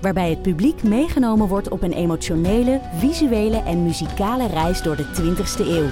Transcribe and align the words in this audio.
Waarbij 0.00 0.30
het 0.30 0.42
publiek 0.42 0.82
meegenomen 0.82 1.48
wordt 1.48 1.68
op 1.68 1.82
een 1.82 1.92
emotionele, 1.92 2.80
visuele 2.94 3.56
en 3.56 3.82
muzikale 3.82 4.46
reis 4.46 4.82
door 4.82 4.96
de 4.96 5.04
20ste 5.04 5.66
eeuw. 5.66 5.88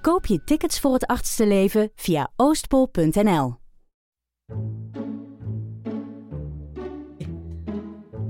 Koop 0.00 0.26
je 0.26 0.44
tickets 0.44 0.80
voor 0.80 0.92
het 0.92 1.06
achtste 1.06 1.46
leven 1.46 1.90
via 1.94 2.30
oostpol.nl. 2.36 3.54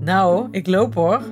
Nou, 0.00 0.48
ik 0.50 0.66
loop 0.66 0.94
hoor. 0.94 1.22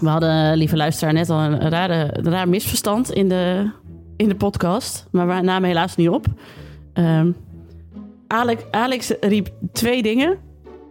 We 0.00 0.08
hadden, 0.08 0.56
lieve 0.56 0.76
luisteraar, 0.76 1.12
net 1.12 1.30
al 1.30 1.38
een 1.38 1.70
rare, 1.70 2.18
een 2.18 2.30
raar 2.30 2.48
misverstand 2.48 3.10
in 3.10 3.28
de, 3.28 3.70
in 4.16 4.28
de 4.28 4.36
podcast. 4.36 5.08
Maar 5.10 5.26
we 5.26 5.40
namen 5.40 5.68
helaas 5.68 5.96
niet 5.96 6.08
op. 6.08 6.26
Ehm, 6.92 7.32
Alex, 8.26 8.62
Alex 8.70 9.12
riep 9.20 9.50
twee 9.72 10.02
dingen. 10.02 10.38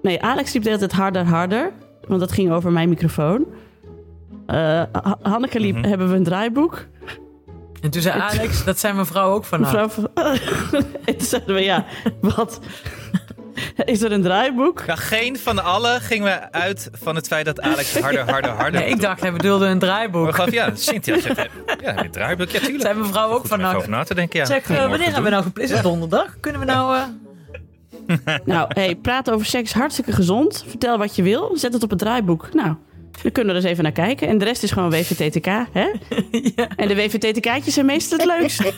Nee, 0.01 0.21
Alex 0.23 0.53
riep 0.53 0.61
de 0.63 0.67
hele 0.69 0.79
tijd 0.87 0.91
harder, 0.91 1.25
harder. 1.25 1.71
Want 2.07 2.19
dat 2.19 2.31
ging 2.31 2.51
over 2.51 2.71
mijn 2.71 2.89
microfoon. 2.89 3.45
Eh, 4.47 4.55
Ha- 4.91 5.17
Hanneke 5.21 5.59
liep, 5.59 5.75
Mhm. 5.75 5.87
hebben 5.87 6.09
we 6.09 6.15
een 6.15 6.23
draaiboek? 6.23 6.85
En 7.81 7.89
toen 7.89 8.01
zei 8.01 8.19
Alex, 8.19 8.63
dat 8.63 8.79
zijn 8.79 8.95
mevrouw 8.95 9.31
ook 9.33 9.45
vanaf. 9.45 9.71
Mevrouw 9.71 9.89
van... 9.89 10.09
en 11.05 11.17
toen 11.17 11.27
zeiden 11.27 11.55
we, 11.55 11.61
ja, 11.63 11.85
wat? 12.21 12.59
Is 13.85 14.01
er 14.01 14.11
een 14.11 14.21
draaiboek? 14.21 14.83
Ja, 14.87 14.95
geen 14.95 15.37
van 15.39 15.63
allen 15.63 16.01
gingen 16.01 16.25
we 16.25 16.51
uit 16.51 16.89
van 16.91 17.15
het 17.15 17.27
feit 17.27 17.45
dat 17.45 17.61
Alex 17.61 17.99
harder, 17.99 18.29
harder, 18.31 18.51
harder 18.51 18.79
Nee, 18.81 18.89
ik 18.89 19.01
dacht, 19.01 19.21
hij 19.21 19.31
bedoelde 19.31 19.65
een 19.65 19.79
draaiboek. 19.79 20.35
gaf, 20.35 20.51
ja, 20.51 20.69
Cynthia 20.75 21.19
zegt, 21.19 21.49
ja, 21.81 21.93
dit 21.93 22.13
draaiboek, 22.13 22.49
ja, 22.49 22.59
tuurlijk. 22.59 22.81
Zijn 22.81 22.97
mevrouw 22.97 23.29
ook 23.29 23.41
Goed 23.41 23.51
om 23.51 23.57
vanaf. 23.59 23.75
over 23.75 23.89
na 23.89 24.03
te 24.03 24.13
denken, 24.15 24.39
ja. 24.39 24.45
Zeg, 24.45 24.65
Gaan 24.65 24.75
eh, 24.75 24.81
we 24.83 24.87
wanneer 24.89 25.05
hebben 25.07 25.23
we 25.23 25.29
nou 25.29 25.43
gepland? 25.43 25.69
Is 25.69 25.75
het 25.75 25.83
donderdag? 25.85 26.39
Kunnen 26.39 26.59
we 26.61 26.67
nou... 26.67 26.95
eh, 26.95 27.01
Nou, 28.45 28.65
hey, 28.73 28.95
praten 28.95 29.33
over 29.33 29.45
seks, 29.45 29.73
hartstikke 29.73 30.11
gezond. 30.11 30.63
Vertel 30.67 30.97
wat 30.97 31.15
je 31.15 31.23
wil, 31.23 31.51
zet 31.53 31.73
het 31.73 31.83
op 31.83 31.89
het 31.89 31.99
draaiboek. 31.99 32.53
Nou, 32.53 32.75
dan 33.21 33.31
kunnen 33.31 33.53
we 33.53 33.59
er 33.59 33.65
eens 33.65 33.71
even 33.71 33.83
naar 33.83 33.91
kijken. 33.91 34.27
En 34.27 34.37
de 34.37 34.45
rest 34.45 34.63
is 34.63 34.71
gewoon 34.71 34.89
WVTTK, 34.89 35.45
hè? 35.71 35.89
ja. 36.55 36.67
En 36.75 36.87
de 36.87 36.95
WVTTK'tjes 36.95 37.73
zijn 37.73 37.85
meestal 37.85 38.17
het 38.17 38.27
leukst. 38.27 38.73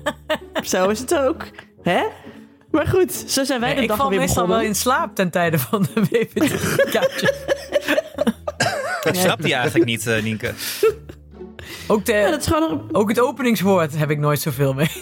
Zo 0.72 0.88
is 0.88 0.98
het 0.98 1.14
ook, 1.14 1.44
hè? 1.82 2.02
Maar 2.70 2.86
goed, 2.86 3.12
zo 3.26 3.44
zijn 3.44 3.60
wij 3.60 3.74
de 3.74 3.82
ik 3.82 3.88
dag 3.88 3.96
val 3.96 4.04
alweer 4.04 4.20
meestal 4.20 4.48
wel 4.48 4.60
in 4.60 4.74
slaap 4.74 5.14
ten 5.14 5.30
tijde 5.30 5.58
van 5.58 5.86
de 5.94 6.00
WPT-kaartjes. 6.00 7.32
Ik 9.02 9.14
snap 9.14 9.42
die 9.42 9.54
eigenlijk 9.54 9.84
niet, 9.84 10.06
eh, 10.06 10.22
Nienke. 10.22 10.54
Ook, 11.88 12.04
de, 12.04 12.12
Ja, 12.12 12.30
dat 12.30 12.40
is 12.40 12.46
gewoon... 12.46 12.70
een- 12.70 12.80
ook 12.94 13.08
het 13.08 13.20
openingswoord 13.20 13.98
heb 13.98 14.10
ik 14.10 14.18
nooit 14.18 14.40
zoveel 14.40 14.72
mee. 14.74 14.88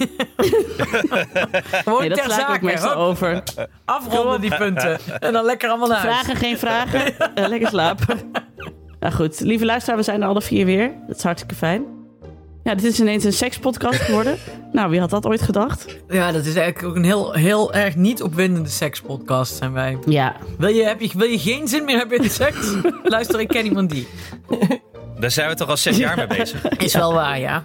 Gewoon 1.85 2.01
Nee, 2.01 2.09
dat 2.09 2.19
ter 2.19 2.31
sla 2.31 2.55
ik 2.55 2.63
meestal 2.63 2.95
over. 2.95 3.43
Afronden 3.85 4.41
die 4.41 4.57
punten. 4.57 4.99
En 5.19 5.33
dan 5.33 5.45
lekker 5.45 5.69
allemaal 5.69 5.89
naar 5.89 5.99
huis. 5.99 6.15
Vragen, 6.15 6.37
geen 6.37 6.59
vragen. 6.59 7.19
Eh, 7.35 7.49
lekker 7.49 7.69
slapen. 7.69 8.19
Nou 9.01 9.15
goed, 9.19 9.41
lieve 9.41 9.65
luisteraar, 9.65 9.97
we 9.99 10.05
zijn 10.05 10.23
er 10.23 10.29
alle 10.29 10.43
vier 10.43 10.65
weer. 10.67 10.91
Dat 11.07 11.17
is 11.17 11.23
hartstikke 11.23 11.55
fijn. 11.55 11.85
Ja, 12.65 12.75
dit 12.75 12.85
is 12.85 13.01
ineens 13.01 13.25
een 13.25 13.33
sekspodcast 13.33 14.01
geworden. 14.01 14.37
Nou, 14.73 14.91
wie 14.91 15.01
had 15.01 15.11
dat 15.11 15.27
ooit 15.27 15.43
gedacht? 15.43 15.97
Ja, 16.09 16.33
dat 16.33 16.45
is 16.45 16.55
eigenlijk 16.55 16.89
ook 16.89 16.97
een 16.97 17.05
heel, 17.05 17.33
heel 17.33 17.73
erg 17.73 17.97
niet 17.97 18.23
opwindende 18.23 18.69
sekspodcast 18.69 19.57
zijn 19.57 19.73
wij. 19.73 19.99
Ja, 20.07 20.37
Wil 20.59 20.69
je, 20.69 20.83
heb 20.85 21.01
je, 21.01 21.11
wil 21.17 21.29
je 21.29 21.39
geen 21.39 21.69
zin 21.69 21.85
meer 21.85 21.97
hebben 21.99 22.19
in 22.19 22.31
seks? 22.31 22.73
Luister, 23.03 23.41
ik 23.41 23.49
ken 23.49 23.65
iemand 23.65 23.91
die. 23.91 24.09
Daar 25.19 25.31
zijn 25.31 25.49
we 25.49 25.55
toch 25.55 25.69
al 25.69 25.77
zes 25.77 25.97
jaar 25.97 26.17
mee 26.17 26.27
bezig. 26.27 26.63
Is 26.79 26.95
wel 26.95 27.13
waar, 27.13 27.39
ja. 27.39 27.65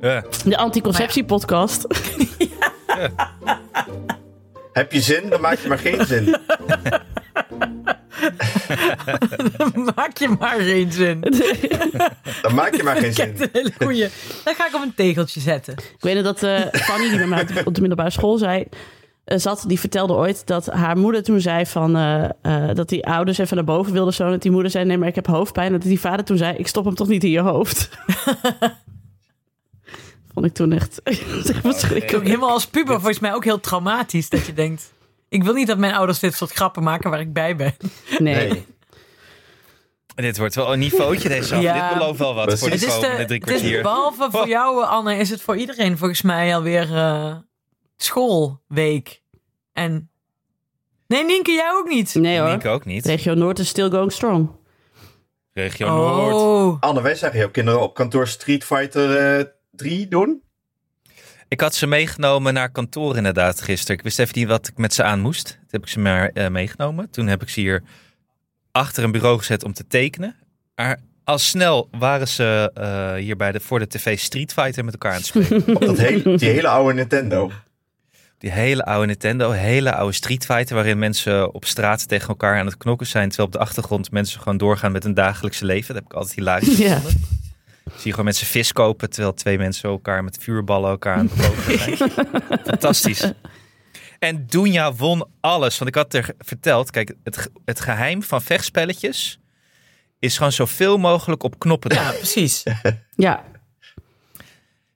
Ja. 0.00 0.24
de 0.44 0.56
anticonceptiepodcast. 0.56 1.86
Heb 4.72 4.92
je 4.92 5.00
zin, 5.00 5.28
dan 5.28 5.40
maak 5.40 5.58
je 5.58 5.68
maar 5.68 5.78
geen 5.78 6.06
zin. 6.06 6.36
Maak 9.94 10.18
je 10.18 10.28
maar 10.38 10.60
geen 10.60 10.92
zin. 10.92 11.20
Dan 12.42 12.54
maak 12.54 12.74
je 12.74 12.82
maar 12.82 12.96
geen 12.96 13.12
zin. 13.14 13.34
een 13.38 13.48
hele 13.52 13.72
goeie. 13.80 14.08
Dat 14.44 14.54
ga 14.54 14.66
ik 14.68 14.74
op 14.74 14.82
een 14.82 14.94
tegeltje 14.94 15.40
zetten. 15.40 15.72
Ik 15.78 15.94
weet 16.00 16.24
dat 16.24 16.42
eh 16.42 16.60
Fanny, 16.72 17.08
die 17.08 17.16
bij 17.18 17.26
mij 17.26 17.46
op 17.64 17.74
de- 17.74 17.80
middelbare 17.80 18.10
school 18.10 18.38
zei, 18.38 18.66
zat, 19.24 19.64
die 19.66 19.80
vertelde 19.80 20.12
ooit 20.12 20.46
dat 20.46 20.66
haar 20.66 20.96
moeder 20.98 21.22
toen 21.22 21.40
zei 21.40 21.66
van, 21.66 21.96
eh, 21.96 22.24
eh, 22.42 22.74
dat 22.74 22.88
die 22.88 23.06
ouders 23.06 23.38
even 23.38 23.56
naar 23.56 23.64
boven 23.64 23.92
wilden 23.92 24.14
zo. 24.14 24.24
En 24.24 24.30
dat 24.30 24.42
die 24.42 24.50
moeder 24.50 24.70
zei, 24.70 24.84
nee, 24.84 24.98
maar 24.98 25.08
ik 25.08 25.14
heb 25.14 25.26
hoofdpijn. 25.26 25.66
En 25.66 25.72
dat 25.72 25.82
die 25.82 26.00
vader 26.00 26.24
toen 26.24 26.36
zei, 26.36 26.56
ik 26.56 26.66
stop 26.66 26.84
hem 26.84 26.94
toch 26.94 27.08
niet 27.08 27.24
in 27.24 27.30
je 27.30 27.40
hoofd. 27.40 27.88
Vond 30.34 30.46
ik 30.46 30.52
toen 30.54 30.72
echt, 30.72 31.00
echt 31.02 31.22
Ook 31.56 31.60
verschrikkelijk. 31.60 32.26
helemaal 32.26 32.50
als 32.50 32.66
puber 32.66 32.94
volgens 32.94 33.18
mij 33.18 33.34
ook 33.34 33.44
heel 33.44 33.60
traumatisch. 33.60 34.28
Dat 34.28 34.46
je 34.46 34.52
denkt, 34.52 34.92
ik 35.28 35.44
wil 35.44 35.54
niet 35.54 35.66
dat 35.66 35.78
mijn 35.78 35.94
ouders 35.94 36.18
dit 36.18 36.34
soort 36.34 36.52
grappen 36.52 36.82
maken 36.82 37.10
waar 37.10 37.20
ik 37.20 37.32
bij 37.32 37.56
ben. 37.56 37.74
Nee. 38.18 38.34
Nee. 38.48 38.66
Dit 40.14 40.38
wordt 40.38 40.54
wel 40.54 40.72
een 40.72 40.78
niveautje 40.78 41.28
deze 41.28 41.54
af. 41.54 41.60
Ja. 41.62 41.88
Dit 41.88 41.98
belooft 41.98 42.18
wel 42.18 42.34
wat 42.34 42.44
Precies. 42.44 42.60
voor 42.60 42.70
de 42.70 42.74
Het 42.76 42.84
is, 42.86 42.94
de, 42.94 43.00
komende 43.00 43.24
drie 43.24 43.40
het 43.40 43.50
is 43.50 43.56
kwartier. 43.58 43.82
behalve 43.82 44.28
voor 44.30 44.48
jou, 44.48 44.84
Anne, 44.84 45.16
is 45.16 45.30
het 45.30 45.42
voor 45.42 45.56
iedereen 45.56 45.98
volgens 45.98 46.22
mij 46.22 46.54
alweer 46.54 46.96
eh 46.96 47.34
schoolweek. 48.04 49.22
En... 49.72 50.10
Nee, 51.06 51.24
Nienke, 51.24 51.52
jij 51.52 51.70
ook 51.72 51.88
niet. 51.88 52.14
Nee 52.14 52.38
hoor. 52.38 52.48
Nienke 52.48 52.68
ook 52.68 52.84
niet. 52.84 53.06
Regio 53.06 53.34
Noord 53.34 53.58
is 53.58 53.68
still 53.68 53.90
going 53.90 54.12
strong. 54.12 54.50
Regio 55.52 55.86
Noord. 55.86 56.34
Oh, 56.34 56.80
Anne, 56.80 57.02
wij 57.02 57.14
zagen 57.14 57.38
jouw 57.38 57.50
kinderen 57.50 57.80
op 57.80 57.94
kantoor 57.94 58.28
Street 58.28 58.64
Fighter 58.64 59.38
eh 59.38 59.44
3 59.70 60.08
doen. 60.08 60.42
Ik 61.48 61.60
had 61.60 61.74
ze 61.74 61.86
meegenomen 61.86 62.54
naar 62.54 62.70
kantoor 62.70 63.16
inderdaad 63.16 63.62
gisteren. 63.62 63.96
Ik 63.96 64.02
wist 64.02 64.18
even 64.18 64.38
niet 64.38 64.48
wat 64.48 64.68
ik 64.68 64.76
met 64.76 64.94
ze 64.94 65.02
aan 65.02 65.20
moest. 65.20 65.46
Toen 65.46 65.66
heb 65.70 65.82
ik 65.82 65.88
ze 65.88 65.98
maar 65.98 66.28
eh, 66.28 66.48
meegenomen. 66.48 67.10
Toen 67.10 67.26
heb 67.26 67.42
ik 67.42 67.48
ze 67.48 67.60
hier 67.60 67.82
achter 68.70 69.04
een 69.04 69.12
bureau 69.12 69.38
gezet 69.38 69.64
om 69.64 69.72
te 69.72 69.86
tekenen. 69.86 70.36
Maar 70.74 71.00
al 71.24 71.38
snel 71.38 71.88
waren 71.98 72.28
ze 72.28 72.70
eh, 72.74 73.14
hier 73.14 73.36
bij 73.36 73.52
de, 73.52 73.60
voor 73.60 73.78
de 73.78 73.86
tv 73.86 74.18
Street 74.18 74.52
Fighter 74.52 74.84
met 74.84 74.92
elkaar 74.92 75.12
aan 75.12 75.16
het 75.16 75.26
spelen. 75.26 75.66
Op 75.76 75.86
dat 75.86 75.98
hele, 75.98 76.36
die 76.36 76.48
hele 76.48 76.68
oude 76.68 76.94
Nintendo. 76.94 77.50
Die 78.42 78.50
hele 78.50 78.84
oude 78.84 79.06
Nintendo, 79.06 79.50
hele 79.50 79.94
oude 79.94 80.14
Street 80.14 80.44
Fighter... 80.44 80.74
waarin 80.74 80.98
mensen 80.98 81.54
op 81.54 81.64
straat 81.64 82.08
tegen 82.08 82.28
elkaar 82.28 82.58
aan 82.58 82.66
het 82.66 82.76
knokken 82.76 83.06
zijn... 83.06 83.28
terwijl 83.28 83.48
op 83.48 83.54
de 83.54 83.60
achtergrond 83.60 84.10
mensen 84.10 84.38
gewoon 84.40 84.56
doorgaan 84.56 84.92
met 84.92 85.02
hun 85.02 85.14
dagelijkse 85.14 85.64
leven. 85.64 85.86
Dat 85.86 85.96
heb 85.96 86.04
ik 86.04 86.12
altijd 86.12 86.34
hilarisch 86.34 86.78
Ja. 86.78 86.94
gevonden. 86.94 87.20
Zie 87.84 88.00
je 88.02 88.10
gewoon 88.10 88.24
mensen 88.24 88.46
vis 88.46 88.72
kopen... 88.72 89.10
terwijl 89.10 89.34
twee 89.34 89.58
mensen 89.58 89.90
elkaar 89.90 90.24
met 90.24 90.38
vuurballen 90.40 90.90
elkaar 90.90 91.16
aan 91.16 91.30
het 91.32 91.80
zijn. 91.80 91.96
Fantastisch. 92.70 93.32
En 94.18 94.46
Dunja 94.46 94.92
won 94.92 95.28
alles. 95.40 95.78
Want 95.78 95.90
ik 95.90 95.96
had 95.96 96.14
er 96.14 96.34
verteld... 96.38 96.90
Kijk, 96.90 97.14
het, 97.24 97.50
het 97.64 97.80
geheim 97.80 98.22
van 98.22 98.42
vechtspelletjes... 98.42 99.40
is 100.18 100.36
gewoon 100.36 100.52
zoveel 100.52 100.98
mogelijk 100.98 101.42
op 101.42 101.58
knoppen 101.58 101.94
ja, 101.94 102.10
precies. 102.10 102.62
Ja, 103.16 103.44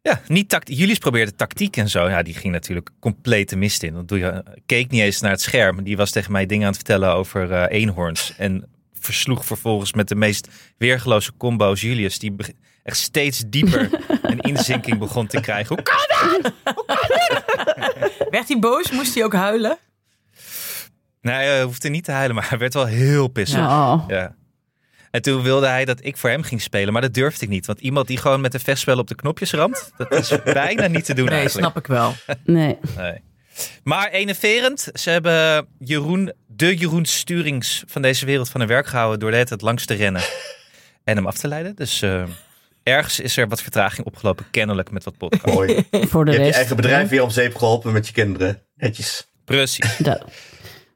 Ja, 0.07 0.21
niet 0.27 0.49
tact 0.49 0.69
Julius 0.69 0.99
probeerde 0.99 1.35
tactiek 1.35 1.77
en 1.77 1.89
zo. 1.89 2.09
Ja, 2.09 2.23
die 2.23 2.35
ging 2.35 2.53
natuurlijk 2.53 2.91
compleet 3.01 3.49
de 3.49 3.57
mist 3.57 3.83
in. 3.83 3.93
Dan 3.93 4.07
doe 4.07 4.19
je, 4.19 4.45
keek 4.67 4.91
niet 4.91 5.01
eens 5.01 5.21
naar 5.21 5.31
het 5.31 5.41
scherm. 5.41 5.83
Die 5.83 5.97
was 5.97 6.11
tegen 6.11 6.33
mij 6.33 6.47
dingen 6.47 6.63
aan 6.63 6.73
het 6.73 6.77
vertellen 6.77 7.13
over 7.13 7.53
eh, 7.53 7.81
eenhoorns. 7.81 8.35
En 8.37 8.69
versloeg 9.01 9.45
vervolgens 9.45 9.93
met 9.93 10.09
de 10.09 10.15
meest 10.15 10.49
weergeloze 10.77 11.33
combo's 11.37 11.81
Julius. 11.81 12.19
Die 12.19 12.35
echt 12.83 12.97
steeds 12.97 13.45
dieper 13.47 13.91
een 14.23 14.41
inzinking 14.41 14.99
begon 14.99 15.27
te 15.27 15.41
krijgen. 15.41 15.75
Hoe 15.75 15.85
kan 15.85 16.53
Werd 18.31 18.49
hij 18.49 18.59
boos? 18.59 18.91
Moest 18.91 19.15
hij 19.15 19.25
ook 19.25 19.35
huilen? 19.35 19.79
Nee, 21.21 21.35
hij 21.35 21.63
hoefde 21.63 21.89
niet 21.89 22.05
te 22.05 22.13
huilen, 22.13 22.35
maar 22.35 22.49
hij 22.49 22.59
werd 22.59 22.75
wel 22.75 22.87
heel 22.87 23.29
pissig. 23.29 23.59
Oh. 23.59 24.05
Ja. 24.09 24.36
En 25.17 25.23
toen 25.23 25.43
wilde 25.43 25.67
hij 25.67 25.85
dat 25.85 25.99
ik 26.05 26.17
voor 26.17 26.31
hem 26.31 26.43
ging 26.43 26.63
spelen, 26.63 26.93
maar 26.93 27.03
dat 27.03 27.15
durfde 27.15 27.45
ik 27.45 27.51
niet. 27.51 27.67
Want 27.67 27.81
iemand 27.81 28.07
die 28.07 28.17
gewoon 28.17 28.41
met 28.41 28.55
een 28.55 28.61
vechtspel 28.61 28.99
op 28.99 29.09
de 29.09 29.15
knopjes 29.15 29.53
ramt, 29.53 29.91
dat 29.97 30.13
is 30.13 30.33
bijna 30.45 30.87
niet 30.87 31.05
te 31.05 31.15
doen 31.15 31.25
Nee, 31.25 31.39
eigenlijk. 31.39 31.67
snap 31.67 31.77
ik 31.77 31.87
wel. 31.87 32.15
nee. 32.45 32.79
Nee. 32.97 33.21
Maar 33.83 34.11
enerverend, 34.11 34.89
ze 34.93 35.11
hebben 35.11 35.67
Jeroen, 35.79 36.33
de 36.47 36.77
Jeroen 36.77 37.05
Sturings 37.05 37.83
van 37.87 38.03
deze 38.03 38.27
wereld 38.27 38.49
van 38.49 38.61
hun 38.61 38.69
werk 38.69 38.87
gehouden 38.87 39.19
door 39.21 39.31
de 39.31 39.37
hele 39.37 39.49
tijd 39.49 39.61
langs 39.63 39.85
te 39.87 39.95
rennen 39.95 40.23
en 41.05 41.17
hem 41.17 41.27
af 41.27 41.37
te 41.39 41.49
leiden. 41.49 41.77
Dus 41.77 42.03
eh, 42.03 42.23
ergens 42.83 43.21
is 43.21 43.37
er 43.37 43.49
wat 43.49 43.63
vertraging 43.63 44.07
opgelopen, 44.07 44.47
kennelijk 44.51 44.91
met 44.91 45.05
wat 45.05 45.17
podcast. 45.17 45.55
Mooi. 45.55 45.85
Voor 45.91 46.25
de 46.25 46.31
Je 46.31 46.37
hebt 46.37 46.49
je 46.51 46.55
eigen 46.55 46.77
bedrijf 46.77 47.09
weer 47.09 47.23
om 47.23 47.31
zeep 47.31 47.57
geholpen 47.57 47.93
met 47.93 48.07
je 48.07 48.13
kinderen. 48.13 48.63
Netjes. 48.77 49.27
Precies. 49.45 49.97
Da- 49.99 50.23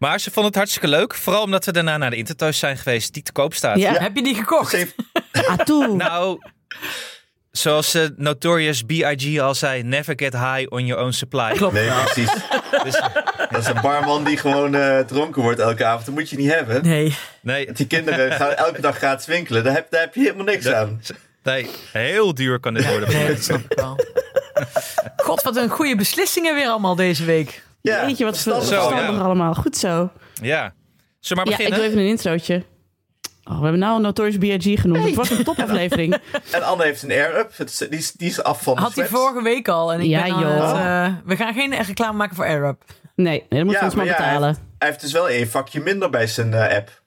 Maar 0.00 0.20
ze 0.20 0.24
vonden 0.30 0.44
het 0.44 0.54
hartstikke 0.54 0.88
leuk. 0.88 1.14
Vooral 1.14 1.42
omdat 1.42 1.64
we 1.64 1.72
daarna 1.72 1.96
naar 1.96 2.10
de 2.10 2.16
Intertoys 2.16 2.58
zijn 2.58 2.76
geweest 2.76 3.12
die 3.14 3.22
te 3.22 3.32
koop 3.32 3.54
staat. 3.54 3.78
Ja. 3.78 3.92
Heb 3.92 4.16
je 4.16 4.22
die 4.22 4.34
gekocht? 4.34 4.70
Zeven- 4.70 4.94
Atoe. 5.58 5.96
Nou, 5.96 6.38
zoals 7.50 7.94
eh, 7.94 8.06
Notorious 8.16 8.82
B.I.G. 8.82 9.40
al 9.40 9.54
zei, 9.54 9.82
never 9.82 10.12
get 10.16 10.32
high 10.32 10.66
on 10.72 10.86
your 10.86 11.02
own 11.02 11.10
supply. 11.12 11.52
Klopt. 11.52 11.74
Nee, 11.74 11.90
precies. 11.90 12.30
Dus, 12.84 13.00
Dat 13.50 13.60
is 13.60 13.66
een 13.66 13.80
barman 13.82 14.24
die 14.24 14.36
gewoon 14.36 14.74
eh, 14.74 14.98
dronken 14.98 15.42
wordt 15.42 15.58
elke 15.60 15.84
avond. 15.84 16.04
Dat 16.06 16.14
moet 16.14 16.30
je 16.30 16.36
niet 16.36 16.52
hebben. 16.52 16.82
Nee. 16.82 17.16
nee, 17.42 17.64
Want 17.64 17.76
die 17.76 17.86
kinderen 17.86 18.32
gaan 18.32 18.52
elke 18.52 18.80
dag 18.80 18.96
gratis 18.96 19.26
winkelen. 19.26 19.64
Daar 19.64 19.74
heb, 19.74 19.90
daar 19.90 20.00
heb 20.00 20.14
je 20.14 20.20
helemaal 20.20 20.44
niks 20.44 20.66
aan. 20.66 21.00
nee, 21.42 21.70
heel 21.92 22.34
duur 22.34 22.60
kan 22.60 22.74
dit 22.74 22.86
worden. 22.88 23.08
Nee, 23.08 23.26
dat 23.28 23.42
snap 23.44 23.60
ik 23.68 23.78
wel. 23.78 23.98
God, 25.16 25.42
wat 25.42 25.56
een 25.56 25.68
goede 25.68 25.96
beslissingen 25.96 26.54
weer 26.54 26.66
allemaal 26.68 26.94
deze 26.94 27.24
week. 27.24 27.62
Ja, 27.82 28.06
Weet 28.06 28.18
je 28.18 28.24
wat 28.24 28.38
verstandig. 28.38 28.90
Ja. 29.00 29.18
allemaal. 29.18 29.54
Goed 29.54 29.76
zo. 29.76 30.10
Ja. 30.42 30.74
Zullen 31.20 31.44
we 31.44 31.50
maar 31.50 31.60
Ja, 31.60 31.64
ik 31.66 31.70
beginnen? 31.70 31.78
doe 31.78 31.86
even 31.88 31.98
een 31.98 32.06
introotje. 32.08 32.64
Oh, 33.44 33.56
we 33.56 33.62
hebben 33.62 33.80
nou 33.80 33.96
een 33.96 34.02
Notorious 34.02 34.36
B.I.G. 34.38 34.80
genoemd. 34.80 35.04
Het 35.04 35.14
was 35.14 35.30
een 35.30 35.44
topaflevering. 35.44 36.16
En 36.52 36.62
Anne 36.62 36.84
heeft 36.84 37.02
een 37.02 37.10
air-up. 37.10 37.56
Het 37.56 37.70
is- 37.70 37.78
Die, 37.78 37.88
is- 37.98 38.12
die 38.12 38.28
is 38.28 38.42
af 38.42 38.62
van 38.62 38.74
de 38.74 38.80
Had 38.80 38.94
hij 38.94 39.06
vorige 39.06 39.42
week 39.42 39.68
al. 39.68 39.92
En 39.92 40.00
ik 40.00 40.06
Ja, 40.06 40.22
ben 40.22 40.32
aan 40.32 40.40
joh. 40.40 40.50
het, 40.68 40.76
eh, 40.76 41.14
we 41.24 41.36
gaan 41.36 41.54
geen 41.54 41.74
reclame 41.82 42.16
maken 42.16 42.36
voor 42.36 42.44
AirUp. 42.44 42.82
Nee, 43.14 43.26
nee 43.26 43.46
dat 43.48 43.64
moet 43.64 43.72
Ja, 43.72 43.78
je 43.78 43.84
ons 43.84 43.94
maar 43.94 44.06
maar 44.06 44.14
ja, 44.14 44.22
hij 44.22 44.32
betalen. 44.32 44.56
Hij 44.78 44.88
heeft 44.88 45.00
dus 45.00 45.12
wel 45.12 45.28
één 45.28 45.48
vakje 45.48 45.80
minder 45.80 46.10
bij 46.10 46.26
zijn 46.26 46.54
eh, 46.54 46.76
app. 46.76 47.02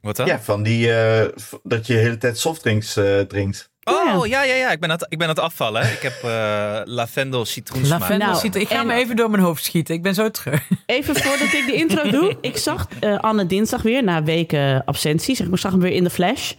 Wat 0.00 0.16
dan? 0.16 0.26
Ja, 0.26 0.40
van 0.40 0.62
die 0.62 0.92
eh, 0.94 1.28
dat 1.62 1.86
je 1.86 1.92
de 1.94 1.98
hele 1.98 2.18
tijd 2.18 2.38
softdrinks 2.38 2.96
eh, 2.96 3.20
drinkt. 3.20 3.69
Oh, 3.84 4.26
ja, 4.26 4.42
ja, 4.42 4.54
ja. 4.54 4.70
Ik 4.70 4.80
ben 4.80 4.90
aan 4.90 4.98
het, 4.98 5.06
ik 5.12 5.18
ben 5.18 5.28
aan 5.28 5.34
het 5.34 5.42
afvallen. 5.44 5.82
Ik 5.92 5.98
heb 6.02 6.22
eh 6.22 6.80
lavendel 6.84 7.44
citroensmaak. 7.44 8.00
Lavendel 8.00 8.28
Nou, 8.28 8.40
ziet 8.40 8.54
er- 8.54 8.60
Ik 8.60 8.68
ga 8.68 8.80
en- 8.80 8.86
me 8.86 8.94
even 8.94 9.16
door 9.16 9.30
mijn 9.30 9.42
hoofd 9.42 9.64
schieten. 9.64 9.94
Ik 9.94 10.02
ben 10.02 10.14
zo 10.14 10.30
terug. 10.30 10.68
Even 10.86 11.16
voordat 11.16 11.52
ik 11.52 11.66
de 11.66 11.72
intro 11.72 12.10
doe. 12.10 12.36
Ik 12.50 12.56
zag 12.56 12.86
eh, 13.00 13.18
Anne 13.18 13.46
dinsdag 13.46 13.82
weer, 13.82 14.04
na 14.04 14.22
weken 14.22 14.84
absentie. 14.84 15.36
Zeg, 15.36 15.46
ik 15.46 15.58
zag 15.58 15.70
hem 15.72 15.80
weer 15.80 15.92
in 15.92 16.04
de 16.04 16.10
flash. 16.10 16.52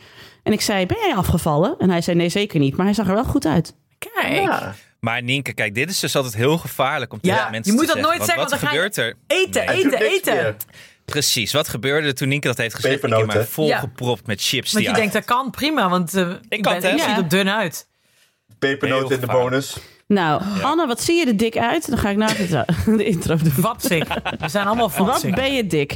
En 0.44 0.54
ik 0.54 0.62
zei, 0.62 0.86
ben 0.86 0.98
jij 1.06 1.16
afgevallen? 1.16 1.76
En 1.80 1.90
hij 1.90 2.02
zei, 2.02 2.18
nee, 2.18 2.30
zeker 2.30 2.60
niet. 2.60 2.76
Maar 2.78 2.86
hij 2.86 2.96
zag 2.96 3.08
er 3.08 3.14
wel 3.14 3.24
goed 3.24 3.46
uit. 3.46 3.74
Kijk. 3.98 4.34
Ja. 4.34 4.76
Maar 5.00 5.24
Nienke, 5.24 5.54
kijk, 5.54 5.76
dit 5.76 5.90
is 5.90 6.00
dus 6.00 6.16
altijd 6.16 6.36
heel 6.36 6.58
gevaarlijk 6.58 7.14
om 7.14 7.20
Ja, 7.22 7.36
tegen 7.36 7.52
mensen 7.52 7.72
je 7.74 7.78
moet 7.80 7.88
te 7.88 7.94
dat 7.94 8.04
zeggen. 8.04 8.18
nooit 8.18 8.30
zeggen, 8.30 8.50
Want 8.50 8.62
want 8.62 8.62
wat 8.62 8.62
dan 8.62 8.70
ga 8.70 8.76
je- 8.76 8.92
gebeurt 8.92 8.98
er? 8.98 9.38
Eten, 9.38 9.70
eten, 9.70 10.02
eten. 10.02 10.56
Precies, 11.12 11.54
wat 11.54 11.68
gebeurde 11.68 12.08
er 12.08 12.16
toen 12.16 12.28
Nienke 12.28 12.48
dat 12.48 12.58
heeft 12.58 12.76
gezegd? 12.76 12.94
Ik 12.96 13.02
heb 13.02 13.10
Pepernoten. 13.12 13.38
mij 13.40 13.48
volgepropt 13.48 14.28
met 14.28 14.42
chips. 14.42 14.74
Want 14.74 14.86
je 14.86 14.94
denkt, 14.94 15.14
dat 15.14 15.26
kan 15.26 15.50
prima. 15.52 15.90
Want 15.90 16.14
eh, 16.14 16.30
ik, 16.50 16.62
kan 16.62 16.74
ben, 16.74 16.74
het, 16.74 16.84
ik 16.84 16.90
hè? 16.92 16.98
zie 16.98 17.10
Ja. 17.10 17.18
er 17.18 17.28
dun 17.28 17.50
uit. 17.50 17.88
Pepernoten 18.60 19.08
Heel 19.08 19.16
in 19.16 19.22
de 19.22 19.28
bonus. 19.28 19.78
Nou, 20.08 20.42
Anne, 20.62 20.88
wat 20.88 21.02
zie 21.02 21.16
je 21.16 21.26
er 21.26 21.38
dik 21.38 21.58
uit? 21.58 21.90
Dan 21.90 21.98
ga 21.98 22.10
ik 22.10 22.18
nou 22.18 22.36
de, 22.36 22.66
de 22.98 23.04
intro 23.06 23.36
doen. 23.36 23.52
Vatzig. 23.52 24.08
We 24.40 24.50
zijn 24.50 24.68
allemaal 24.68 24.90
Wat 24.90 25.08
vatzig. 25.08 25.36
ben 25.36 25.54
je 25.54 25.68
dik? 25.68 25.96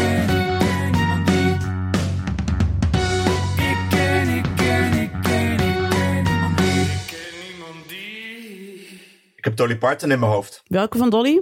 heb 9.43 9.55
Dolly 9.55 9.77
Parton 9.77 10.11
in 10.11 10.19
mijn 10.19 10.31
hoofd. 10.31 10.63
Welke 10.67 10.97
van 10.97 11.09
Dolly? 11.09 11.41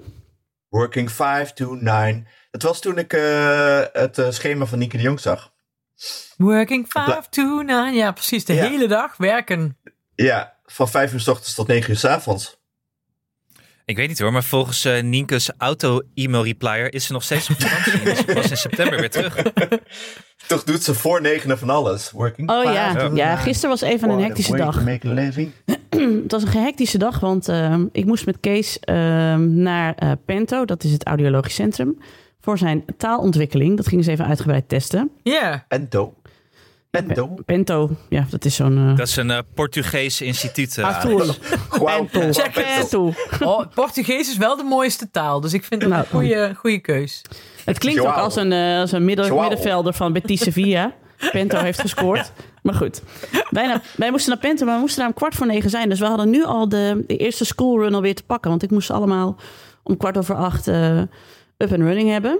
Working 0.69 1.11
5 1.11 1.53
to 1.53 1.73
9. 1.73 2.27
Dat 2.51 2.61
was 2.61 2.79
toen 2.81 2.97
ik 2.97 3.13
eh, 3.13 3.81
het 3.93 4.17
eh, 4.17 4.29
schema 4.31 4.65
van 4.65 4.79
Nieke 4.79 4.97
de 4.97 5.03
Jong 5.03 5.19
zag. 5.19 5.51
Working 6.37 6.85
5 6.89 7.27
to 7.29 7.61
9. 7.61 7.93
Ja, 7.93 8.11
precies. 8.11 8.45
De 8.45 8.53
Ja. 8.53 8.67
hele 8.67 8.87
dag 8.87 9.17
werken. 9.17 9.77
Ja, 10.15 10.55
van 10.65 10.89
5 10.89 11.13
uur 11.13 11.19
s 11.19 11.27
ochtends 11.27 11.53
tot 11.55 11.67
9 11.67 11.89
uur 11.89 11.97
s 11.97 12.05
avonds. 12.05 12.58
Ik 13.89 13.95
weet 13.95 14.07
niet 14.07 14.19
hoor, 14.19 14.31
maar 14.31 14.43
volgens 14.43 14.85
eh 14.85 15.01
Nienke's 15.01 15.49
auto-e-mail-replier 15.57 16.93
is 16.93 17.05
ze 17.05 17.13
nog 17.13 17.23
steeds 17.23 17.49
op 17.49 17.61
vakantie. 17.61 18.03
dus 18.09 18.17
ze 18.17 18.33
was 18.33 18.49
in 18.49 18.57
september 18.57 18.99
weer 18.99 19.09
terug. 19.09 19.35
Toch 20.47 20.63
doet 20.63 20.83
ze 20.83 20.93
voor 20.93 21.21
negenen 21.21 21.57
van 21.57 21.69
alles. 21.69 22.11
Working 22.11 22.49
Oh 22.49 22.61
5 22.61 22.75
ja, 22.75 23.01
ja 23.01 23.09
9. 23.09 23.37
gisteren 23.37 23.69
was 23.69 23.81
even 23.81 24.09
een 24.09 24.21
hectische 24.21 24.55
dag. 24.55 24.83
Het 26.23 26.31
was 26.31 26.43
een 26.43 26.49
hectische 26.49 26.97
dag, 26.97 27.19
want 27.19 27.47
ehm, 27.47 27.85
ik 27.91 28.05
moest 28.05 28.25
met 28.25 28.37
Kees 28.39 28.79
ehm, 28.79 29.61
naar 29.61 29.95
eh, 29.95 30.11
Pento, 30.25 30.65
dat 30.65 30.83
is 30.83 30.91
het 30.91 31.05
audiologisch 31.05 31.55
centrum, 31.55 31.97
voor 32.41 32.57
zijn 32.57 32.85
taalontwikkeling. 32.97 33.77
Dat 33.77 33.87
ging 33.87 34.03
ze 34.03 34.11
even 34.11 34.25
uitgebreid 34.25 34.69
testen. 34.69 35.11
Ja. 35.23 35.65
Pento. 35.67 36.13
Pento. 36.89 37.35
Pento, 37.45 37.89
ja, 38.09 38.25
dat 38.29 38.45
is 38.45 38.55
zo'n... 38.55 38.77
eh, 38.77 38.97
Dat 38.97 39.07
is 39.07 39.15
een 39.15 39.31
eh, 39.31 39.37
Portugees 39.53 40.21
instituut. 40.21 40.77
Arthur. 40.77 41.37
Pento. 41.83 42.31
Check 42.31 42.53
Pento. 42.53 43.13
Oh, 43.43 43.65
Portugees 43.73 44.29
is 44.29 44.37
wel 44.37 44.57
de 44.57 44.63
mooiste 44.63 45.11
taal. 45.11 45.41
Dus 45.41 45.53
ik 45.53 45.63
vind 45.63 45.81
het 45.81 45.91
Nou. 45.91 46.03
een 46.03 46.09
goede, 46.09 46.53
goede 46.55 46.79
keus. 46.79 47.21
Het 47.65 47.77
klinkt 47.77 48.01
ook 48.01 48.13
als 48.15 48.35
een, 48.35 48.53
als 48.53 48.91
een 48.91 49.05
midden- 49.05 49.25
Joao. 49.25 49.39
middenvelder 49.41 49.93
van 49.93 50.13
Betis 50.13 50.39
Sevilla. 50.39 50.93
Pento 51.31 51.57
heeft 51.57 51.81
gescoord. 51.81 52.31
Maar 52.63 52.73
goed, 52.73 53.01
wij, 53.49 53.67
naar- 53.67 53.81
wij 53.95 54.11
moesten 54.11 54.29
naar 54.31 54.39
Pento, 54.39 54.65
maar 54.65 54.73
we 54.75 54.79
moesten 54.79 54.99
daar 54.99 55.07
om 55.07 55.13
kwart 55.13 55.35
voor 55.35 55.47
negen 55.47 55.69
zijn. 55.69 55.89
Dus 55.89 55.99
we 55.99 56.05
hadden 56.05 56.29
nu 56.29 56.43
al 56.43 56.69
de, 56.69 57.03
de 57.07 57.17
eerste 57.17 57.45
schoolrun 57.45 57.93
alweer 57.93 58.15
te 58.15 58.23
pakken. 58.23 58.49
Want 58.49 58.63
ik 58.63 58.71
moest 58.71 58.91
allemaal 58.91 59.35
om 59.83 59.97
kwart 59.97 60.17
over 60.17 60.35
acht 60.35 60.67
up 60.67 61.71
and 61.71 61.81
running 61.81 62.09
hebben. 62.09 62.39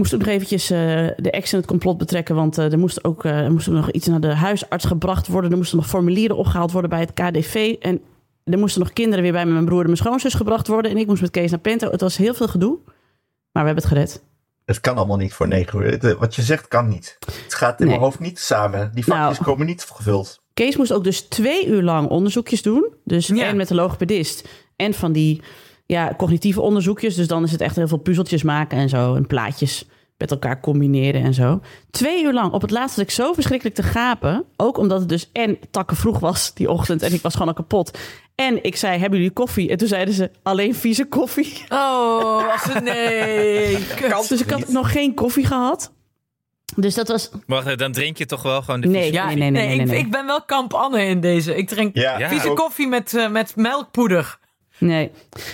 Ik 0.00 0.06
moest 0.06 0.20
ook 0.20 0.26
nog 0.26 0.34
eventjes 0.34 0.70
eh, 0.70 0.78
de 1.16 1.30
ex 1.30 1.52
in 1.52 1.58
het 1.58 1.68
complot 1.68 1.98
betrekken. 1.98 2.34
Want 2.34 2.58
eh, 2.58 2.72
er, 2.72 2.78
moest 2.78 3.04
ook, 3.04 3.24
eh, 3.24 3.38
er 3.38 3.52
moest 3.52 3.68
ook 3.68 3.74
nog 3.74 3.90
iets 3.90 4.06
naar 4.06 4.20
de 4.20 4.34
huisarts 4.34 4.84
gebracht 4.84 5.26
worden. 5.26 5.50
Er 5.50 5.56
moesten 5.56 5.76
nog 5.76 5.86
formulieren 5.86 6.36
opgehaald 6.36 6.72
worden 6.72 6.90
bij 6.90 7.00
het 7.00 7.12
KDV. 7.12 7.74
En 7.80 8.00
er 8.44 8.58
moesten 8.58 8.80
nog 8.80 8.92
kinderen 8.92 9.22
weer 9.22 9.32
bij 9.32 9.46
mijn 9.46 9.64
broer 9.64 9.80
en 9.80 9.84
mijn 9.86 9.96
schoonzus 9.96 10.34
gebracht 10.34 10.66
worden. 10.66 10.90
En 10.90 10.96
ik 10.96 11.06
moest 11.06 11.20
met 11.20 11.30
Kees 11.30 11.50
naar 11.50 11.60
Pento. 11.60 11.90
Het 11.90 12.00
was 12.00 12.16
heel 12.16 12.34
veel 12.34 12.48
gedoe. 12.48 12.78
Maar 13.52 13.62
we 13.62 13.70
hebben 13.70 13.74
het 13.74 13.86
gered. 13.92 14.22
Het 14.64 14.80
kan 14.80 14.96
allemaal 14.96 15.16
niet 15.16 15.32
voor 15.32 15.48
9 15.48 15.80
uur. 15.80 16.16
Wat 16.18 16.34
je 16.34 16.42
zegt 16.42 16.68
kan 16.68 16.88
niet. 16.88 17.16
Het 17.44 17.54
gaat 17.54 17.80
in 17.80 17.86
Nee. 17.86 17.94
mijn 17.94 18.06
hoofd 18.06 18.20
niet 18.20 18.38
samen. 18.38 18.90
Die 18.94 19.04
vakjes 19.04 19.38
Nou. 19.38 19.50
komen 19.50 19.66
niet 19.66 19.82
gevuld. 19.82 20.42
Kees 20.54 20.76
moest 20.76 20.92
ook 20.92 21.04
dus 21.04 21.20
twee 21.20 21.66
uur 21.66 21.82
lang 21.82 22.08
onderzoekjes 22.08 22.62
doen. 22.62 22.94
Dus 23.04 23.26
Ja. 23.26 23.44
en 23.44 23.56
met 23.56 23.68
de 23.68 23.74
logopedist. 23.74 24.48
En 24.76 24.94
van 24.94 25.12
die 25.12 25.42
ja, 25.90 26.14
cognitieve 26.16 26.60
onderzoekjes. 26.60 27.14
Dus 27.14 27.26
dan 27.26 27.44
is 27.44 27.52
het 27.52 27.60
echt 27.60 27.76
heel 27.76 27.88
veel 27.88 27.98
puzzeltjes 27.98 28.42
maken 28.42 28.78
en 28.78 28.88
zo. 28.88 29.14
En 29.14 29.26
plaatjes 29.26 29.84
met 30.18 30.30
elkaar 30.30 30.60
combineren 30.60 31.22
en 31.22 31.34
zo. 31.34 31.60
Twee 31.90 32.24
uur 32.24 32.32
lang. 32.32 32.52
Op 32.52 32.62
het 32.62 32.70
laatst 32.70 32.96
had 32.96 33.04
ik 33.04 33.10
zo 33.10 33.32
verschrikkelijk 33.32 33.76
te 33.76 33.82
gapen. 33.82 34.44
Ook 34.56 34.78
omdat 34.78 35.00
het 35.00 35.08
dus 35.08 35.30
en 35.32 35.58
takken 35.70 35.96
vroeg 35.96 36.18
was 36.18 36.54
die 36.54 36.70
ochtend. 36.70 37.02
En 37.02 37.12
ik 37.12 37.22
was 37.22 37.32
gewoon 37.32 37.48
al 37.48 37.54
kapot. 37.54 37.98
En 38.34 38.64
ik 38.64 38.76
zei, 38.76 38.98
hebben 38.98 39.18
jullie 39.18 39.32
koffie? 39.34 39.70
En 39.70 39.76
toen 39.76 39.88
zeiden 39.88 40.14
ze, 40.14 40.30
alleen 40.42 40.74
vieze 40.74 41.04
koffie. 41.04 41.62
Oh, 41.68 42.46
was 42.46 42.74
het 42.74 42.84
nee. 42.84 43.76
Kut. 43.96 44.28
Dus 44.28 44.40
ik 44.40 44.50
had 44.50 44.68
nog 44.68 44.92
geen 44.92 45.14
koffie 45.14 45.46
gehad. 45.46 45.92
Dus 46.76 46.94
dat 46.94 47.08
was... 47.08 47.30
Wacht, 47.46 47.66
eh, 47.66 47.76
dan 47.76 47.92
drink 47.92 48.16
je 48.16 48.26
toch 48.26 48.42
wel 48.42 48.62
gewoon 48.62 48.80
de 48.80 48.88
Nee, 48.88 49.12
Ja, 49.12 49.26
nee, 49.26 49.34
nee, 49.36 49.50
nee, 49.50 49.66
nee, 49.66 49.78
ik, 49.80 49.86
nee. 49.86 49.98
ik 49.98 50.10
ben 50.10 50.26
wel 50.26 50.42
kamp 50.42 50.74
Anne 50.74 51.04
in 51.04 51.20
deze. 51.20 51.56
Ik 51.56 51.68
drink 51.68 51.96
Ja, 51.96 52.28
vieze 52.28 52.50
ook. 52.50 52.56
koffie 52.56 52.88
met, 52.88 53.14
eh, 53.14 53.30
met 53.30 53.56
melkpoeder. 53.56 54.38
Nee. 54.80 55.10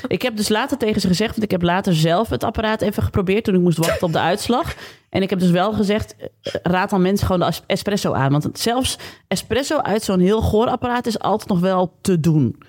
Ik 0.07 0.23
heb 0.23 0.37
dus 0.37 0.49
later 0.49 0.79
tegen 0.79 1.01
ze 1.01 1.07
gezegd, 1.07 1.31
want 1.31 1.43
ik 1.43 1.51
heb 1.51 1.63
later 1.63 1.95
zelf 1.95 2.29
het 2.29 2.45
apparaat 2.45 2.81
even 2.81 3.03
geprobeerd 3.03 3.45
toen 3.45 3.55
ik 3.55 3.61
moest 3.61 3.79
wachten 3.79 4.07
op 4.07 4.13
de 4.13 4.19
uitslag. 4.19 4.75
En 5.09 5.23
ik 5.23 5.31
heb 5.31 5.39
dus 5.39 5.51
wel 5.51 5.73
gezegd, 5.73 6.17
eh, 6.17 6.55
raad 6.63 6.91
dan 6.91 7.03
mensen 7.03 7.27
gewoon 7.27 7.51
de 7.51 7.57
espresso 7.67 8.13
aan. 8.13 8.33
Want 8.33 8.49
zelfs 8.53 8.99
espresso 9.29 9.79
uit 9.79 10.03
zo'n 10.03 10.21
heel 10.21 10.41
goor 10.41 10.67
apparaat 10.67 11.07
is 11.07 11.19
altijd 11.19 11.49
nog 11.49 11.61
wel 11.61 11.97
te 12.01 12.21
doen. 12.21 12.63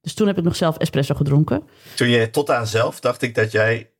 Dus 0.00 0.14
toen 0.14 0.26
heb 0.26 0.38
ik 0.38 0.44
nog 0.44 0.56
zelf 0.56 0.76
espresso 0.78 1.14
gedronken. 1.14 1.62
Toen 1.94 2.08
je 2.08 2.30
tot 2.30 2.50
aan 2.50 2.66
zelf 2.66 3.00
dacht 3.00 3.22
ik 3.22 3.34
dat 3.34 3.52
jij 3.52 3.90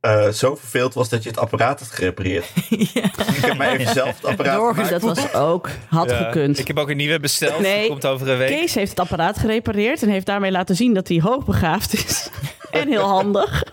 eh, 0.00 0.28
zo 0.28 0.56
verveeld 0.56 0.94
was 0.94 1.08
dat 1.08 1.22
je 1.22 1.28
het 1.28 1.38
apparaat 1.38 1.78
had 1.80 1.88
gerepareerd. 1.88 2.46
ja. 2.94 3.04
Ik 3.04 3.44
heb 3.44 3.56
mij 3.56 3.78
even 3.78 3.94
zelf 3.94 4.16
het 4.16 4.24
apparaat. 4.24 4.90
Dat 4.90 5.02
was 5.02 5.34
ook, 5.34 5.68
had 5.88 6.10
Ja, 6.10 6.16
gekund. 6.16 6.58
Ik 6.58 6.66
heb 6.66 6.78
ook 6.78 6.90
een 6.90 6.96
nieuwe 6.96 7.20
besteld. 7.20 7.60
Nee. 7.60 7.80
Die 7.80 7.88
komt 7.88 8.06
over 8.06 8.28
een 8.28 8.38
week. 8.38 8.48
Kees 8.48 8.74
heeft 8.74 8.90
het 8.90 9.00
apparaat 9.00 9.38
gerepareerd 9.38 10.02
en 10.02 10.08
heeft 10.08 10.26
daarmee 10.26 10.50
laten 10.50 10.76
zien 10.76 10.94
dat 10.94 11.08
hij 11.08 11.20
hoogbegaafd 11.20 11.94
is. 11.94 12.30
en 12.70 12.88
heel 12.88 13.06
handig. 13.06 13.64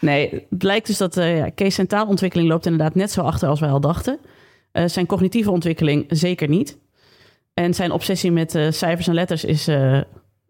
Nee, 0.00 0.30
het 0.30 0.58
blijkt 0.58 0.86
dus 0.86 0.98
dat 0.98 1.16
eh, 1.16 1.36
ja, 1.36 1.48
Kees 1.48 1.74
zijn 1.74 1.86
taalontwikkeling 1.86 2.48
loopt 2.48 2.66
inderdaad 2.66 2.94
net 2.94 3.10
zo 3.10 3.20
achter 3.20 3.48
als 3.48 3.60
wij 3.60 3.70
al 3.70 3.80
dachten. 3.80 4.18
Eh, 4.72 4.84
zijn 4.86 5.06
cognitieve 5.06 5.50
ontwikkeling 5.50 6.04
zeker 6.08 6.48
niet. 6.48 6.78
En 7.54 7.74
zijn 7.74 7.92
obsessie 7.92 8.32
met 8.32 8.54
eh, 8.54 8.70
cijfers 8.70 9.06
en 9.06 9.14
letters 9.14 9.44
is 9.44 9.68
eh, 9.68 10.00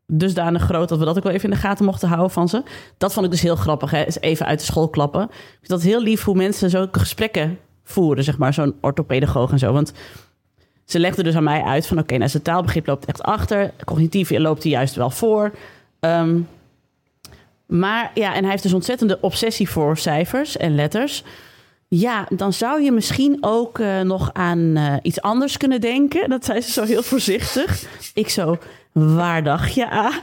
dusdanig 0.06 0.62
groot 0.62 0.88
dat 0.88 0.98
we 0.98 1.04
dat 1.04 1.16
ook 1.16 1.22
wel 1.22 1.32
even 1.32 1.48
in 1.48 1.54
de 1.54 1.60
gaten 1.60 1.84
mochten 1.84 2.08
houden 2.08 2.30
van 2.30 2.48
ze. 2.48 2.62
Dat 2.98 3.12
vond 3.12 3.26
ik 3.26 3.32
dus 3.32 3.40
heel 3.40 3.56
grappig, 3.56 3.90
hè? 3.90 4.04
Even 4.20 4.46
uit 4.46 4.58
de 4.58 4.64
school 4.64 4.88
klappen. 4.88 5.22
Ik 5.22 5.56
vind 5.58 5.68
dat 5.68 5.82
heel 5.82 6.02
lief 6.02 6.24
hoe 6.24 6.34
mensen 6.34 6.70
zulke 6.70 6.98
gesprekken 6.98 7.58
voeren, 7.84 8.24
zeg 8.24 8.38
maar, 8.38 8.54
zo'n 8.54 8.74
orthopedagoog 8.80 9.50
en 9.50 9.58
zo. 9.58 9.72
Want 9.72 9.92
ze 10.84 10.98
legde 10.98 11.22
dus 11.22 11.36
aan 11.36 11.44
mij 11.44 11.62
uit 11.62 11.86
van... 11.86 11.98
oké, 11.98 12.16
nou, 12.16 12.30
zijn 12.30 12.42
taalbegrip 12.42 12.86
loopt 12.86 13.04
echt 13.04 13.22
achter. 13.22 13.72
Cognitief 13.84 14.30
loopt 14.30 14.62
hij 14.62 14.72
juist 14.72 14.94
wel 14.94 15.10
voor. 15.10 15.52
Ehm, 16.00 16.40
maar 17.66 18.10
ja, 18.14 18.34
en 18.34 18.40
hij 18.40 18.50
heeft 18.50 18.62
dus 18.62 18.72
ontzettende 18.72 19.18
obsessie 19.20 19.68
voor 19.68 19.96
cijfers 19.96 20.56
en 20.56 20.74
letters. 20.74 21.24
Ja, 21.88 22.26
dan 22.36 22.52
zou 22.52 22.82
je 22.82 22.92
misschien 22.92 23.38
ook 23.40 23.78
eh, 23.78 24.00
nog 24.00 24.30
aan 24.32 24.76
eh, 24.76 24.94
iets 25.02 25.20
anders 25.20 25.56
kunnen 25.56 25.80
denken. 25.80 26.28
Dat 26.28 26.44
zei 26.44 26.60
ze 26.60 26.70
zo 26.70 26.82
heel 26.84 27.02
voorzichtig. 27.02 27.84
Ik 28.14 28.28
zo, 28.28 28.58
waar 28.92 29.42
dacht 29.42 29.74
je 29.74 29.88
aan? 29.88 30.20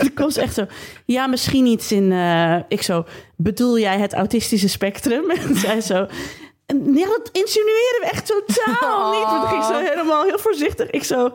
Toen 0.00 0.14
kwam 0.14 0.30
ze 0.30 0.40
echt 0.40 0.54
zo, 0.54 0.66
ja, 1.04 1.26
misschien 1.26 1.66
iets 1.66 1.92
in... 1.92 2.12
eh, 2.12 2.56
ik 2.68 2.82
zo, 2.82 3.04
bedoel 3.36 3.78
jij 3.78 3.98
het 3.98 4.14
autistische 4.14 4.68
spectrum? 4.68 5.30
En 5.48 5.56
zij 5.56 5.80
zo... 5.80 6.06
Nee, 6.66 7.04
dat 7.04 7.30
insinueren 7.32 8.00
we 8.00 8.08
echt 8.10 8.26
totaal 8.26 9.10
niet. 9.14 9.22
Want 9.24 9.48
ging 9.48 9.64
ze 9.64 9.90
helemaal 9.94 10.24
heel 10.24 10.38
voorzichtig. 10.38 10.90
Ik 10.90 11.04
zo, 11.04 11.32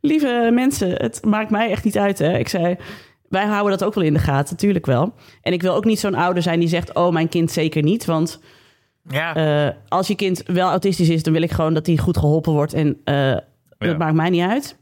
lieve 0.00 0.48
mensen, 0.52 0.90
het 0.90 1.24
maakt 1.24 1.50
mij 1.50 1.70
echt 1.70 1.84
niet 1.84 1.98
uit. 1.98 2.18
Hè? 2.18 2.38
Ik 2.38 2.48
zei, 2.48 2.76
wij 3.28 3.46
houden 3.46 3.78
dat 3.78 3.88
ook 3.88 3.94
wel 3.94 4.04
in 4.04 4.12
de 4.12 4.18
gaten, 4.18 4.54
natuurlijk 4.54 4.86
wel. 4.86 5.14
En 5.42 5.52
ik 5.52 5.62
wil 5.62 5.74
ook 5.74 5.84
niet 5.84 6.00
zo'n 6.00 6.14
ouder 6.14 6.42
zijn 6.42 6.60
die 6.60 6.68
zegt, 6.68 6.94
oh, 6.94 7.12
mijn 7.12 7.28
kind 7.28 7.50
zeker 7.50 7.82
niet. 7.82 8.04
Want 8.04 8.40
Ja, 9.08 9.34
eh, 9.34 9.74
als 9.88 10.06
je 10.06 10.14
kind 10.14 10.42
wel 10.46 10.68
autistisch 10.68 11.08
is, 11.08 11.22
dan 11.22 11.32
wil 11.32 11.42
ik 11.42 11.50
gewoon 11.50 11.74
dat 11.74 11.86
hij 11.86 11.96
goed 11.96 12.16
geholpen 12.16 12.52
wordt. 12.52 12.72
En 12.72 13.00
eh, 13.04 13.36
dat 13.78 13.98
maakt 13.98 14.14
mij 14.14 14.30
niet 14.30 14.42
uit. 14.48 14.76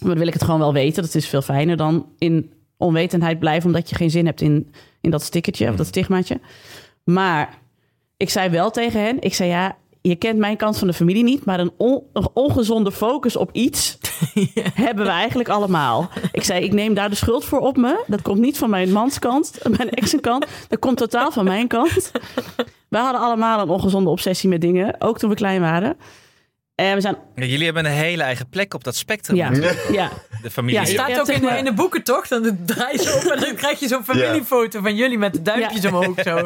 Maar 0.00 0.08
dan 0.10 0.18
wil 0.18 0.26
ik 0.26 0.32
het 0.32 0.44
gewoon 0.44 0.60
wel 0.60 0.72
weten. 0.72 1.02
Dat 1.02 1.14
is 1.14 1.28
veel 1.28 1.42
fijner 1.42 1.76
dan 1.76 2.06
in 2.18 2.52
onwetendheid 2.76 3.38
blijven, 3.38 3.66
omdat 3.66 3.88
je 3.90 3.94
geen 3.96 4.10
zin 4.10 4.26
hebt 4.26 4.40
in, 4.40 4.72
in 5.00 5.10
dat 5.10 5.22
stickertje 5.22 5.68
of 5.68 5.76
dat 5.76 5.86
stigmaatje. 5.86 6.40
Maar 7.04 7.58
ik 8.16 8.30
zei 8.30 8.48
wel 8.50 8.70
tegen 8.70 9.00
hen, 9.00 9.20
ik 9.20 9.34
zei 9.34 9.48
ja, 9.50 9.76
je 10.00 10.16
kent 10.16 10.38
mijn 10.38 10.56
kant 10.56 10.78
van 10.78 10.86
de 10.86 10.92
familie 10.94 11.22
niet, 11.22 11.44
maar 11.44 11.60
een, 11.60 11.72
on- 11.76 12.02
een 12.12 12.28
ongezonde 12.34 12.92
focus 12.92 13.36
op 13.36 13.50
iets 13.52 13.98
hebben 14.74 15.04
we 15.04 15.10
eigenlijk 15.10 15.48
allemaal. 15.48 16.08
Ik 16.32 16.42
zei, 16.42 16.64
ik 16.64 16.72
neem 16.72 16.94
daar 16.94 17.10
de 17.10 17.16
schuld 17.16 17.44
voor 17.44 17.60
op 17.60 17.76
me. 17.76 18.04
Dat 18.06 18.22
komt 18.22 18.40
niet 18.40 18.58
van 18.58 18.70
mijn 18.70 18.92
mans 18.92 19.18
kant, 19.18 19.58
mijn 19.76 19.90
ex 19.90 20.14
kant. 20.20 20.46
Dat 20.68 20.78
komt 20.78 20.96
totaal 20.96 21.30
van 21.32 21.44
mijn 21.44 21.66
kant. 21.68 22.12
We 22.92 22.98
hadden 22.98 23.20
allemaal 23.20 23.60
een 23.60 23.68
ongezonde 23.68 24.10
obsessie 24.10 24.48
met 24.48 24.60
dingen, 24.60 24.94
ook 24.98 25.18
toen 25.18 25.30
we 25.30 25.36
klein 25.36 25.60
waren. 25.60 25.96
En 26.74 26.94
we 26.94 27.00
zijn, 27.00 27.16
Ja, 27.34 27.44
jullie 27.44 27.64
hebben 27.64 27.84
een 27.84 27.90
hele 27.92 28.22
eigen 28.22 28.48
plek 28.48 28.74
op 28.74 28.84
dat 28.84 28.96
spectrum. 28.96 29.36
ja, 29.36 29.50
ja, 29.92 30.10
De 30.42 30.50
familie. 30.50 30.80
Ja, 30.80 30.84
staat 30.86 31.20
ook 31.20 31.28
in, 31.28 31.42
maar- 31.42 31.58
in 31.58 31.64
de 31.64 31.72
boeken, 31.72 32.02
toch? 32.02 32.28
Dan 32.28 32.58
draai 32.66 32.92
je 33.02 33.14
op 33.24 33.30
en 33.32 33.40
dan 33.40 33.54
krijg 33.54 33.80
je 33.80 33.88
zo'n 33.88 34.04
familiefoto 34.04 34.80
van 34.80 34.94
jullie 34.96 35.18
met 35.18 35.32
de 35.32 35.42
duimpjes 35.42 35.82
Ja. 35.82 35.88
omhoog 35.88 36.20
zo. 36.22 36.36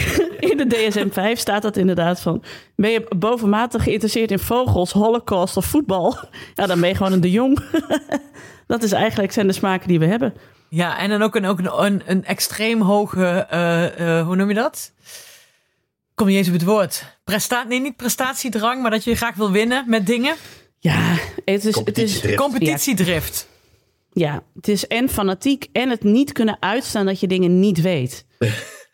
in 0.50 0.56
de 0.56 0.66
DSM-5 0.68 1.38
staat 1.40 1.62
dat 1.62 1.76
inderdaad 1.76 2.20
van... 2.20 2.42
ben 2.76 2.90
je 2.90 3.06
bovenmatig 3.16 3.82
geïnteresseerd 3.82 4.30
in 4.30 4.38
vogels, 4.38 4.92
holocaust 4.92 5.56
of 5.56 5.64
voetbal? 5.64 6.16
Ja, 6.54 6.66
dan 6.66 6.80
ben 6.80 6.88
je 6.88 6.94
gewoon 6.94 7.12
een 7.12 7.20
de 7.20 7.30
jong. 7.30 7.58
dat 8.66 8.82
is 8.82 8.92
eigenlijk 8.92 9.32
zijn 9.32 9.46
de 9.46 9.52
smaken 9.52 9.88
die 9.88 9.98
we 9.98 10.06
hebben. 10.06 10.34
Ja, 10.68 10.98
en 10.98 11.08
dan 11.08 11.22
ook 11.22 11.34
een, 11.36 11.46
ook 11.46 11.58
een, 11.58 11.84
een, 11.84 12.02
een 12.06 12.24
extreem 12.24 12.80
hoge, 12.80 13.46
eh, 13.50 14.18
eh, 14.18 14.26
hoe 14.26 14.36
noem 14.36 14.48
je 14.48 14.54
dat? 14.54 14.92
Kom 16.14 16.26
niet 16.26 16.36
eens 16.36 16.46
op 16.46 16.52
het 16.52 16.64
woord. 16.64 17.04
Presta 17.24 17.62
nee, 17.64 17.80
niet 17.80 17.96
prestatiedrang, 17.96 18.82
maar 18.82 18.90
dat 18.90 19.04
je 19.04 19.14
graag 19.16 19.34
wil 19.34 19.50
winnen 19.50 19.84
met 19.86 20.06
dingen. 20.06 20.34
Ja, 20.78 21.14
het 21.44 21.64
is, 21.64 21.76
het 21.84 21.98
is, 21.98 22.34
Competitiedrift. 22.34 23.48
Ja, 24.12 24.42
het 24.54 24.68
is 24.68 24.86
en 24.86 25.08
fanatiek 25.08 25.66
en 25.72 25.90
het 25.90 26.02
niet 26.02 26.32
kunnen 26.32 26.56
uitstaan 26.60 27.06
dat 27.06 27.20
je 27.20 27.26
dingen 27.26 27.60
niet 27.60 27.80
weet. 27.80 28.24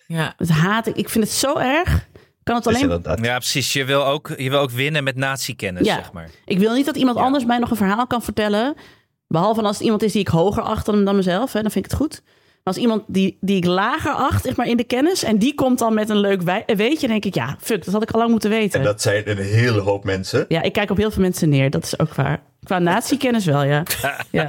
Ja. 0.06 0.34
Dat 0.36 0.48
haat 0.48 0.86
ik. 0.86 0.96
Ik 0.96 1.08
vind 1.08 1.24
het 1.24 1.32
zo 1.32 1.56
erg. 1.56 2.08
Kan 2.42 2.54
het 2.56 2.66
alleen... 2.66 3.02
Ja, 3.22 3.38
precies. 3.38 3.72
Je 3.72 3.84
wil 3.84 4.04
ook, 4.06 4.32
je 4.36 4.50
wil 4.50 4.58
ook 4.60 4.70
winnen 4.70 5.04
met 5.04 5.16
natiekennis, 5.16 5.86
Ja. 5.86 5.94
zeg 5.94 6.12
maar. 6.12 6.30
Ik 6.44 6.58
wil 6.58 6.74
niet 6.74 6.86
dat 6.86 6.96
iemand 6.96 7.16
Ja. 7.18 7.24
anders 7.24 7.44
mij 7.44 7.58
nog 7.58 7.70
een 7.70 7.76
verhaal 7.76 8.06
kan 8.06 8.22
vertellen. 8.22 8.74
Behalve 9.26 9.62
als 9.62 9.76
het 9.76 9.84
iemand 9.84 10.02
is 10.02 10.12
die 10.12 10.20
ik 10.20 10.28
hoger 10.28 10.62
acht 10.62 10.86
dan, 10.86 11.04
dan 11.04 11.16
mezelf. 11.16 11.52
Hè, 11.52 11.62
dan 11.62 11.70
vind 11.70 11.84
ik 11.84 11.90
het 11.90 12.00
goed. 12.00 12.22
Als 12.62 12.76
iemand 12.76 13.02
die, 13.06 13.38
die 13.40 13.56
ik 13.56 13.64
lager 13.64 14.12
acht 14.12 14.44
zeg 14.44 14.56
maar, 14.56 14.66
in 14.66 14.76
de 14.76 14.84
kennis... 14.84 15.22
en 15.22 15.38
die 15.38 15.54
komt 15.54 15.78
dan 15.78 15.94
met 15.94 16.08
een 16.08 16.20
leuk 16.20 16.42
weetje... 16.66 17.08
denk 17.08 17.24
ik, 17.24 17.34
ja, 17.34 17.56
fuck, 17.60 17.84
dat 17.84 17.94
had 17.94 18.02
ik 18.02 18.10
al 18.10 18.18
lang 18.18 18.30
moeten 18.30 18.50
weten. 18.50 18.78
En 18.78 18.86
dat 18.86 19.02
zijn 19.02 19.30
een 19.30 19.36
hele 19.36 19.80
hoop 19.80 20.04
mensen. 20.04 20.44
Ja, 20.48 20.62
ik 20.62 20.72
kijk 20.72 20.90
op 20.90 20.96
heel 20.96 21.10
veel 21.10 21.22
mensen 21.22 21.48
neer. 21.48 21.70
Dat 21.70 21.84
is 21.84 21.98
ook 21.98 22.14
waar. 22.14 22.42
Qua 22.68 22.78
natiekennis 22.78 23.44
wel, 23.44 23.62
ja. 23.62 23.82
ja. 24.30 24.44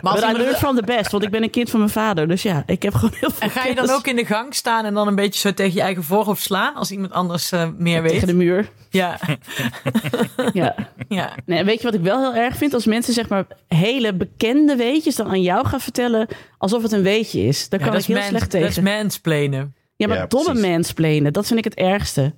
Maar 0.00 0.14
I 0.14 0.16
iemand- 0.18 0.36
learned 0.36 0.56
from 0.56 0.76
the 0.76 0.82
best. 0.82 1.10
Want 1.10 1.24
ik 1.24 1.30
ben 1.30 1.42
een 1.42 1.50
kind 1.50 1.70
van 1.70 1.78
mijn 1.78 1.90
vader. 1.90 2.28
Dus 2.28 2.42
ja, 2.42 2.62
ik 2.66 2.82
heb 2.82 2.94
gewoon 2.94 3.14
heel 3.20 3.30
veel 3.30 3.40
en 3.40 3.50
ga 3.50 3.60
je 3.60 3.66
dan 3.66 3.74
kennis 3.74 3.94
ook 3.94 4.06
in 4.06 4.16
de 4.16 4.24
gang 4.24 4.54
staan 4.54 4.84
en 4.84 4.94
dan 4.94 5.06
een 5.08 5.14
beetje 5.14 5.40
zo 5.40 5.54
tegen 5.54 5.74
je 5.74 5.80
eigen 5.80 6.02
voorhoofd 6.04 6.42
slaan 6.42 6.74
als 6.74 6.90
iemand 6.90 7.12
anders 7.12 7.52
eh, 7.52 7.68
meer 7.78 8.02
weet? 8.02 8.10
tegen 8.12 8.26
de 8.26 8.34
muur. 8.34 8.68
Ja, 8.90 9.18
Ja. 10.52 10.74
ja. 11.08 11.32
Nee, 11.46 11.64
weet 11.64 11.78
je 11.78 11.84
wat 11.84 11.94
ik 11.94 12.00
wel 12.00 12.18
heel 12.32 12.42
erg 12.42 12.56
vind? 12.56 12.74
Als 12.74 12.86
mensen 12.86 13.14
zeg 13.14 13.28
maar 13.28 13.44
hele 13.68 14.12
bekende 14.14 14.76
weetjes 14.76 15.16
dan 15.16 15.28
aan 15.28 15.42
jou 15.42 15.66
gaan 15.66 15.80
vertellen... 15.80 16.28
alsof 16.58 16.82
het 16.82 16.92
een 16.92 17.02
weetje 17.02 17.40
is. 17.44 17.68
Daar 17.68 17.78
Ja, 17.80 17.84
kan 17.86 17.94
dat 17.94 18.02
ik 18.04 18.08
heel 18.08 18.16
mans- 18.16 18.28
slecht 18.28 18.52
Dat 18.52 18.60
is 18.60 18.74
tegen. 18.74 18.82
mansplainen. 18.98 19.74
Ja, 19.96 20.06
maar 20.08 20.16
Ja, 20.16 20.26
domme 20.26 20.50
precies. 20.52 20.68
mansplainen, 20.70 21.32
dat 21.32 21.46
vind 21.46 21.58
ik 21.58 21.64
het 21.64 21.74
ergste. 21.74 22.34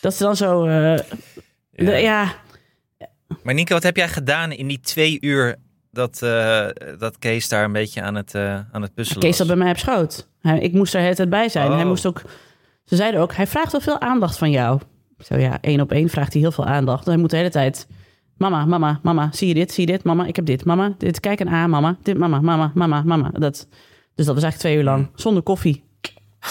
Dat 0.00 0.14
ze 0.14 0.22
dan 0.22 0.36
zo... 0.36 0.64
eh, 0.66 0.98
de- 1.70 1.84
ja. 1.96 2.32
Maar 3.42 3.54
Nico, 3.54 3.74
wat 3.74 3.82
heb 3.82 3.96
jij 3.96 4.08
gedaan 4.08 4.52
in 4.52 4.66
die 4.66 4.80
twee 4.80 5.18
uur 5.20 5.56
dat, 5.90 6.22
eh, 6.22 6.66
dat 6.98 7.18
Kees 7.18 7.48
daar 7.48 7.64
een 7.64 7.72
beetje 7.72 8.02
aan 8.02 8.14
het, 8.14 8.34
eh, 8.34 8.60
aan 8.72 8.82
het 8.82 8.94
puzzelen 8.94 9.22
Kees 9.22 9.38
was? 9.38 9.46
bij 9.46 9.56
mij 9.56 9.70
op 9.70 9.78
schoot. 9.78 10.28
Hij, 10.40 10.60
ik 10.60 10.72
moest 10.72 10.94
er 10.94 11.02
het 11.02 11.16
tijd 11.16 11.30
bij 11.30 11.48
zijn. 11.48 11.70
Oh. 11.70 11.74
Hij 11.74 11.84
moest 11.84 12.06
ook... 12.06 12.22
Ze 12.84 12.96
zeiden 12.96 13.20
ook, 13.20 13.34
hij 13.34 13.46
vraagt 13.46 13.72
wel 13.72 13.80
veel 13.80 14.00
aandacht 14.00 14.38
van 14.38 14.50
jou. 14.50 14.80
Zo 15.18 15.36
ja, 15.36 15.58
één 15.60 15.80
op 15.80 15.92
één 15.92 16.08
vraagt 16.08 16.32
hij 16.32 16.42
heel 16.42 16.52
veel 16.52 16.66
aandacht. 16.66 17.06
Hij 17.06 17.16
moet 17.16 17.30
de 17.30 17.36
hele 17.36 17.50
tijd... 17.50 17.86
Mama, 18.36 18.64
mama, 18.64 19.00
mama, 19.02 19.28
zie 19.32 19.48
je 19.48 19.54
dit, 19.54 19.72
zie 19.72 19.86
je 19.86 19.92
dit? 19.92 20.04
Mama, 20.04 20.26
ik 20.26 20.36
heb 20.36 20.44
dit. 20.46 20.64
Mama, 20.64 20.94
dit, 20.98 21.20
kijk 21.20 21.40
een 21.40 21.48
A, 21.48 21.66
mama. 21.66 21.96
Dit, 22.02 22.18
mama, 22.18 22.40
mama, 22.40 22.72
mama, 22.74 23.02
mama. 23.02 23.30
Dat, 23.30 23.66
dus 24.14 24.26
dat 24.26 24.34
was 24.34 24.42
eigenlijk 24.42 24.56
twee 24.56 24.76
uur 24.76 24.84
lang. 24.84 25.08
Zonder 25.14 25.42
koffie. 25.42 25.84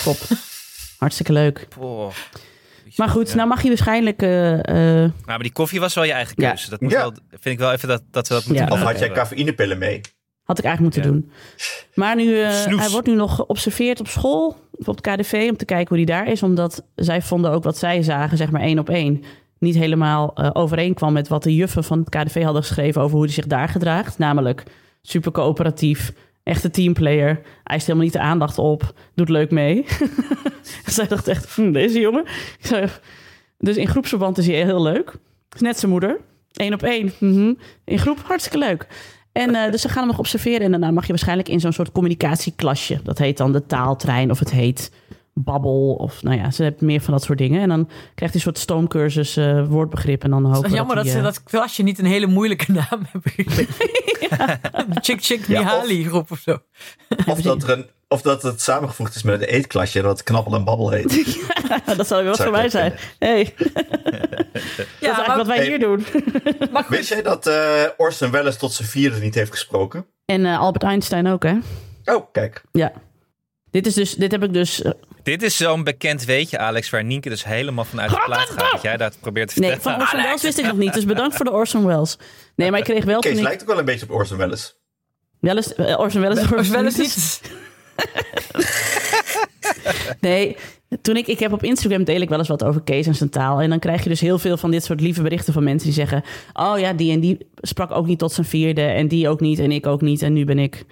Top. 0.04 0.18
Hartstikke 1.00 1.34
leuk. 1.34 1.68
Maar 2.96 3.10
goed, 3.10 3.30
Ja. 3.30 3.36
nou 3.36 3.48
mag 3.48 3.62
je 3.62 3.68
waarschijnlijk... 3.68 4.22
eh, 4.22 4.54
eh, 4.60 4.66
Nou, 5.02 5.12
maar 5.26 5.40
die 5.40 5.52
koffie 5.52 5.80
was 5.80 5.94
wel 5.94 6.04
je 6.04 6.12
eigen 6.12 6.34
Ja. 6.38 6.48
keuze. 6.48 6.70
Dat 6.70 6.82
moet 6.82 6.92
Ja. 6.92 6.98
wel, 7.00 7.12
vind 7.30 7.46
ik 7.46 7.60
wel 7.60 7.72
even 7.72 7.88
dat, 7.88 8.02
dat 8.12 8.28
we 8.28 8.34
dat 8.34 8.46
moeten 8.46 8.66
Ja. 8.66 8.72
Of 8.72 8.82
had 8.82 9.00
jij 9.00 9.10
cafeïnepillen 9.12 9.78
mee? 9.78 10.02
Had 10.44 10.58
ik 10.60 10.66
eigenlijk 10.66 10.96
moeten 10.96 11.14
Ja. 11.14 11.20
doen. 11.20 11.32
Maar 11.94 12.16
nu, 12.16 12.42
eh, 12.42 12.66
hij 12.80 12.90
wordt 12.90 13.08
nu 13.08 13.16
nog 13.16 13.36
geobserveerd 13.36 14.00
op 14.00 14.08
school, 14.08 14.48
of 14.72 14.88
op 14.88 14.96
het 14.96 15.16
KDV, 15.16 15.48
om 15.50 15.58
te 15.58 15.66
kijken 15.66 15.88
hoe 15.88 15.98
die 15.98 16.16
daar 16.16 16.28
is. 16.28 16.44
Omdat 16.44 16.86
zij 16.96 17.22
vonden 17.22 17.52
ook 17.52 17.64
wat 17.64 17.78
zij 17.78 18.02
zagen, 18.04 18.38
zeg 18.38 18.52
maar 18.52 18.62
één 18.62 18.80
op 18.80 18.90
één, 18.90 19.24
niet 19.60 19.76
helemaal 19.76 20.34
eh, 20.36 20.50
overeenkwam 20.54 21.14
met 21.14 21.28
wat 21.28 21.44
de 21.44 21.56
juffen 21.56 21.84
van 21.84 22.00
het 22.00 22.10
KDV 22.10 22.44
hadden 22.44 22.64
geschreven 22.64 23.02
over 23.02 23.16
hoe 23.16 23.26
hij 23.26 23.34
zich 23.34 23.48
daar 23.48 23.70
gedraagt. 23.70 24.18
Namelijk 24.18 24.64
super 25.02 25.32
coöperatief, 25.32 26.14
echte 26.44 26.70
teamplayer, 26.70 27.42
eist 27.64 27.86
helemaal 27.86 28.06
niet 28.06 28.16
de 28.16 28.20
aandacht 28.20 28.58
op, 28.58 28.94
doet 29.16 29.30
leuk 29.30 29.52
mee. 29.52 29.86
zij 30.86 31.08
dacht 31.08 31.28
echt, 31.28 31.56
hm, 31.56 31.72
deze 31.72 32.00
jongen. 32.00 32.26
Dus 33.58 33.78
in 33.78 33.88
groepsverband 33.88 34.38
is 34.38 34.48
hij 34.48 34.56
heel 34.56 34.82
leuk. 34.82 35.14
Is 35.56 35.62
net 35.62 35.80
zijn 35.80 35.92
moeder. 35.92 36.20
Eén 36.52 36.74
op 36.74 36.84
één. 36.84 37.12
Mhm. 37.20 37.54
In 37.86 38.00
groep, 38.00 38.20
hartstikke 38.24 38.58
leuk. 38.58 38.88
En 39.32 39.56
eh, 39.56 39.72
dus 39.72 39.82
ze 39.82 39.88
gaan 39.88 39.98
hem 39.98 40.08
nog 40.08 40.20
observeren. 40.20 40.62
En 40.62 40.72
daarna 40.72 40.92
mag 40.92 41.04
je 41.04 41.10
waarschijnlijk 41.10 41.50
in 41.50 41.60
zo'n 41.60 41.74
soort 41.74 41.92
communicatieklasje. 41.92 43.00
Dat 43.04 43.18
heet 43.18 43.38
dan 43.38 43.52
de 43.52 43.66
taaltrein 43.66 44.32
of 44.32 44.40
het 44.40 44.52
heet 44.52 44.92
babbel. 45.34 45.94
Of 45.94 46.24
nou 46.24 46.38
ja, 46.38 46.52
ze 46.52 46.64
hebben 46.64 46.86
meer 46.86 47.02
van 47.02 47.14
dat 47.14 47.24
soort 47.24 47.38
dingen. 47.38 47.62
En 47.62 47.70
dan 47.70 47.86
krijgt 47.88 48.20
hij 48.20 48.34
een 48.34 48.40
soort 48.40 48.58
stoomcursus 48.58 49.38
eh, 49.38 49.68
woordbegrip. 49.68 50.24
En 50.24 50.30
dan 50.30 50.46
hopen 50.46 50.64
is 50.64 50.70
we 50.70 50.76
jammer 50.76 50.96
dat, 50.96 51.04
hij, 51.04 51.14
ze 51.14 51.20
eh, 51.20 51.24
dat 51.26 51.44
klasje 51.44 51.84
niet 51.84 52.00
een 52.00 52.06
hele 52.06 52.28
moeilijke 52.28 52.72
naam 52.90 53.02
hebben 53.12 53.22
gegeven. 53.36 53.76
Chick 55.02 55.24
Chick 55.24 55.48
Ja, 55.48 55.60
of- 55.60 55.66
Nihali 55.66 56.04
groep 56.06 56.32
of 56.32 56.40
zo. 56.40 56.58
Of 57.28 57.42
dat, 57.42 57.64
er 57.64 57.70
een, 57.70 57.86
of 58.08 58.22
dat 58.22 58.42
het 58.42 58.62
samengevoegd 58.62 59.16
is 59.16 59.24
met 59.24 59.42
een 59.42 59.48
eetklasje 59.48 59.98
en 60.00 60.06
dat 60.06 60.24
knabbel 60.24 60.56
en 60.56 60.64
babbel 60.64 60.90
heet. 60.90 61.10
dat 61.98 62.08
zou 62.08 62.20
weer 62.22 62.30
wat 62.30 62.38
Zou 62.38 62.50
voor 62.50 62.58
mij 62.58 62.70
zijn. 62.70 62.94
Hey, 63.20 63.54
dat 63.58 64.56
is 65.00 65.08
eigenlijk 65.08 65.36
wat 65.36 65.48
wij 65.48 65.58
Hey. 65.58 65.68
hier 65.68 65.80
doen. 65.80 66.06
maar. 66.72 66.86
Wist 66.90 67.10
jij 67.10 67.22
dat 67.22 67.48
eh 67.48 67.84
Orson 67.98 68.32
Welles 68.32 68.58
tot 68.58 68.74
zijn 68.74 68.88
vierde 68.88 69.20
niet 69.20 69.36
heeft 69.36 69.52
gesproken? 69.52 70.06
En 70.26 70.46
eh, 70.46 70.60
Albert 70.60 70.84
Einstein 70.84 71.28
ook, 71.28 71.44
hè? 71.44 71.58
Oh, 72.06 72.26
kijk. 72.32 72.64
Ja. 72.72 72.92
Dit, 73.72 73.86
is 73.86 73.94
dus, 73.94 74.16
dit 74.16 74.32
heb 74.32 74.44
ik 74.44 74.54
dus... 74.54 74.84
Dit 75.24 75.44
is 75.44 75.58
zo'n 75.58 75.84
bekend 75.84 76.26
weetje, 76.26 76.58
Alex, 76.58 76.90
waar 76.90 77.04
Nienke 77.04 77.30
dus 77.30 77.46
helemaal 77.46 77.86
vanuit 77.86 78.10
de 78.10 78.22
plaat 78.26 78.50
gaat. 78.50 78.72
Dat 78.72 78.82
jij 78.82 78.98
dat 78.98 79.18
probeert 79.20 79.54
te 79.54 79.60
nee, 79.60 79.72
vertellen. 79.72 79.98
van 79.98 80.08
Orson 80.08 80.22
Welles 80.22 80.42
wist 80.42 80.58
ik 80.58 80.66
nog 80.66 80.78
niet. 80.78 80.94
Dus 80.94 81.06
bedankt 81.06 81.36
voor 81.36 81.46
de 81.46 81.52
Orson 81.52 81.86
Welles. 81.86 82.18
Nee, 82.56 82.70
maar 82.70 82.80
ik 82.80 82.86
kreeg 82.86 83.04
wel 83.04 83.20
toen 83.20 83.32
Kees 83.32 83.40
ik... 83.40 83.46
lijkt 83.46 83.62
ook 83.62 83.68
wel 83.68 83.80
een 83.80 83.86
beetje 83.86 84.06
op 84.06 84.12
Orson 84.12 84.38
Welles. 84.38 84.80
Welles, 85.40 85.76
eh, 85.76 86.00
Orson 86.00 86.22
Welles... 86.22 86.52
Of 86.52 86.70
wel 86.70 86.84
eens 86.84 86.98
niet. 86.98 87.42
Nee, 90.20 90.58
toen 91.02 91.16
ik, 91.16 91.28
ik 91.28 91.40
heb 91.40 91.54
op 91.54 91.64
Instagram 91.64 92.04
deel 92.04 92.22
ik 92.22 92.30
wel 92.30 92.40
eens 92.40 92.48
wat 92.48 92.64
over 92.64 92.82
Kees 92.82 93.08
en 93.08 93.16
zijn 93.16 93.30
taal. 93.30 93.62
En 93.62 93.70
dan 93.70 93.80
krijg 93.80 94.04
je 94.04 94.10
dus 94.10 94.20
heel 94.20 94.40
veel 94.40 94.58
van 94.58 94.72
dit 94.72 94.84
soort 94.84 95.02
lieve 95.02 95.22
berichten 95.22 95.54
van 95.54 95.64
mensen 95.64 95.88
die 95.88 95.98
zeggen... 95.98 96.24
Oh 96.54 96.80
ja, 96.80 96.94
die 96.94 97.12
en 97.12 97.20
die 97.20 97.48
sprak 97.56 97.92
ook 97.92 98.06
niet 98.06 98.20
tot 98.20 98.32
zijn 98.32 98.48
vierde. 98.48 98.82
En 98.82 99.08
die 99.08 99.30
ook 99.30 99.40
niet 99.40 99.60
en 99.60 99.72
ik 99.72 99.86
ook 99.88 100.02
niet. 100.02 100.22
En 100.22 100.34
nu 100.34 100.46
ben 100.46 100.60
ik 100.60 100.86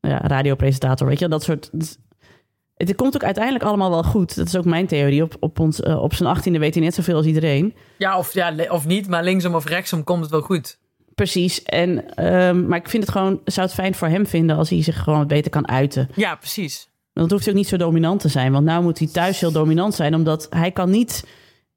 ja, 0.00 0.18
radiopresentator, 0.18 1.06
weet 1.06 1.18
je. 1.18 1.28
Dat 1.28 1.42
soort... 1.42 1.70
Het 2.78 2.94
komt 2.94 3.14
ook 3.14 3.24
uiteindelijk 3.24 3.64
allemaal 3.64 3.90
wel 3.90 4.02
goed. 4.02 4.36
Dat 4.36 4.46
is 4.46 4.56
ook 4.56 4.64
mijn 4.64 4.86
theorie. 4.86 5.22
Op, 5.22 5.36
op, 5.40 5.58
ons, 5.60 5.80
eh, 5.80 6.02
op 6.02 6.14
zijn 6.14 6.28
achttiende 6.28 6.58
weet 6.58 6.74
hij 6.74 6.82
net 6.84 6.94
zoveel 6.94 7.16
als 7.16 7.26
iedereen. 7.26 7.74
Ja, 7.98 8.18
of, 8.18 8.34
ja, 8.34 8.54
of 8.68 8.86
niet, 8.86 9.08
maar 9.08 9.24
linksom 9.24 9.54
of 9.54 9.64
rechtsom 9.64 10.04
komt 10.04 10.20
het 10.22 10.30
wel 10.30 10.40
goed. 10.40 10.78
Precies. 11.14 11.62
En, 11.62 12.14
ehm, 12.14 12.66
maar 12.66 12.78
ik 12.78 12.88
vind 12.88 13.02
het 13.02 13.12
gewoon, 13.12 13.40
zou 13.44 13.66
het 13.66 13.74
fijn 13.76 13.94
voor 13.94 14.08
hem 14.08 14.26
vinden 14.26 14.56
als 14.56 14.70
hij 14.70 14.82
zich 14.82 15.02
gewoon 15.02 15.18
wat 15.18 15.28
beter 15.28 15.50
kan 15.50 15.68
uiten. 15.68 16.08
Ja, 16.14 16.34
precies. 16.34 16.88
Want 17.12 17.28
dan 17.28 17.30
hoeft 17.30 17.44
hij 17.44 17.52
ook 17.52 17.58
niet 17.60 17.68
zo 17.68 17.76
dominant 17.76 18.20
te 18.20 18.28
zijn. 18.28 18.52
Want 18.52 18.64
nou 18.64 18.82
moet 18.82 18.98
hij 18.98 19.08
thuis 19.08 19.40
heel 19.40 19.52
dominant 19.52 19.94
zijn. 19.94 20.14
Omdat 20.14 20.46
hij 20.50 20.70
kan 20.70 20.90
niet 20.90 21.26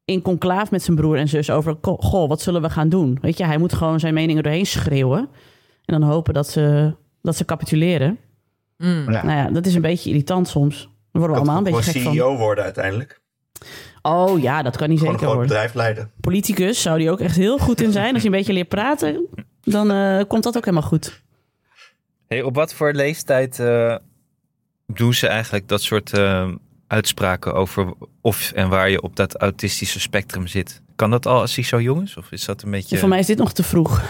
in 0.05 0.21
conclaaf 0.21 0.71
met 0.71 0.83
zijn 0.83 0.97
broer 0.97 1.17
en 1.17 1.27
zus 1.27 1.49
over... 1.49 1.75
"Ko- 1.75 1.97
Goh, 1.97 2.29
wat 2.29 2.41
zullen 2.41 2.61
we 2.61 2.69
gaan 2.69 2.89
doen? 2.89 3.17
Weet 3.21 3.37
je, 3.37 3.45
hij 3.45 3.57
moet 3.57 3.73
gewoon 3.73 3.99
zijn 3.99 4.13
meningen 4.13 4.43
doorheen 4.43 4.65
schreeuwen. 4.65 5.19
En 5.85 5.99
dan 5.99 6.09
hopen 6.09 6.33
dat 6.33 6.49
ze, 6.49 6.93
dat 7.21 7.35
ze 7.35 7.45
capituleren. 7.45 8.17
Mm. 8.77 9.11
Ja. 9.11 9.23
Nou 9.23 9.37
ja, 9.37 9.49
dat 9.49 9.65
is 9.65 9.75
een 9.75 9.81
beetje 9.81 10.09
irritant 10.09 10.47
soms. 10.47 10.89
Daar 11.11 11.21
worden 11.21 11.31
we 11.31 11.37
allemaal 11.37 11.57
een 11.57 11.63
beetje 11.63 11.81
gewoon 11.81 11.93
gek 11.93 12.03
van. 12.03 12.13
CEO 12.13 12.37
worden 12.37 12.63
uiteindelijk. 12.63 13.19
Oh 14.01 14.41
ja, 14.41 14.61
dat 14.61 14.77
kan 14.77 14.89
niet 14.89 14.97
Gewoon 14.99 15.13
een 15.13 15.19
zeker 15.19 15.33
groot 15.33 15.47
worden. 15.47 15.47
bedrijf 15.47 15.73
leiden. 15.73 16.11
Politicus 16.21 16.81
zou 16.81 16.97
die 16.97 17.11
ook 17.11 17.19
echt 17.19 17.35
heel 17.35 17.57
goed 17.57 17.81
in 17.81 17.91
zijn. 17.91 18.13
Als 18.13 18.21
je 18.23 18.29
een 18.29 18.35
beetje 18.35 18.53
leert 18.53 18.67
praten, 18.67 19.27
dan 19.63 19.91
eh, 19.91 20.21
komt 20.27 20.43
dat 20.43 20.57
ook 20.57 20.65
helemaal 20.65 20.87
goed. 20.89 21.21
Hey, 22.27 22.41
op 22.41 22.55
wat 22.55 22.73
voor 22.73 22.93
leeftijd 22.93 23.59
eh, 23.59 23.95
doen 24.87 25.13
ze 25.13 25.27
eigenlijk 25.27 25.67
dat 25.67 25.81
soort 25.81 26.13
eh, 26.13 26.49
uitspraken 26.87 27.53
over 27.53 27.93
of 28.21 28.51
en 28.51 28.69
waar 28.69 28.89
je 28.89 29.01
op 29.01 29.15
dat 29.15 29.35
autistische 29.37 29.99
spectrum 29.99 30.47
zit? 30.47 30.81
Kan 30.95 31.09
dat 31.11 31.25
al 31.25 31.39
als 31.39 31.55
hij 31.55 31.63
zo 31.63 31.81
jong 31.81 32.01
is? 32.03 32.17
Of 32.17 32.31
is 32.31 32.45
dat 32.45 32.61
een 32.63 32.71
beetje... 32.71 32.97
Voor 32.97 33.09
mij 33.09 33.19
is 33.19 33.25
dit 33.25 33.37
nog 33.37 33.53
te 33.53 33.63
vroeg. 33.63 34.01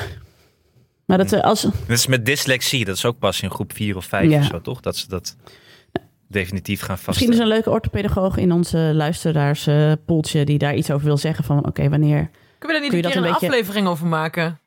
Maar 1.06 1.18
dat, 1.18 1.42
als, 1.42 1.62
Dat 1.62 1.72
is 1.88 2.08
met 2.08 2.26
dyslexie, 2.26 2.86
dat 2.86 2.96
is 2.96 3.06
ook 3.06 3.20
pas 3.20 3.42
in 3.42 3.52
groep 3.52 3.74
4 3.76 3.96
of 3.96 4.06
5 4.06 4.30
Ja. 4.30 4.40
of 4.40 4.46
zo, 4.46 4.62
toch? 4.62 4.80
Dat 4.80 4.98
ze 4.98 5.08
dat 5.08 5.36
definitief 6.32 6.82
gaan 6.82 6.98
Misschien 7.06 7.10
is 7.10 7.16
vaststellen. 7.16 7.42
er 7.42 7.48
een 7.48 7.54
leuke 7.54 7.70
orthopedagoog 7.70 8.38
in 8.38 8.52
onze 8.52 8.78
luisteraars 8.78 9.68
eh, 9.68 9.92
die 10.46 10.58
daar 10.58 10.76
iets 10.76 10.92
over 10.92 11.06
wil 11.06 11.18
zeggen 11.18 11.44
van 11.44 11.66
oké, 11.66 11.90
wanneer... 11.90 12.30
Kunnen 12.60 12.82
we 12.82 12.86
er 12.86 12.92
niet 12.92 12.94
een 12.94 13.12
keer 13.12 13.22
een, 13.22 13.26
een 13.26 13.32
beetje- 13.32 13.48
aflevering 13.48 13.88
over 13.88 14.08
maken? 14.08 14.60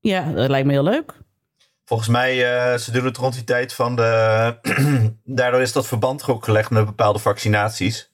Ja, 0.00 0.32
dat 0.32 0.48
lijkt 0.48 0.66
me 0.66 0.72
heel 0.72 0.82
leuk. 0.82 1.14
Volgens 1.84 2.08
mij, 2.08 2.54
eh, 2.54 2.78
ze 2.78 2.90
doen 2.92 3.04
het 3.04 3.16
rond 3.16 3.34
die 3.34 3.44
tijd 3.44 3.72
van 3.72 3.96
de... 3.96 4.56
Daardoor 5.24 5.60
is 5.60 5.72
dat 5.72 5.86
verband 5.86 6.28
ook 6.28 6.44
gelegd 6.44 6.70
met 6.70 6.84
bepaalde 6.86 7.18
vaccinaties. 7.18 8.10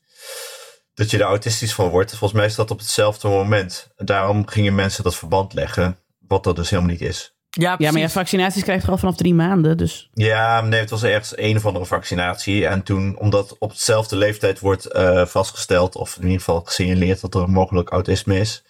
Dat 0.95 1.11
je 1.11 1.19
er 1.19 1.25
autistisch 1.25 1.75
van 1.75 1.89
wordt. 1.89 2.11
Volgens 2.11 2.33
mij 2.33 2.47
is 2.47 2.55
dat 2.55 2.71
op 2.71 2.79
hetzelfde 2.79 3.29
moment. 3.29 3.89
Daarom 3.97 4.47
gingen 4.47 4.75
mensen 4.75 5.05
dat 5.05 5.17
verband 5.17 5.53
leggen. 5.53 5.99
Wat 6.19 6.45
dat 6.45 6.57
dus 6.57 6.71
helemaal 6.71 6.91
niet 6.91 7.01
is. 7.01 7.38
Ja, 7.59 7.69
Ja, 7.71 7.77
precies. 7.77 7.93
maar 7.93 8.03
ja, 8.03 8.09
vaccinaties 8.09 8.63
krijg 8.63 8.85
je 8.85 8.91
al 8.91 8.99
vanaf 8.99 9.17
drie 9.17 9.35
maanden, 9.35 9.77
dus... 9.77 10.09
Ja, 10.15 10.61
nee, 10.61 10.81
het 10.81 10.91
was 10.91 11.03
ergens 11.03 11.33
een 11.37 11.57
of 11.57 11.67
andere 11.67 11.85
vaccinatie. 11.87 12.67
En 12.67 12.83
toen, 12.83 13.17
omdat 13.19 13.57
op 13.59 13.71
hetzelfde 13.71 14.17
leeftijd 14.17 14.59
wordt 14.61 14.85
eh, 14.87 15.27
vastgesteld... 15.27 15.97
of 15.97 16.17
in 16.17 16.23
ieder 16.23 16.39
geval 16.39 16.61
gesignaleerd 16.65 17.21
dat 17.21 17.35
er 17.35 17.43
een 17.43 17.51
mogelijk 17.51 17.89
autisme 17.91 18.39
is... 18.39 18.63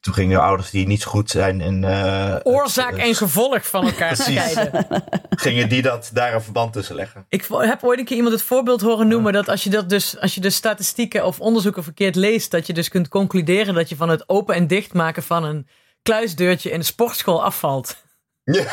toen 0.00 0.14
gingen 0.14 0.40
ouders 0.40 0.70
die 0.70 0.86
niet 0.86 1.02
zo 1.02 1.10
goed 1.10 1.30
zijn 1.30 1.60
in... 1.60 1.84
eh, 1.84 2.36
Oorzaak 2.42 2.90
het- 2.90 3.00
en 3.00 3.14
gevolg 3.14 3.66
van 3.68 3.84
elkaar 3.86 4.14
Precies. 4.14 4.42
scheiden. 4.50 4.86
gingen 5.30 5.68
die 5.68 5.82
dat 5.82 6.10
daar 6.12 6.34
een 6.34 6.42
verband 6.42 6.72
tussen 6.72 6.94
leggen. 6.94 7.26
Ik 7.28 7.46
heb 7.50 7.82
ooit 7.84 7.98
een 7.98 8.04
keer 8.04 8.16
iemand 8.16 8.34
het 8.34 8.44
voorbeeld 8.44 8.80
horen 8.80 9.08
noemen 9.08 9.32
dat 9.32 9.48
als 9.48 9.64
je 9.64 9.70
dat 9.70 9.88
dus, 9.88 10.18
als 10.20 10.34
je 10.34 10.40
de 10.40 10.50
statistieken 10.50 11.24
of 11.26 11.40
onderzoeken 11.40 11.82
verkeerd 11.84 12.14
leest, 12.16 12.50
dat 12.50 12.66
je 12.66 12.72
dus 12.72 12.88
kunt 12.88 13.08
concluderen 13.08 13.74
dat 13.74 13.88
je 13.88 13.96
van 13.96 14.08
het 14.08 14.28
open 14.28 14.54
en 14.54 14.66
dichtmaken 14.66 15.22
van 15.22 15.44
een 15.44 15.68
kluisdeurtje 16.02 16.70
in 16.70 16.78
de 16.78 16.84
sportschool 16.84 17.44
afvalt. 17.44 18.04
Ja. 18.52 18.64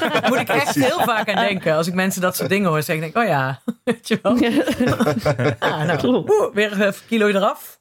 Daar 0.00 0.24
moet 0.30 0.38
ik 0.38 0.48
echt 0.48 0.74
heel 0.74 1.00
vaak 1.00 1.28
aan 1.28 1.44
denken. 1.44 1.74
Als 1.74 1.86
ik 1.86 1.94
mensen 1.94 2.20
dat 2.20 2.36
soort 2.36 2.48
dingen 2.48 2.68
hoor, 2.68 2.82
zeg 2.82 2.96
ik, 2.96 3.02
denk, 3.02 3.16
oh 3.16 3.24
ja, 3.24 3.60
weet 3.84 4.08
je 4.08 4.18
wel. 4.22 4.32
Ah, 5.58 5.82
nou, 5.82 6.50
weer 6.52 6.80
een 6.80 6.94
kilo 7.08 7.26
eraf. 7.26 7.80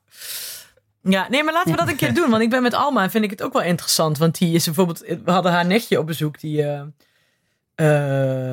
Ja, 1.02 1.28
nee, 1.30 1.44
maar 1.44 1.54
laten 1.54 1.72
we 1.72 1.78
dat 1.78 1.88
een 1.88 1.96
keer 1.96 2.14
doen. 2.14 2.30
Want 2.30 2.42
ik 2.42 2.50
ben 2.50 2.62
met 2.62 2.74
Alma 2.74 3.04
en 3.04 3.12
vind 3.12 3.24
ik 3.24 3.30
het 3.30 3.42
ook 3.42 3.54
wel 3.54 3.62
interessant. 3.62 4.18
Want 4.18 4.38
die 4.38 4.56
is 4.56 4.66
bijvoorbeeld... 4.66 5.00
We 5.00 5.32
hadden 5.32 5.52
haar 5.52 5.66
nichtje 5.66 6.00
op 6.00 6.06
bezoek 6.06 6.40
die 6.40 6.64
eh, 6.64 6.82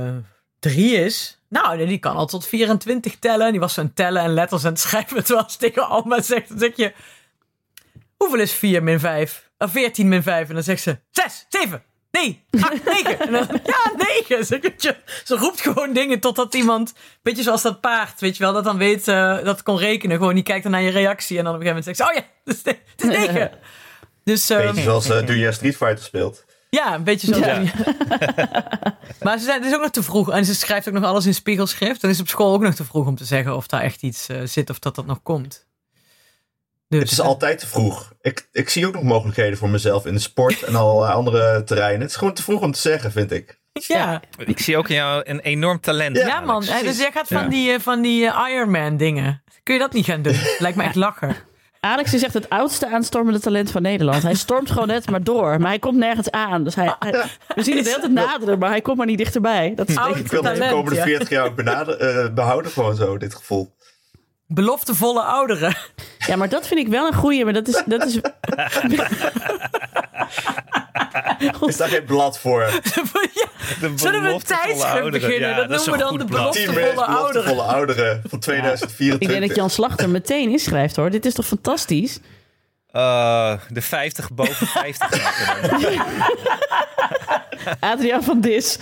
eh, 0.06 0.14
drie 0.58 0.96
is. 0.96 1.40
Nou, 1.48 1.86
die 1.86 1.98
kan 1.98 2.16
al 2.16 2.26
tot 2.26 2.46
24 2.46 3.16
tellen. 3.18 3.50
Die 3.50 3.60
was 3.60 3.74
zo 3.74 3.80
aan 3.80 3.86
het 3.86 3.96
tellen 3.96 4.22
en 4.22 4.34
letters 4.34 4.64
aan 4.64 4.72
het 4.72 4.80
schrijven. 4.80 5.24
Terwijl 5.24 5.50
ze 5.50 5.58
tegen 5.58 5.88
Alma 5.88 6.22
zegt, 6.22 6.48
dan 6.48 6.58
zeg 6.58 6.76
je... 6.76 6.92
Hoeveel 8.16 8.40
is 8.40 8.52
4 8.52 8.82
min 8.82 9.00
5? 9.00 9.50
Of 9.58 9.70
14 9.70 10.08
min 10.08 10.22
5? 10.22 10.48
En 10.48 10.54
dan 10.54 10.62
zegt 10.62 10.82
ze 10.82 10.98
6, 11.10 11.46
7, 11.48 11.82
nee, 12.10 12.44
8, 12.60 12.84
9. 12.84 13.18
En 13.26 13.32
dan, 13.32 13.60
ja, 13.64 13.92
9. 14.28 14.44
Ze, 14.46 14.58
weet 14.60 14.82
je, 14.82 14.96
ze 15.24 15.36
roept 15.36 15.60
gewoon 15.60 15.92
dingen 15.92 16.20
totdat 16.20 16.54
iemand, 16.54 16.92
beetje 17.22 17.42
zoals 17.42 17.62
dat 17.62 17.80
paard, 17.80 18.20
weet 18.20 18.36
je 18.36 18.42
wel, 18.42 18.52
dat 18.52 18.64
dan 18.64 18.78
weet, 18.78 19.08
eh, 19.08 19.44
dat 19.44 19.62
kon 19.62 19.78
rekenen. 19.78 20.16
Gewoon, 20.16 20.34
die 20.34 20.42
kijkt 20.42 20.62
dan 20.62 20.72
naar 20.72 20.82
je 20.82 20.90
reactie 20.90 21.38
en 21.38 21.44
dan 21.44 21.54
op 21.54 21.60
een 21.60 21.66
gegeven 21.66 21.84
moment 21.84 21.98
zegt 21.98 22.10
ze, 22.10 22.20
oh 22.20 22.24
ja, 22.24 22.34
het 22.44 22.66
is, 22.66 22.72
het 22.96 23.20
is 23.20 23.26
9. 23.26 23.50
Dus 24.24 24.50
ehm, 24.50 24.66
Beetje 24.66 24.82
zoals 24.82 25.10
uh, 25.10 25.18
toen 25.18 25.36
je 25.36 25.52
Street 25.52 25.76
Fighter 25.76 26.04
speelt. 26.04 26.44
ja, 26.70 26.94
een 26.94 27.04
beetje 27.04 27.34
zo. 27.34 27.40
Ja. 27.40 27.62
maar 29.22 29.38
ze 29.38 29.44
zijn, 29.44 29.58
het 29.58 29.70
is 29.70 29.74
ook 29.74 29.80
nog 29.82 29.90
te 29.90 30.02
vroeg. 30.02 30.30
En 30.30 30.44
ze 30.44 30.54
schrijft 30.54 30.88
ook 30.88 30.94
nog 30.94 31.04
alles 31.04 31.26
in 31.26 31.34
spiegelschrift. 31.34 32.00
Dan 32.00 32.10
is 32.10 32.18
het 32.18 32.26
op 32.26 32.32
school 32.32 32.52
ook 32.52 32.62
nog 32.62 32.74
te 32.74 32.84
vroeg 32.84 33.06
om 33.06 33.16
te 33.16 33.24
zeggen 33.24 33.56
of 33.56 33.66
daar 33.66 33.80
echt 33.80 34.02
iets 34.02 34.28
eh, 34.28 34.40
zit 34.44 34.70
of 34.70 34.78
dat 34.78 34.94
dat 34.94 35.06
nog 35.06 35.22
komt. 35.22 35.66
Dus, 36.88 37.00
Het 37.00 37.10
is 37.10 37.20
altijd 37.20 37.58
te 37.58 37.66
vroeg. 37.66 38.12
Ik, 38.20 38.48
ik 38.52 38.68
zie 38.68 38.86
ook 38.86 38.94
nog 38.94 39.02
mogelijkheden 39.02 39.58
voor 39.58 39.68
mezelf 39.68 40.06
in 40.06 40.14
de 40.14 40.20
sport 40.20 40.62
en 40.62 40.74
al 40.74 41.04
eh, 41.04 41.10
andere 41.14 41.64
terreinen. 41.64 42.00
Het 42.00 42.10
is 42.10 42.16
gewoon 42.16 42.34
te 42.34 42.42
vroeg 42.42 42.60
om 42.62 42.72
te 42.72 42.80
zeggen, 42.80 43.12
vind 43.12 43.30
ik. 43.32 43.58
ja. 43.72 44.22
Ik 44.44 44.58
zie 44.60 44.76
ook 44.76 44.88
in 44.88 44.94
jou 44.94 45.22
een 45.24 45.40
enorm 45.40 45.80
talent. 45.80 46.16
Ja, 46.16 46.40
man. 46.40 46.64
Eh, 46.64 46.80
Dus 46.80 46.98
jij 46.98 47.10
gaat 47.12 47.28
van 47.28 47.42
Ja. 47.42 47.48
die, 47.48 47.72
eh, 47.72 47.80
van 47.80 48.00
die 48.02 48.30
Ironman 48.50 48.96
dingen. 48.96 49.42
Kun 49.62 49.74
je 49.74 49.80
dat 49.80 49.92
niet 49.92 50.04
gaan 50.04 50.22
doen? 50.22 50.36
Lijkt 50.58 50.76
me 50.76 50.82
echt 50.82 50.94
lachen. 50.94 51.36
Alex 51.80 52.14
is 52.14 52.22
echt 52.22 52.34
het 52.34 52.48
oudste 52.50 52.88
aanstormende 52.90 53.40
talent 53.40 53.70
van 53.70 53.82
Nederland. 53.82 54.22
Hij 54.22 54.34
stormt 54.34 54.70
gewoon 54.70 54.86
net 54.88 55.10
maar 55.10 55.22
door, 55.22 55.58
maar 55.60 55.68
hij 55.68 55.78
komt 55.78 55.96
nergens 55.96 56.30
aan. 56.30 56.64
Dus 56.64 56.74
hij, 56.74 56.94
hij- 56.98 57.12
we 57.54 57.62
zien 57.62 57.76
het 57.76 57.84
de 57.84 57.90
hele 57.90 58.00
tijd 58.02 58.12
naderen, 58.12 58.58
maar 58.58 58.70
hij 58.70 58.80
komt 58.80 58.96
maar 58.96 59.06
niet 59.06 59.18
dichterbij. 59.18 59.72
Dat 59.76 59.88
is 59.88 59.96
Oud 59.96 60.16
Ik 60.16 60.26
wil 60.30 60.42
het 60.42 60.56
de 60.56 60.68
komende 60.68 60.98
ja. 60.98 61.04
40 61.04 61.28
jaar 61.28 61.54
benader- 61.54 61.96
eh, 61.98 62.32
behouden, 62.34 62.70
gewoon 62.72 62.96
zo, 62.96 63.18
dit 63.18 63.34
gevoel. 63.34 63.76
Beloftevolle 64.46 65.22
ouderen. 65.22 65.76
Ja, 66.28 66.36
maar 66.36 66.48
dat 66.48 66.66
vind 66.66 66.80
ik 66.80 66.88
wel 66.88 67.06
een 67.06 67.14
goeie. 67.14 67.44
Maar 67.44 67.52
dat 67.52 67.68
is, 67.68 67.82
dat 67.86 68.06
is, 68.06 68.18
Is 71.66 71.76
daar 71.76 71.88
geen 71.88 72.04
blad 72.04 72.38
voor? 72.38 72.62
ja. 72.62 72.70
De 73.80 73.92
Zullen 73.94 74.22
we 74.22 74.28
een 74.28 74.42
tijdschrift 74.42 75.10
beginnen? 75.10 75.48
Ja, 75.48 75.56
dat 75.56 75.68
noemen 75.68 75.92
we 75.92 75.98
dan 75.98 76.18
de 76.18 76.24
beloftevolle 76.24 77.04
ouderen. 77.04 77.66
ouderen 77.66 78.22
van 78.28 78.38
2024. 78.38 79.20
ik 79.20 79.28
denk 79.28 79.46
dat 79.48 79.56
Jan 79.56 79.70
Slachter 79.70 80.08
meteen 80.08 80.50
inschrijft 80.50 80.96
hoor. 80.96 81.10
Dit 81.10 81.26
is 81.26 81.34
toch 81.34 81.46
fantastisch? 81.46 82.20
Eh, 82.90 83.52
de 83.68 83.82
50 83.82 84.30
boven 84.32 84.66
50. 84.66 85.22
maken. 85.22 86.02
Adriaan 87.90 88.22
van 88.22 88.40
Dis. 88.40 88.78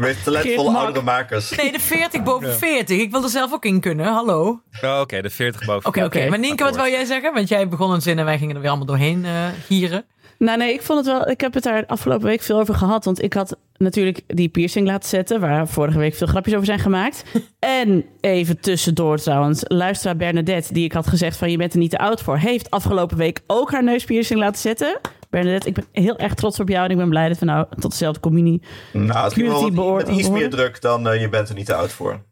Meest 0.00 0.24
talentvolle 0.24 0.76
oudere 0.78 1.04
makers. 1.04 1.56
Nee, 1.56 1.72
de 1.72 1.80
40 1.80 2.22
boven 2.22 2.54
40. 2.54 2.98
Ik 3.00 3.10
wil 3.10 3.22
er 3.22 3.28
zelf 3.28 3.52
ook 3.52 3.64
in 3.64 3.80
kunnen. 3.80 4.06
Hallo. 4.06 4.60
Oké, 4.76 4.86
Oh, 4.86 5.00
Oké, 5.00 5.22
de 5.22 5.30
40 5.30 5.64
boven 5.66 5.88
oké. 5.88 6.04
Oké, 6.04 6.28
Maar 6.28 6.38
Nienke, 6.38 6.64
wat 6.64 6.76
wou 6.76 6.90
jij 6.90 7.04
zeggen? 7.04 7.34
Want 7.34 7.48
jij 7.48 7.68
begon 7.68 7.90
een 7.90 8.02
zin 8.02 8.18
en 8.18 8.24
wij 8.24 8.38
gingen 8.38 8.54
er 8.54 8.60
weer 8.60 8.70
allemaal 8.70 8.86
doorheen 8.88 9.24
eh 9.24 9.32
gieren. 9.66 10.04
Nou 10.38 10.58
nee, 10.58 10.72
ik 10.72 10.82
vond 10.82 10.98
het 10.98 11.06
wel. 11.16 11.28
Ik 11.30 11.40
heb 11.40 11.54
het 11.54 11.62
daar 11.62 11.86
afgelopen 11.86 12.26
week 12.26 12.42
veel 12.42 12.58
over 12.58 12.74
gehad. 12.74 13.04
Want 13.04 13.22
ik 13.22 13.32
had 13.32 13.56
natuurlijk 13.76 14.20
die 14.26 14.48
piercing 14.48 14.86
laten 14.86 15.08
zetten. 15.08 15.40
Waar 15.40 15.68
vorige 15.68 15.98
week 15.98 16.14
veel 16.14 16.26
grapjes 16.26 16.54
over 16.54 16.66
zijn 16.66 16.78
gemaakt. 16.78 17.24
en 17.58 18.04
even 18.20 18.60
tussendoor 18.60 19.18
trouwens. 19.18 19.62
Luisteraar 19.64 20.16
Bernadette, 20.16 20.72
die 20.72 20.84
ik 20.84 20.92
had 20.92 21.06
gezegd 21.06 21.36
van 21.36 21.50
je 21.50 21.56
bent 21.56 21.72
er 21.72 21.78
niet 21.78 21.90
te 21.90 21.98
oud 21.98 22.22
voor. 22.22 22.36
Heeft 22.36 22.70
afgelopen 22.70 23.16
week 23.16 23.40
ook 23.46 23.72
haar 23.72 23.84
neuspiercing 23.84 24.40
laten 24.40 24.60
zetten. 24.60 25.00
Bernadette, 25.30 25.68
ik 25.68 25.74
ben 25.74 25.84
heel 25.92 26.18
erg 26.18 26.34
trots 26.34 26.60
op 26.60 26.68
jou. 26.68 26.84
En 26.84 26.90
ik 26.90 26.96
ben 26.96 27.08
blij 27.08 27.28
dat 27.28 27.38
we 27.38 27.44
nou 27.44 27.66
tot 27.78 27.90
dezelfde 27.90 28.20
communie. 28.20 28.62
Nou, 28.92 29.24
het 29.24 29.36
is 29.36 29.42
wel 29.42 29.72
Community 29.72 30.10
iets 30.10 30.28
meer 30.28 30.50
druk 30.50 30.80
dan 30.80 31.08
eh, 31.08 31.20
je 31.20 31.28
bent 31.28 31.48
er 31.48 31.54
niet 31.54 31.66
te 31.66 31.74
oud 31.74 31.92
voor. 31.92 32.26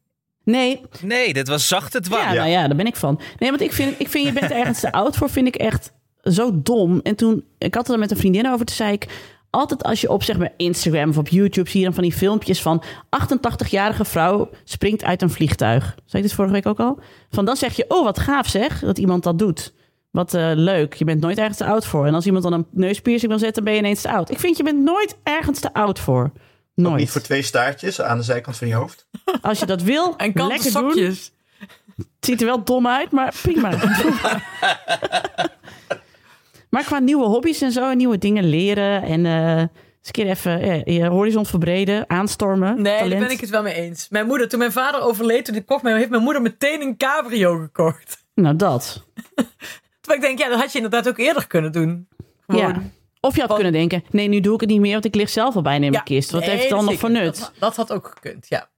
Nee, 0.45 0.81
Nee, 1.01 1.33
dit 1.33 1.49
was 1.49 1.69
zacht 1.69 1.93
het 1.93 2.07
Ja, 2.07 2.33
nou 2.33 2.49
ja, 2.49 2.67
daar 2.67 2.77
ben 2.77 2.87
ik 2.87 2.97
van. 2.97 3.21
Nee, 3.39 3.51
want 3.51 3.63
ik 3.63 3.73
vind, 3.73 3.95
ik 4.01 4.09
vind 4.09 4.27
je 4.27 4.33
bent 4.33 4.51
er 4.51 4.57
ergens 4.57 4.81
te 4.81 4.93
oud 4.93 5.17
voor, 5.17 5.31
vind 5.31 5.47
ik 5.47 5.57
echt 5.57 5.93
zo 6.23 6.51
dom. 6.63 7.01
En 7.03 7.15
toen, 7.15 7.45
ik 7.59 7.75
had 7.75 7.87
het 7.87 7.95
er 7.95 8.01
met 8.01 8.11
een 8.11 8.17
vriendin 8.17 8.51
over, 8.51 8.67
toen 8.67 8.77
zei 8.77 8.93
ik... 8.93 9.35
Altijd 9.51 9.83
als 9.83 10.01
je 10.01 10.11
op 10.11 10.23
zeg 10.23 10.39
maar 10.39 10.53
Instagram 10.57 11.09
of 11.09 11.19
op 11.19 11.29
YouTube 11.29 11.71
zie 11.71 11.79
je 11.79 11.85
dan 11.85 11.95
van 11.95 12.03
die 12.03 12.13
filmpjes 12.13 12.63
van 12.63 12.83
88-jarige 13.67 14.05
vrouw 14.05 14.51
springt 14.65 15.05
uit 15.05 15.23
een 15.23 15.31
vliegtuig. 15.31 15.85
Zei 15.85 16.23
ik 16.23 16.29
dit 16.29 16.33
vorige 16.33 16.55
week 16.55 16.67
ook 16.67 16.81
al? 16.81 16.99
Van 17.31 17.45
dan 17.45 17.57
zeg 17.57 17.77
je, 17.77 17.85
oh 17.89 18.05
wat 18.05 18.19
gaaf 18.19 18.47
zeg, 18.47 18.81
dat 18.81 18.99
iemand 18.99 19.23
dat 19.23 19.39
doet. 19.39 19.73
Wat 20.17 20.35
eh, 20.35 20.51
leuk, 20.55 20.95
je 20.95 21.05
bent 21.05 21.21
nooit 21.21 21.39
ergens 21.39 21.57
te 21.57 21.65
oud 21.65 21.87
voor. 21.87 22.07
En 22.07 22.15
als 22.15 22.27
iemand 22.27 22.45
dan 22.45 22.53
een 22.53 22.67
neuspiercing 22.71 23.31
wil 23.31 23.41
zetten, 23.41 23.65
ben 23.65 23.73
je 23.73 23.79
ineens 23.79 24.01
te 24.01 24.11
oud. 24.11 24.31
Ik 24.31 24.39
vind 24.39 24.57
je 24.57 24.63
bent 24.63 24.83
nooit 24.83 25.17
ergens 25.23 25.61
te 25.61 25.73
oud 25.73 25.99
voor. 25.99 26.23
Ook 26.23 26.33
Nooit. 26.75 26.97
niet 26.97 27.11
voor 27.11 27.21
twee 27.21 27.43
staartjes 27.43 28.01
aan 28.01 28.17
de 28.17 28.23
zijkant 28.23 28.57
van 28.57 28.69
je 28.69 28.75
hoofd. 28.75 29.07
Als 29.43 29.59
je 29.59 29.67
dat 29.67 29.83
wil, 29.83 30.17
En 30.17 30.33
kanten 30.33 30.47
lekker 30.47 30.73
doen. 30.73 31.05
Het 31.97 32.09
ziet 32.21 32.41
er 32.41 32.47
wel 32.47 32.65
dom 32.65 32.87
uit, 32.87 33.11
maar 33.11 33.35
prima. 33.43 33.71
maar 36.71 36.85
qua 36.85 36.99
nieuwe 36.99 37.27
hobby's 37.27 37.61
en 37.61 37.73
zo, 37.73 37.91
en 37.91 37.97
nieuwe 37.97 38.19
dingen 38.19 38.45
leren 38.49 39.03
en 39.03 39.27
eh, 39.27 39.59
een 39.59 39.71
keer 40.11 40.27
even 40.27 40.67
ja, 40.67 40.83
je 40.85 41.07
horizon 41.07 41.47
verbreden, 41.47 42.11
aanstormen. 42.11 42.83
Nee, 42.83 43.09
daar 43.09 43.19
ben 43.19 43.31
ik 43.31 43.41
het 43.41 43.51
wel 43.51 43.63
mee 43.63 43.75
eens. 43.75 44.09
Mijn 44.09 44.27
moeder, 44.27 44.49
toen 44.49 44.59
mijn 44.59 44.73
vader 44.73 45.01
overleed, 45.01 45.45
toen 45.45 45.55
ik 45.55 45.67
kocht, 45.67 45.83
heeft 45.83 46.11
mijn 46.11 46.23
moeder 46.23 46.43
meteen 46.43 46.81
een 46.81 46.97
cabrio 46.97 47.59
gekocht. 47.59 48.25
Nou, 48.35 48.57
dat. 48.57 49.05
Terwijl 50.07 50.21
ik 50.21 50.27
denk, 50.27 50.39
ja, 50.39 50.49
dat 50.49 50.61
had 50.61 50.73
je 50.73 50.77
inderdaad 50.79 51.09
ook 51.09 51.19
eerder 51.19 51.47
kunnen 51.47 51.73
doen. 51.73 52.09
Gewoon. 52.47 52.63
Ja. 52.69 52.83
Of 53.21 53.35
je 53.35 53.41
had 53.41 53.49
Want- 53.51 53.63
kunnen 53.63 53.81
denken, 53.81 54.05
nee, 54.11 54.29
nu 54.29 54.41
doe 54.41 54.55
ik 54.55 54.61
het 54.61 54.69
niet 54.71 54.81
meer, 54.81 54.93
want 54.93 55.05
ik 55.05 55.15
lig 55.15 55.29
zelf 55.29 55.57
al 55.57 55.63
bijna 55.63 55.85
in 55.85 55.91
mijn 55.91 56.03
Ja, 56.07 56.15
kist. 56.15 56.31
Wat 56.31 56.41
nee, 56.41 56.51
heeft 56.51 56.63
het 56.63 56.71
dan 56.73 56.85
nog 56.85 56.99
voor 56.99 57.11
nut? 57.11 57.39
Dat, 57.39 57.53
dat 57.59 57.77
had 57.77 57.93
ook 57.93 58.07
gekund, 58.15 58.47
ja. 58.49 58.69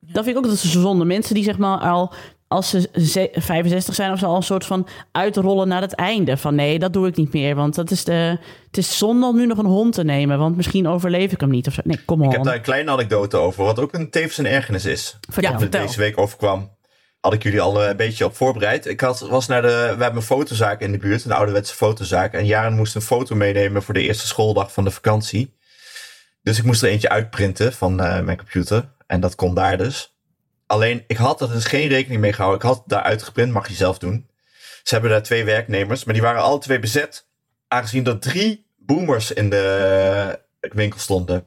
Dat 0.00 0.24
vind 0.24 0.36
ik 0.36 0.44
ook 0.44 0.48
dat 0.50 0.58
ze 0.58 0.68
zonde. 0.68 1.04
Mensen 1.04 1.34
die 1.34 1.44
zeg 1.44 1.58
maar 1.58 1.78
al 1.78 2.12
als 2.48 2.70
ze 2.70 2.88
ze- 2.94 3.28
65 3.32 3.94
zijn 3.94 4.12
of 4.12 4.18
zo 4.18 4.26
al 4.26 4.36
een 4.36 4.42
soort 4.42 4.64
van 4.66 4.86
uitrollen 5.12 5.68
naar 5.68 5.80
het 5.80 5.94
einde. 5.94 6.36
Van 6.36 6.54
nee, 6.54 6.78
dat 6.78 6.92
doe 6.92 7.06
ik 7.06 7.16
niet 7.16 7.32
meer. 7.32 7.54
Want 7.54 7.74
dat 7.74 7.90
is 7.90 8.04
de, 8.04 8.38
het 8.66 8.76
is 8.76 8.98
zonde 8.98 9.26
om 9.26 9.36
nu 9.36 9.46
nog 9.46 9.58
een 9.58 9.64
hond 9.66 9.92
te 9.94 10.04
nemen. 10.04 10.38
Want 10.38 10.56
misschien 10.56 10.86
overleef 10.88 11.32
ik 11.32 11.40
hem 11.40 11.50
niet 11.50 11.66
of 11.66 11.72
zo. 11.72 11.80
Nee, 11.84 12.04
kom 12.04 12.20
Ik 12.20 12.26
op. 12.26 12.32
heb 12.32 12.42
daar 12.44 12.54
een 12.54 12.60
kleine 12.60 12.90
anekdote 12.90 13.36
over, 13.36 13.64
wat 13.64 13.78
ook 13.78 13.92
een 13.94 14.10
tevens 14.10 14.38
een 14.38 14.46
ergernis 14.46 14.84
is. 14.84 15.18
Vertel. 15.30 15.52
Ja, 15.52 15.58
vertel. 15.58 15.86
deze 15.86 15.98
week 15.98 16.18
overkwam, 16.18 16.70
had 17.20 17.32
ik 17.32 17.42
jullie 17.42 17.60
al 17.60 17.82
eh, 17.82 17.88
een 17.88 17.96
beetje 17.96 18.24
op 18.24 18.36
voorbereid. 18.36 18.86
Ik 18.86 19.00
had, 19.00 19.20
was 19.20 19.46
naar 19.46 19.62
de, 19.62 19.68
we 19.68 20.02
hebben 20.02 20.16
een 20.16 20.22
fotozaak 20.22 20.80
in 20.80 20.92
de 20.92 20.98
buurt, 20.98 21.24
een 21.24 21.32
ouderwetse 21.32 21.74
fotozaak. 21.74 22.32
En 22.32 22.46
Jaren 22.46 22.76
moest 22.76 22.94
een 22.94 23.02
foto 23.02 23.34
meenemen 23.34 23.82
voor 23.82 23.94
de 23.94 24.02
eerste 24.02 24.26
schooldag 24.26 24.72
van 24.72 24.84
de 24.84 24.90
vakantie. 24.90 25.58
Dus 26.42 26.58
ik 26.58 26.64
moest 26.64 26.82
er 26.82 26.88
eentje 26.88 27.08
uitprinten 27.08 27.72
van 27.72 28.00
eh, 28.00 28.20
mijn 28.20 28.36
computer. 28.36 28.92
En 29.06 29.20
dat 29.20 29.34
kon 29.34 29.54
daar 29.54 29.78
dus. 29.78 30.18
Alleen, 30.66 31.04
ik 31.06 31.16
had 31.16 31.40
er 31.40 31.52
dus 31.52 31.64
geen 31.64 31.88
rekening 31.88 32.20
mee 32.20 32.32
gehouden. 32.32 32.60
Ik 32.60 32.74
had 32.74 32.82
daar 32.86 33.02
uitgeprint, 33.02 33.52
mag 33.52 33.68
je 33.68 33.74
zelf 33.74 33.98
doen. 33.98 34.28
Ze 34.82 34.94
hebben 34.94 35.10
daar 35.10 35.22
twee 35.22 35.44
werknemers, 35.44 36.04
maar 36.04 36.14
die 36.14 36.22
waren 36.22 36.42
alle 36.42 36.58
twee 36.58 36.78
bezet. 36.78 37.28
Aangezien 37.68 38.06
er 38.06 38.18
drie 38.18 38.66
boomers 38.76 39.32
in 39.32 39.50
de 39.50 40.36
eh, 40.60 40.70
winkel 40.72 41.00
stonden. 41.00 41.44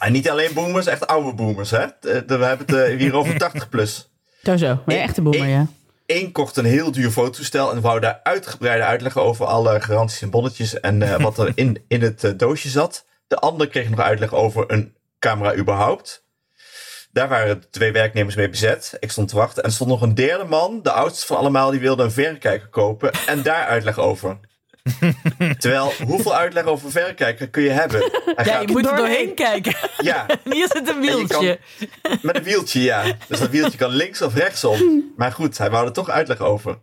En 0.00 0.12
niet 0.12 0.30
alleen 0.30 0.54
boomers, 0.54 0.86
echt 0.86 1.06
oude 1.06 1.34
boomers, 1.34 1.70
hè? 1.70 1.86
We 2.00 2.24
hebben 2.26 2.76
het 2.76 2.98
hier 2.98 3.14
over 3.14 3.38
80 3.48 3.68
plus. 3.68 4.10
Zo 4.46 4.56
zo. 4.56 4.78
Maar 4.86 4.94
Ik- 4.94 5.00
echte 5.02 5.22
boemer, 5.22 5.46
ja. 5.48 5.66
Eén 6.06 6.32
kocht 6.32 6.56
een 6.56 6.64
heel 6.64 6.92
duur 6.92 7.10
fototoestel 7.10 7.70
en 7.72 7.80
wou 7.80 8.00
daar 8.00 8.20
uitgebreide 8.22 8.84
uitleg 8.84 9.18
over 9.18 9.46
alle 9.46 9.80
garanties 9.80 10.22
en 10.22 10.30
bonnetjes 10.30 10.80
en 10.80 11.02
eh, 11.02 11.20
wat 11.20 11.38
er 11.38 11.52
in, 11.54 11.84
in 11.88 12.02
het 12.02 12.24
eh, 12.24 12.30
doosje 12.36 12.68
zat. 12.68 13.04
De 13.26 13.36
ander 13.36 13.68
kreeg 13.68 13.88
nog 13.90 14.00
uitleg 14.00 14.34
over 14.34 14.64
een 14.66 14.94
camera 15.18 15.54
überhaupt. 15.54 16.24
Daar 17.12 17.28
waren 17.28 17.60
de 17.60 17.68
twee 17.70 17.92
werknemers 17.92 18.34
mee 18.34 18.48
bezet. 18.48 18.96
Ik 19.00 19.10
stond 19.10 19.28
te 19.28 19.36
wachten. 19.36 19.62
En 19.62 19.68
er 19.68 19.74
stond 19.74 19.90
nog 19.90 20.02
een 20.02 20.14
derde 20.14 20.44
man, 20.44 20.80
de 20.82 20.90
oudste 20.92 21.26
van 21.26 21.36
allemaal, 21.36 21.70
die 21.70 21.80
wilde 21.80 22.02
een 22.02 22.10
verrekijker 22.10 22.68
kopen. 22.68 23.10
En 23.26 23.42
daar 23.42 23.66
uitleg 23.66 23.98
over. 23.98 24.38
Terwijl, 25.58 25.92
hoeveel 26.04 26.34
uitleg 26.34 26.64
over 26.64 26.90
verrekijker 26.90 27.48
kun 27.48 27.62
je 27.62 27.70
hebben? 27.70 28.00
Hij 28.00 28.44
Ja, 28.44 28.52
gaat- 28.52 28.60
je 28.62 28.68
moet 28.72 28.86
er 28.90 28.96
doorheen. 28.96 29.34
kijken. 29.34 29.74
ja, 29.98 30.26
hier 30.52 30.66
zit 30.72 30.76
een 30.76 30.84
kan- 30.84 31.00
wieltje. 31.00 31.58
met 32.22 32.36
een 32.36 32.42
wieltje, 32.42 32.82
ja. 32.82 33.02
Dus 33.28 33.38
dat 33.38 33.50
wieltje 33.50 33.78
kan 33.78 33.90
links 33.90 34.22
of 34.22 34.34
rechtsom. 34.34 35.04
Maar 35.16 35.32
goed, 35.32 35.58
hij 35.58 35.70
wou 35.70 35.86
er 35.86 35.92
toch 35.92 36.08
uitleg 36.10 36.38
over. 36.40 36.78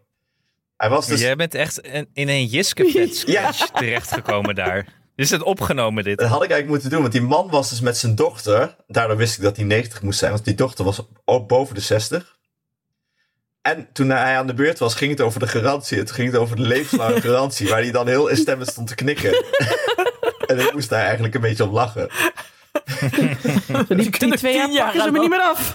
Hij 0.78 0.90
was 0.90 1.08
dus... 1.08 1.22
Jij 1.22 1.36
bent 1.36 1.56
echt 1.56 1.80
in 2.14 2.30
een 2.30 2.46
Jiske 2.46 3.10
Ja. 3.26 3.52
terechtgekomen 3.74 4.56
daar. 4.56 4.86
Is 5.16 5.30
het 5.30 5.44
opgenomen 5.44 6.04
dit? 6.04 6.18
Dat 6.18 6.28
had 6.28 6.44
ik 6.44 6.50
eigenlijk 6.52 6.70
moeten 6.70 6.90
doen, 6.90 7.00
want 7.02 7.12
die 7.14 7.22
man 7.22 7.50
was 7.50 7.70
dus 7.70 7.82
met 7.82 7.98
zijn 7.98 8.16
dochter. 8.16 8.76
Daardoor 8.88 9.18
wist 9.18 9.38
ik 9.38 9.44
dat 9.44 9.56
hij 9.56 9.66
90 9.66 10.02
moest 10.02 10.20
zijn, 10.20 10.32
want 10.32 10.46
die 10.46 10.56
dochter 10.56 10.86
was 10.86 11.02
ook 11.26 11.48
boven 11.48 11.76
de 11.76 11.82
60. 11.82 12.33
En 13.64 13.88
toen 13.94 14.10
hij 14.10 14.38
aan 14.38 14.48
de 14.48 14.54
beurt 14.54 14.80
was, 14.80 14.96
ging 14.96 15.12
het 15.12 15.22
over 15.22 15.40
de 15.40 15.48
garantie. 15.48 15.98
Het 15.98 16.12
ging 16.12 16.32
het 16.32 16.42
over 16.42 16.56
de 16.56 16.62
levenslange 16.62 17.22
garantie, 17.28 17.70
waar 17.70 17.82
hij 17.82 17.92
dan 17.92 18.08
heel 18.08 18.28
instemmend 18.28 18.70
stond 18.70 18.88
te 18.88 18.96
knikken. 18.96 19.32
en 20.48 20.60
ik 20.60 20.74
moest 20.74 20.90
daar 20.90 21.04
eigenlijk 21.04 21.36
een 21.36 21.42
beetje 21.42 21.64
om 21.64 21.74
lachen. 21.74 22.10
Die, 23.88 23.96
die 23.96 24.10
kunnen 24.10 24.38
twee 24.38 24.54
jaar 24.54 24.84
pakken 24.84 25.02
ze 25.02 25.12
me 25.12 25.20
niet 25.20 25.30
meer 25.30 25.42
af. 25.42 25.74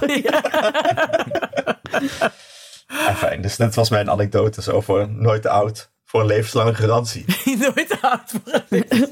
Fijn, 3.17 3.43
dus 3.43 3.57
dat 3.57 3.75
was 3.75 3.91
mijn 3.91 4.11
anekdotes 4.11 4.69
over 4.69 5.11
nooit 5.11 5.43
te 5.43 5.49
oud 5.49 5.91
voor 6.05 6.21
een 6.21 6.27
levenslange 6.27 6.75
garantie. 6.75 7.25
Nooit 7.45 7.99
oud 8.01 8.33
worden. 8.45 9.09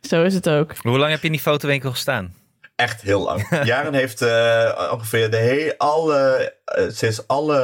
Zo 0.00 0.22
is 0.22 0.34
het 0.34 0.48
ook. 0.48 0.76
Hoe 0.76 0.98
lang 0.98 1.10
heb 1.10 1.20
je 1.20 1.26
in 1.26 1.32
die 1.32 1.40
fotowinkel 1.40 1.90
gestaan? 1.90 2.34
Echt 2.76 3.00
heel 3.00 3.22
lang. 3.24 3.46
Jaren 3.64 3.94
heeft 3.94 4.22
eh, 4.22 4.90
ongeveer 4.92 5.30
de 5.30 5.36
hele, 5.36 5.74
alle, 5.78 6.54
ze 6.94 7.06
is 7.06 7.26
alle 7.28 7.58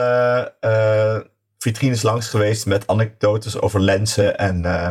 eh, 0.61 1.17
vitrines 1.59 2.03
langs 2.03 2.29
geweest 2.29 2.67
met 2.67 2.87
anekdotes 2.87 3.61
over 3.61 3.81
lenzen 3.81 4.39
en, 4.39 4.65
eh, 4.65 4.91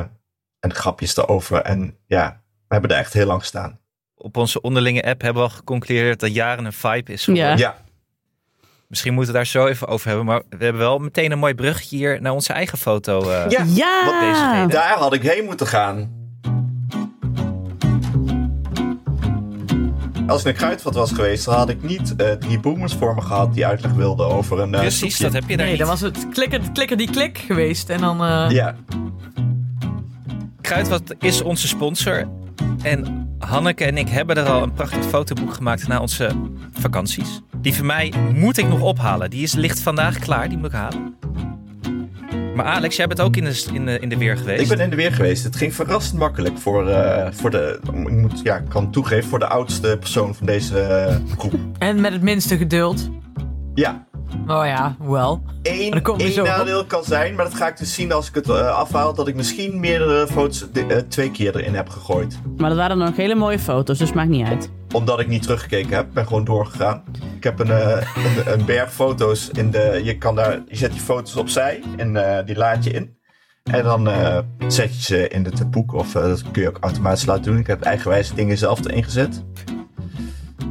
en 0.60 0.74
grapjes 0.74 1.18
erover. 1.18 1.62
En 1.62 1.98
ja, 2.08 2.42
we 2.68 2.74
hebben 2.74 2.92
er 2.92 2.98
echt 2.98 3.14
heel 3.14 3.26
lang 3.26 3.40
gestaan. 3.40 3.80
Op 4.16 4.38
onze 4.38 4.62
onderlinge 4.62 5.04
app 5.04 5.22
hebben 5.22 5.44
we 5.44 5.50
al 5.50 5.56
geconcludeerd 5.56 6.20
dat 6.20 6.34
jaren 6.34 6.66
een 6.66 6.74
vibe 6.74 7.12
is. 7.12 7.24
geworden. 7.24 7.50
Ja. 7.50 7.56
Ja, 7.58 7.76
Misschien 8.88 9.14
moeten 9.14 9.32
we 9.32 9.38
daar 9.38 9.48
zo 9.48 9.68
even 9.68 9.88
over 9.88 10.08
hebben. 10.08 10.26
Maar 10.26 10.42
we 10.50 10.64
hebben 10.64 10.82
wel 10.82 11.00
meteen 11.00 11.32
een 11.32 11.40
mooi 11.40 11.54
bruggetje 11.56 11.96
hier 11.98 12.22
naar 12.22 12.32
onze 12.34 12.54
eigen 12.54 12.78
foto. 12.78 13.20
eh. 13.32 13.50
ja, 13.50 13.64
Ja! 13.68 14.66
daar 14.68 14.98
had 14.98 15.14
ik 15.14 15.22
heen 15.24 15.46
moeten 15.46 15.68
gaan. 15.68 16.19
Als 20.30 20.40
ik 20.40 20.46
naar 20.46 20.54
Kruidvat 20.54 20.96
was 20.96 21.12
geweest, 21.12 21.46
dan 21.46 21.54
had 21.56 21.70
ik 21.70 21.84
niet 21.84 22.16
eh, 22.16 22.32
drie 22.32 22.60
boomers 22.60 22.94
voor 22.94 23.16
me 23.16 23.22
gehad 23.22 23.54
die 23.54 23.66
uitleg 23.66 23.92
wilden 23.92 24.26
over 24.28 24.60
een. 24.60 24.74
eh, 24.74 24.80
Precies, 24.80 25.00
soepje. 25.16 25.24
dat 25.24 25.34
heb 25.34 25.50
je 25.50 25.56
daar 25.58 25.66
Nee, 25.66 25.70
niet. 25.70 25.80
dan 25.80 25.90
was 25.90 26.02
het 26.02 26.28
klikker, 26.30 26.62
klikker 26.74 26.98
die 26.98 27.10
klik 27.10 27.38
geweest. 27.38 27.90
En 27.90 28.00
dan... 28.02 28.24
eh, 28.24 28.46
Ja, 28.50 28.76
Kruidvat 30.62 31.16
is 31.20 31.42
onze 31.42 31.68
sponsor. 31.68 32.28
En 32.82 33.28
Hanneke 33.40 33.86
en 33.86 33.98
ik 33.98 34.10
hebben 34.10 34.36
er 34.38 34.46
al 34.50 34.64
een 34.64 34.74
prachtig 34.74 35.06
fotoboek 35.06 35.54
gemaakt 35.54 35.88
na 35.88 36.00
onze 36.00 36.30
vakanties. 36.74 37.42
Die 37.58 37.76
van 37.76 37.86
mij 37.86 38.14
moet 38.34 38.58
ik 38.58 38.68
nog 38.68 38.82
ophalen. 38.82 39.30
Die 39.30 39.42
is, 39.44 39.54
ligt 39.54 39.80
vandaag 39.80 40.20
klaar, 40.20 40.50
die 40.50 40.58
moet 40.58 40.68
ik 40.68 40.72
halen. 40.72 41.16
Maar 42.56 42.66
Alex, 42.66 42.96
jij 42.96 43.08
bent 43.08 43.22
ook 43.22 43.36
in 43.36 43.44
de, 43.44 43.64
in 43.74 43.86
de, 43.86 44.00
in 44.00 44.10
de 44.10 44.18
weer 44.18 44.38
geweest. 44.38 44.62
ik 44.62 44.68
ben 44.68 44.80
in 44.80 44.90
de 44.90 44.96
weer 44.96 45.12
geweest. 45.14 45.44
Het 45.44 45.56
ging 45.56 45.74
verrassend 45.76 46.20
makkelijk 46.20 46.58
voor, 46.58 46.88
eh, 46.90 47.28
voor 47.32 47.50
de. 47.50 47.80
Ik 47.84 48.10
moet, 48.10 48.40
ja, 48.44 48.56
ik 48.58 48.70
kan 48.70 48.92
toegeven 48.92 49.30
voor 49.30 49.40
de 49.40 49.48
oudste 49.48 49.98
persoon 50.00 50.36
van 50.36 50.46
deze 50.46 50.80
eh, 50.80 51.16
groep. 51.38 51.54
En 51.78 52.02
met 52.02 52.12
het 52.14 52.22
minste 52.22 52.58
geduld. 52.58 53.10
Ja, 53.74 54.08
Oh 54.48 54.66
ja, 54.66 54.96
wel. 55.00 55.42
één 55.62 56.08
op. 56.08 56.18
nadeel 56.46 56.86
kan 56.86 57.04
zijn, 57.04 57.36
maar 57.36 57.46
dat 57.46 57.54
ga 57.56 57.68
ik 57.68 57.78
dus 57.78 57.94
zien 57.94 58.12
als 58.12 58.28
ik 58.28 58.36
het 58.36 58.50
eh, 58.50 58.78
afhaal, 58.78 59.14
dat 59.14 59.28
ik 59.28 59.36
misschien 59.36 59.80
meerdere 59.80 60.28
foto's 60.28 60.66
de- 60.72 61.06
twee 61.08 61.32
keer 61.32 61.56
erin 61.56 61.76
heb 61.76 61.90
gegooid. 61.90 62.40
Maar 62.58 62.70
dat 62.70 62.78
waren 62.78 62.98
dan 63.00 63.08
ook 63.08 63.16
hele 63.18 63.36
mooie 63.36 63.60
foto's, 63.60 63.98
dus 63.98 64.14
maakt 64.14 64.30
niet 64.30 64.48
uit. 64.48 64.70
Omdat 64.94 65.20
ik 65.20 65.28
niet 65.28 65.42
teruggekeken 65.42 65.96
heb, 65.96 66.08
ben 66.14 66.28
gewoon 66.28 66.44
doorgegaan. 66.44 67.04
Ik 67.36 67.44
heb 67.44 67.60
een, 67.60 67.72
eh, 67.72 68.16
een, 68.16 68.54
een 68.54 68.66
berg 68.66 68.94
foto's 68.94 69.50
in 69.50 69.72
de. 69.72 70.02
Je, 70.04 70.18
kan 70.18 70.36
daar, 70.36 70.60
je 70.68 70.76
zet 70.76 70.92
die 70.92 71.02
foto's 71.02 71.36
opzij 71.36 71.82
en 71.98 72.38
eh, 72.38 72.46
die 72.46 72.56
laat 72.56 72.84
je 72.84 72.92
in. 72.92 73.18
En 73.64 73.84
dan 73.84 74.08
eh, 74.08 74.40
zet 74.68 74.96
je 74.96 75.02
ze 75.02 75.28
in 75.28 75.46
het 75.46 75.72
boek, 75.72 75.94
of 75.94 76.12
dat 76.12 76.52
kun 76.52 76.62
je 76.62 76.68
ook 76.68 76.78
automatisch 76.80 77.26
laten 77.26 77.44
doen. 77.44 77.58
Ik 77.58 77.68
heb 77.68 77.82
eigenwijze 77.82 78.36
dingen 78.36 78.58
zelf 78.58 78.86
erin 78.86 79.04
gezet. 79.04 79.44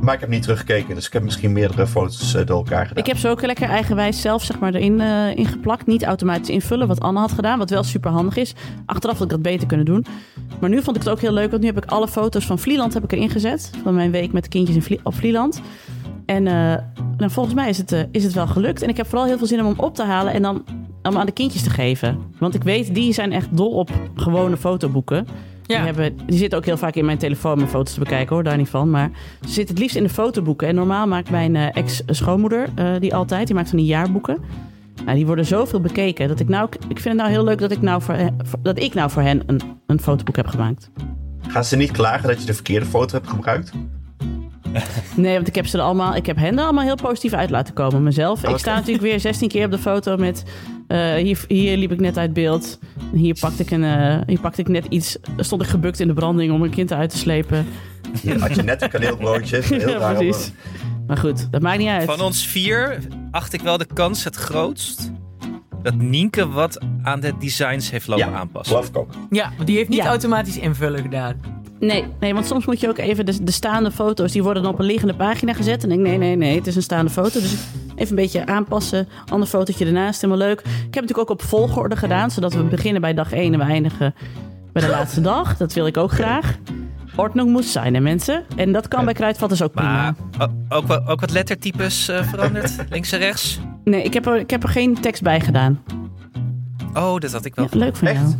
Maar 0.08 0.16
ik 0.16 0.22
heb 0.22 0.32
niet 0.32 0.42
teruggekeken, 0.42 0.94
dus 0.94 1.06
ik 1.06 1.12
heb 1.12 1.22
misschien 1.22 1.52
meerdere 1.52 1.86
foto's 1.86 2.34
eh, 2.34 2.46
door 2.46 2.56
elkaar 2.56 2.86
gedaan. 2.86 3.02
Ik 3.02 3.08
heb 3.08 3.16
ze 3.16 3.28
ook 3.28 3.46
lekker 3.46 3.68
eigenwijs 3.68 4.20
zelf 4.20 4.42
zeg 4.44 4.58
maar, 4.58 4.74
erin 4.74 5.00
eh, 5.00 5.36
ingeplakt. 5.36 5.86
Niet 5.86 6.04
automatisch 6.04 6.48
invullen, 6.48 6.88
wat 6.88 7.00
Anne 7.00 7.20
had 7.20 7.32
gedaan. 7.32 7.58
Wat 7.58 7.70
wel 7.70 7.82
super 7.82 8.10
handig 8.10 8.36
is. 8.36 8.54
Achteraf 8.86 9.14
had 9.14 9.24
ik 9.24 9.30
dat 9.30 9.42
beter 9.42 9.66
kunnen 9.66 9.86
doen. 9.86 10.06
Maar 10.60 10.70
nu 10.70 10.82
vond 10.82 10.96
ik 10.96 11.02
het 11.02 11.12
ook 11.12 11.20
heel 11.20 11.32
leuk. 11.32 11.50
Want 11.50 11.62
nu 11.62 11.68
heb 11.68 11.76
ik 11.76 11.90
alle 11.90 12.08
foto's 12.08 12.46
van 12.46 12.58
Vlieland 12.58 12.94
heb 12.94 13.04
ik 13.04 13.12
erin 13.12 13.30
gezet. 13.30 13.70
Van 13.82 13.94
mijn 13.94 14.10
week 14.10 14.32
met 14.32 14.42
de 14.42 14.48
kindjes 14.48 14.76
in 14.76 14.82
Vlie- 14.82 15.00
op 15.02 15.14
Vlieland. 15.14 15.60
En 16.26 16.46
eh, 16.46 16.52
nou, 17.16 17.30
volgens 17.30 17.54
mij 17.54 17.68
is 17.68 17.78
het, 17.78 18.08
is 18.10 18.24
het 18.24 18.32
wel 18.32 18.46
gelukt. 18.46 18.82
En 18.82 18.88
ik 18.88 18.96
heb 18.96 19.06
vooral 19.06 19.26
heel 19.26 19.38
veel 19.38 19.46
zin 19.46 19.60
om 19.60 19.66
hem 19.66 19.78
op 19.78 19.94
te 19.94 20.04
halen. 20.04 20.32
En 20.32 20.42
dan 20.42 20.64
om 21.02 21.16
aan 21.16 21.26
de 21.26 21.32
kindjes 21.32 21.62
te 21.62 21.70
geven. 21.70 22.18
Want 22.38 22.54
ik 22.54 22.62
weet, 22.62 22.94
die 22.94 23.12
zijn 23.12 23.32
echt 23.32 23.56
dol 23.56 23.70
op 23.70 23.90
gewone 24.14 24.56
fotoboeken. 24.56 25.26
Ja. 25.68 25.76
Die, 25.76 25.86
hebben, 25.92 26.26
die 26.26 26.38
zitten 26.38 26.58
ook 26.58 26.64
heel 26.64 26.76
vaak 26.76 26.94
in 26.94 27.04
mijn 27.04 27.18
telefoon 27.18 27.56
mijn 27.56 27.68
foto's 27.68 27.92
te 27.94 27.98
bekijken 28.00 28.34
hoor, 28.34 28.44
daar 28.44 28.56
niet 28.56 28.68
van. 28.68 28.90
Maar 28.90 29.10
ze 29.40 29.48
zitten 29.48 29.74
het 29.74 29.78
liefst 29.82 29.96
in 29.96 30.02
de 30.02 30.08
fotoboeken. 30.08 30.68
En 30.68 30.74
normaal 30.74 31.06
maakt 31.06 31.30
mijn 31.30 31.56
eh, 31.56 31.76
ex-schoonmoeder 31.76 32.68
eh, 32.74 32.86
die 33.00 33.14
altijd. 33.14 33.46
Die 33.46 33.56
maakt 33.56 33.68
van 33.68 33.78
die 33.78 33.86
jaarboeken. 33.86 34.38
Nou, 35.04 35.16
die 35.16 35.26
worden 35.26 35.46
zoveel 35.46 35.80
bekeken. 35.80 36.28
Dat 36.28 36.40
ik 36.40 36.48
nou, 36.48 36.68
ik 36.88 37.00
vind 37.00 37.04
het 37.04 37.14
nou 37.16 37.30
heel 37.30 37.44
leuk 37.44 37.58
dat 37.58 37.70
ik 37.70 37.80
nou 37.80 38.02
voor, 38.02 38.14
hen- 38.14 38.36
voor- 38.42 38.58
dat 38.62 38.78
ik 38.82 38.94
nou 38.94 39.10
voor 39.10 39.22
hen 39.22 39.42
een, 39.46 39.60
een 39.86 40.00
fotoboek 40.00 40.36
heb 40.36 40.46
gemaakt. 40.46 40.90
Gaan 41.48 41.64
ze 41.64 41.76
niet 41.76 41.90
klagen 41.90 42.28
dat 42.28 42.40
je 42.40 42.46
de 42.46 42.54
verkeerde 42.54 42.86
foto 42.86 43.14
hebt 43.16 43.28
gebruikt? 43.28 43.72
Nee, 45.16 45.34
want 45.34 45.48
ik 45.48 45.54
heb 45.54 45.66
ze 45.66 45.78
er 45.78 45.84
allemaal, 45.84 46.16
ik 46.16 46.26
heb 46.26 46.36
hen 46.36 46.58
er 46.58 46.64
allemaal 46.64 46.84
heel 46.84 46.94
positief 46.94 47.32
uit 47.32 47.50
laten 47.50 47.74
komen. 47.74 48.02
Mezelf. 48.02 48.44
Ik 48.44 48.58
sta 48.58 48.74
natuurlijk 48.74 49.02
weer 49.04 49.20
16 49.20 49.48
keer 49.48 49.64
op 49.64 49.70
de 49.70 49.78
foto 49.78 50.16
met. 50.16 50.42
eh, 50.86 51.14
hier, 51.14 51.44
hier 51.48 51.76
liep 51.76 51.92
ik 51.92 52.00
net 52.00 52.16
uit 52.18 52.32
beeld. 52.32 52.78
Hier 53.12 53.36
pakte 53.40 53.62
ik, 53.62 53.70
een, 53.70 53.84
eh, 53.84 54.16
hier 54.26 54.40
pakte 54.40 54.60
ik 54.60 54.68
net 54.68 54.86
iets. 54.88 55.18
Stond 55.36 55.62
ik 55.62 55.68
gebukt 55.68 56.00
in 56.00 56.06
de 56.06 56.14
branding 56.14 56.52
om 56.52 56.62
een 56.62 56.70
kind 56.70 56.92
uit 56.92 57.10
te 57.10 57.18
slepen. 57.18 57.66
Hier 58.22 58.40
had 58.40 58.54
je 58.54 58.62
net 58.62 58.82
een 58.82 58.88
kaneelbroodje. 58.90 59.60
Heel 59.68 59.88
Ja, 60.00 60.12
precies. 60.12 60.52
Maar 61.06 61.16
goed, 61.16 61.50
dat 61.52 61.62
maakt 61.62 61.78
niet 61.78 61.88
uit. 61.88 62.04
Van 62.04 62.20
ons 62.20 62.46
vier 62.46 62.98
acht 63.30 63.52
ik 63.52 63.60
wel 63.60 63.78
de 63.78 63.86
kans 63.94 64.24
het 64.24 64.36
grootst 64.36 65.10
dat 65.82 65.94
Nienke 65.94 66.48
wat 66.48 66.78
aan 67.02 67.20
de 67.20 67.32
designs 67.38 67.90
heeft 67.90 68.06
lopen 68.06 68.26
Ja, 68.30 68.32
aanpassen. 68.38 68.74
geloof 68.74 68.88
ik 68.88 68.96
ook. 68.96 69.10
Ja, 69.30 69.52
want 69.56 69.66
die 69.66 69.76
heeft 69.76 69.88
niet 69.88 69.98
Ja. 69.98 70.06
automatisch 70.06 70.58
invullen 70.58 71.02
gedaan. 71.02 71.34
Nee, 71.80 72.04
nee, 72.20 72.34
want 72.34 72.46
soms 72.46 72.66
moet 72.66 72.80
je 72.80 72.88
ook 72.88 72.98
even 72.98 73.26
de, 73.26 73.44
de 73.44 73.52
staande 73.52 73.90
foto's, 73.90 74.32
die 74.32 74.42
worden 74.42 74.62
dan 74.62 74.72
op 74.72 74.78
een 74.78 74.84
liggende 74.86 75.14
pagina 75.14 75.52
gezet. 75.54 75.84
En 75.84 75.90
ik 75.90 75.96
denk, 75.96 76.08
nee, 76.08 76.18
nee, 76.18 76.36
nee, 76.36 76.56
het 76.56 76.66
is 76.66 76.76
een 76.76 76.82
staande 76.82 77.10
foto. 77.10 77.40
Dus 77.40 77.52
even 77.94 78.08
een 78.08 78.14
beetje 78.22 78.46
aanpassen. 78.46 79.08
Ander 79.28 79.48
fotootje 79.48 79.84
ernaast, 79.86 80.20
helemaal 80.20 80.46
leuk. 80.46 80.58
Ik 80.60 80.66
heb 80.66 80.74
het 80.84 80.94
natuurlijk 80.94 81.18
ook 81.18 81.30
op 81.30 81.42
volgorde 81.42 81.96
gedaan, 81.96 82.30
zodat 82.30 82.54
we 82.54 82.62
beginnen 82.62 83.00
bij 83.00 83.14
dag 83.14 83.32
1 83.32 83.52
en 83.52 83.58
we 83.58 83.64
eindigen 83.64 84.14
bij 84.72 84.82
de 84.82 84.88
laatste 84.88 85.20
dag. 85.20 85.56
Dat 85.56 85.72
wil 85.72 85.86
ik 85.86 85.96
ook 85.96 86.12
graag. 86.12 86.56
Ordnung 87.16 87.50
moet 87.50 87.64
zijn, 87.64 87.94
hè 87.94 88.00
mensen? 88.00 88.44
En 88.56 88.72
dat 88.72 88.88
kan 88.88 89.04
bij 89.04 89.14
kruidvatters 89.14 89.62
ook 89.62 89.74
Maar 89.74 90.14
prima. 90.30 90.50
ook, 90.68 90.84
ook 91.06 91.20
wat 91.20 91.30
lettertypes 91.30 92.08
eh, 92.08 92.22
veranderd? 92.22 92.74
Links 92.90 93.12
en 93.12 93.18
rechts? 93.18 93.58
Nee, 93.84 94.02
ik 94.02 94.14
heb, 94.14 94.26
er, 94.26 94.36
ik 94.36 94.50
heb 94.50 94.62
er 94.62 94.68
geen 94.68 95.00
tekst 95.00 95.22
bij 95.22 95.40
gedaan. 95.40 95.82
Oh, 96.94 97.18
dat 97.18 97.32
had 97.32 97.44
ik 97.44 97.54
wel. 97.54 97.66
Ja, 97.70 97.78
leuk 97.78 97.96
van 97.96 98.08
Echt? 98.08 98.20
jou. 98.20 98.34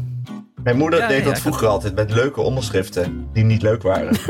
Mijn 0.63 0.77
moeder 0.77 0.99
Ja, 1.01 1.07
deed 1.09 1.19
ja, 1.19 1.25
dat 1.25 1.35
ja. 1.37 1.41
vroeger 1.43 1.69
altijd 1.69 1.95
met 1.95 2.11
leuke 2.11 2.41
onderschriften 2.41 3.29
die 3.33 3.45
niet 3.45 3.63
leuk 3.63 3.83
waren. 3.83 4.17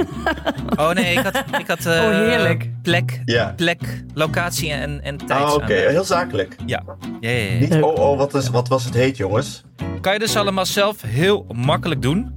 Oh 0.76 0.90
nee, 0.90 1.12
ik 1.12 1.18
had, 1.18 1.36
ik 1.58 1.66
had 1.66 1.86
eh, 1.86 1.92
Oh, 1.92 2.10
heerlijk. 2.10 2.70
plek, 2.82 3.20
Ja. 3.24 3.52
plek, 3.56 4.04
locatie 4.14 4.70
en, 4.72 5.02
en 5.02 5.16
tijd. 5.16 5.42
Ah, 5.42 5.54
oké. 5.54 5.72
Heel 5.74 6.04
zakelijk. 6.04 6.56
Ja. 6.66 6.82
Ja, 7.20 7.30
ja, 7.30 7.42
ja. 7.52 7.58
Niet, 7.58 7.82
oh, 7.82 7.94
oh, 7.94 8.18
wat, 8.18 8.34
is, 8.34 8.48
wat 8.50 8.68
was 8.68 8.84
het 8.84 8.94
heet, 8.94 9.16
jongens? 9.16 9.64
Kan 10.00 10.12
je 10.12 10.18
dus 10.18 10.36
allemaal 10.36 10.66
zelf 10.66 11.02
heel 11.02 11.46
makkelijk 11.54 12.02
doen. 12.02 12.34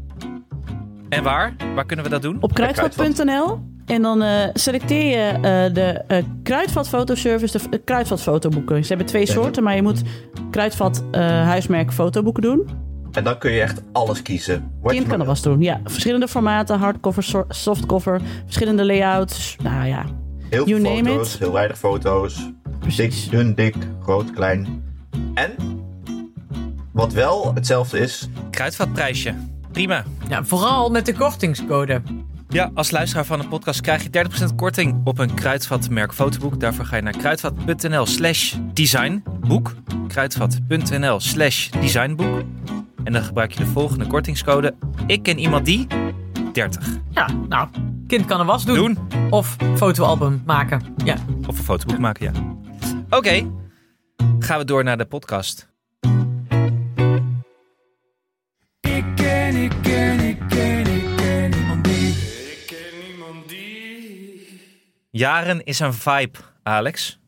En 1.10 1.24
waar? 1.24 1.54
Waar 1.76 1.86
kunnen 1.86 2.06
we 2.06 2.12
dat 2.12 2.22
doen? 2.22 2.38
Op 2.40 2.54
kruidvat.nl. 2.54 3.60
En 3.86 4.02
dan 4.02 4.22
eh, 4.22 4.48
selecteer 4.54 5.06
je 5.06 5.26
eh, 5.34 5.74
de 5.74 6.04
eh 6.08 6.24
Kruidvat 6.44 6.88
Fotoservice, 6.90 7.58
de 7.58 7.64
eh, 7.70 7.80
Kruidvat 7.86 8.22
fotoboeken. 8.22 8.82
Ze 8.82 8.88
hebben 8.88 9.08
twee 9.08 9.26
soorten, 9.26 9.64
maar 9.64 9.76
je 9.76 9.82
moet 9.82 10.02
Kruidvat 10.52 11.04
eh, 11.12 11.22
huismerk 11.22 11.94
fotoboeken 11.94 12.42
doen. 12.44 12.70
En 13.12 13.24
dan 13.24 13.38
kun 13.38 13.52
je 13.52 13.62
echt 13.62 13.82
alles 13.92 14.22
kiezen. 14.22 14.72
Wat 14.82 14.92
Kind 14.92 15.04
je 15.04 15.10
kan 15.10 15.20
er 15.20 15.26
vast 15.26 15.44
doen. 15.44 15.62
Ja, 15.62 15.82
verschillende 15.84 16.28
formaten, 16.28 16.80
hardcover, 16.80 17.24
so- 17.24 17.46
softcover, 17.50 18.22
verschillende 18.44 18.86
layouts. 18.86 19.56
Nou 19.64 19.86
ja. 19.88 20.06
Heel 20.50 20.68
you 20.68 20.82
veel 20.82 20.94
name 20.96 21.10
foto's, 21.10 21.34
it. 21.34 21.40
heel 21.40 21.52
weinig 21.52 21.78
foto's. 21.78 22.36
Dik, 22.36 22.80
precies. 22.80 23.30
dun, 23.30 23.56
dik, 23.56 23.76
groot, 24.02 24.32
klein. 24.32 24.84
En, 25.34 25.52
wat 26.94 27.14
wel 27.14 27.54
hetzelfde 27.54 28.00
is, 28.00 28.30
Kruidvatprijsje. 28.50 29.34
Prima. 29.72 30.04
Ja, 30.30 30.44
vooral 30.44 30.90
met 30.90 31.06
de 31.06 31.14
kortingscode. 31.14 32.02
Ja, 32.52 32.72
als 32.74 32.92
luisteraar 32.92 33.26
van 33.26 33.40
de 33.40 33.48
podcast 33.48 33.82
krijg 33.82 34.04
je 34.04 34.26
30% 34.52 34.56
korting 34.56 35.02
op 35.04 35.20
een 35.20 35.34
Kruidvatmerk 35.34 36.14
fotoboek. 36.14 36.60
Daarvoor 36.60 36.86
ga 36.86 36.96
je 36.96 37.02
naar 37.02 37.18
kruidvat.nl 37.18 38.06
slash 38.06 38.56
designboek. 38.74 39.76
Kruidvat.nl 40.08 41.20
slash 41.20 41.70
designboek. 41.70 42.44
En 43.04 43.14
dan 43.14 43.24
gebruik 43.24 43.52
je 43.52 43.60
de 43.60 43.66
volgende 43.66 44.08
kortingscode. 44.08 44.76
Ik 45.08 45.24
ken 45.24 45.40
iemand 45.40 45.66
die 45.66 45.88
30. 46.54 46.88
Ja, 47.10 47.30
nou, 47.50 47.70
kind 48.08 48.26
kan 48.26 48.40
een 48.40 48.46
was 48.46 48.66
doen. 48.66 48.76
Doen. 48.76 48.98
Of 49.30 49.56
fotoalbum 49.76 50.42
maken. 50.46 50.82
Ja. 51.04 51.16
Of 51.48 51.58
een 51.58 51.64
fotoboek 51.64 52.00
maken, 52.00 52.34
ja. 52.34 52.42
Oké, 53.18 53.52
gaan 54.40 54.58
we 54.58 54.66
door 54.66 54.84
naar 54.84 54.98
de 54.98 55.06
podcast. 55.06 55.70
Ik 58.80 59.06
ken, 59.16 59.16
ik 59.16 59.16
ken, 59.16 59.56
ik 59.56 59.74
ken, 59.82 60.21
Jaren 65.12 65.64
is 65.64 65.80
een 65.80 65.94
vibe, 65.94 66.40
Alex. 66.64 67.20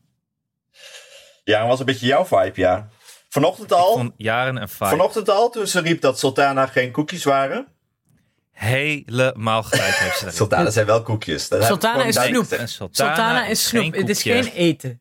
ja, 1.44 1.58
dat 1.60 1.68
was 1.68 1.78
een 1.80 1.86
beetje 1.86 2.06
jouw 2.06 2.24
vibe, 2.24 2.52
ja. 2.60 2.88
Vanochtend 3.28 3.72
al, 3.72 3.96
Van 3.96 4.14
jaren 4.16 4.56
een 4.56 4.68
vibe. 4.68 4.88
vanochtend 4.90 5.30
al, 5.30 5.50
toen 5.50 5.66
ze 5.66 5.80
riep 5.80 6.00
dat 6.00 6.18
Sultana 6.18 6.66
geen 6.66 6.90
koekjes 6.90 7.24
waren. 7.24 7.66
Helemaal 8.50 9.62
gelijk 9.62 9.94
heeft 9.94 10.12
ze 10.18 10.20
daarin. 10.20 10.36
Sultana 10.40 10.70
zijn 10.70 10.86
wel 10.86 11.02
koekjes. 11.02 11.48
Dat 11.48 11.64
Sultana 11.64 12.04
is 12.04 12.14
snoep. 12.22 12.44
Sultana, 12.44 12.66
Sultana 12.66 13.46
is 13.46 13.68
snoep. 13.68 13.94
Het 13.94 14.08
is 14.08 14.22
geen 14.22 14.46
eten. 14.46 15.00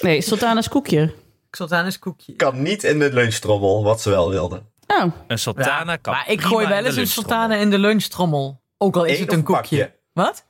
Nee, 0.00 0.20
Sultana's 0.20 0.68
koekje. 0.68 1.14
Sultana 1.50 1.86
is 1.86 1.98
koekje. 1.98 2.32
Kan 2.32 2.62
niet 2.62 2.84
in 2.84 2.98
de 2.98 3.12
lunchtrommel, 3.12 3.82
wat 3.82 4.00
ze 4.02 4.10
wel 4.10 4.30
wilden. 4.30 4.70
Oh, 4.86 5.12
Een 5.26 5.38
sultana 5.38 5.90
Ja, 5.92 5.96
kan 5.96 6.14
maar 6.14 6.30
ik 6.30 6.40
gooi 6.40 6.66
wel 6.66 6.84
eens 6.84 6.96
een 6.96 7.06
sultana 7.06 7.54
in 7.56 7.70
de 7.70 7.78
lunchtrommel. 7.78 8.62
Ook 8.78 8.96
al 8.96 9.04
is 9.04 9.14
Eén 9.16 9.20
het 9.22 9.32
een 9.32 9.38
een 9.38 9.44
koekje. 9.44 9.76
pakje? 9.78 9.98
Wat? 10.12 10.44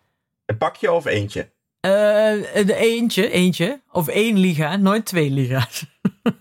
Een 0.47 0.57
pakje 0.59 0.93
of 0.93 1.05
eentje? 1.05 1.52
Eh, 1.83 1.91
de 2.67 2.75
eentje, 2.77 3.31
eentje. 3.31 3.81
Of 3.93 4.09
één 4.09 4.39
liga, 4.39 4.77
nooit 4.77 5.05
twee 5.05 5.31
liga's. 5.31 5.85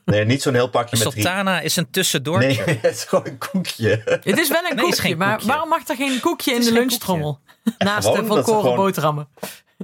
Nee, 0.05 0.25
niet 0.25 0.41
zo'n 0.41 0.53
heel 0.53 0.69
pakje 0.69 0.97
met 0.97 1.09
drie. 1.11 1.23
sultana 1.23 1.59
is 1.61 1.75
een 1.75 1.89
tussendoortje. 1.91 2.63
Nee, 2.65 2.77
het 2.81 2.95
is 2.95 3.03
gewoon 3.03 3.27
een 3.27 3.37
koekje. 3.37 4.01
Het 4.05 4.39
is 4.39 4.49
wel 4.49 4.63
een 4.69 4.75
Nee, 4.75 4.85
koekje, 4.85 5.15
maar 5.15 5.31
koekje. 5.31 5.47
waarom 5.47 5.69
mag 5.69 5.87
er 5.87 5.95
geen 5.95 6.19
koekje 6.19 6.53
in 6.53 6.61
de 6.61 6.71
lunchtrommel? 6.71 7.39
Naast 7.77 8.07
gewoon 8.07 8.21
de 8.21 8.27
volkoren 8.27 8.61
gewoon- 8.61 8.75
boterhammen. 8.75 9.27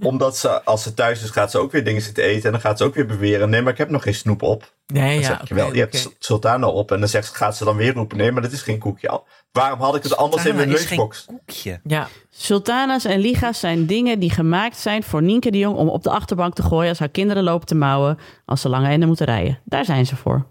Omdat 0.01 0.37
ze, 0.37 0.63
als 0.63 0.83
ze 0.83 0.93
thuis 0.93 1.23
is, 1.23 1.29
gaat 1.29 1.51
ze 1.51 1.57
ook 1.57 1.71
weer 1.71 1.83
dingen 1.83 2.01
zitten 2.01 2.23
eten. 2.23 2.43
En 2.45 2.51
dan 2.51 2.61
gaat 2.61 2.77
ze 2.77 2.83
ook 2.83 2.95
weer 2.95 3.05
beweren. 3.05 3.49
Nee, 3.49 3.61
maar 3.61 3.71
ik 3.71 3.77
heb 3.77 3.89
nog 3.89 4.03
geen 4.03 4.15
snoep 4.15 4.41
op. 4.41 4.73
Nee, 4.87 5.03
Dan 5.21 5.31
ja, 5.31 5.37
zeg 5.39 5.49
wel, 5.49 5.65
je 5.65 5.83
oké. 5.83 5.97
hebt 5.97 6.15
sultana 6.19 6.67
op. 6.67 6.91
En 6.91 6.99
dan 6.99 7.09
zegt, 7.09 7.35
gaat 7.35 7.57
ze 7.57 7.63
dan 7.65 7.75
weer 7.77 7.93
roepen. 7.93 8.17
Nee, 8.17 8.31
maar 8.31 8.41
dat 8.41 8.51
is 8.51 8.61
geen 8.61 8.79
koekje. 8.79 9.21
Waarom 9.57 9.79
had 9.79 9.95
ik 9.95 10.03
het 10.03 10.17
anders 10.17 10.45
in 10.45 10.55
mijn 10.55 10.69
is 10.69 10.75
geen 10.85 10.87
lunchbox? 10.97 11.25
koekje. 11.25 11.79
Ja, 11.83 12.07
Sultana's 12.29 13.05
en 13.05 13.19
liga's 13.19 13.59
zijn 13.59 13.85
dingen 13.85 14.19
die 14.19 14.29
gemaakt 14.29 14.77
zijn 14.77 15.03
voor 15.03 15.21
Nienke 15.21 15.51
de 15.51 15.57
Jong 15.57 15.77
om 15.77 15.89
op 15.89 16.03
de 16.03 16.09
achterbank 16.09 16.53
te 16.55 16.63
gooien 16.63 16.89
als 16.89 16.99
haar 16.99 17.09
kinderen 17.09 17.43
lopen 17.43 17.67
te 17.67 17.75
mouwen 17.75 18.17
als 18.45 18.61
ze 18.61 18.69
lange 18.69 18.89
enden 18.89 19.07
moeten 19.07 19.25
rijden. 19.25 19.59
Daar 19.65 19.85
zijn 19.85 20.05
ze 20.05 20.15
voor. 20.15 20.45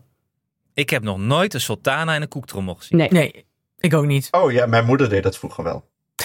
Ik 0.75 0.90
heb 0.90 1.03
nog 1.03 1.19
nooit 1.19 1.55
een 1.55 1.61
sultana 1.61 2.14
in 2.14 2.23
een 2.23 2.29
koektrommel 2.29 2.75
gezien. 2.75 2.99
Nee, 2.99 3.09
nee, 3.11 3.47
ik 3.79 3.95
ook 3.95 4.07
niet. 4.07 4.29
Oh 4.31 4.53
ja, 4.53 4.66
mijn 4.66 4.85
moeder 4.85 5.09
deed 5.09 5.23
dat 5.23 5.38
vroeger 5.38 5.64
wel. 5.64 5.85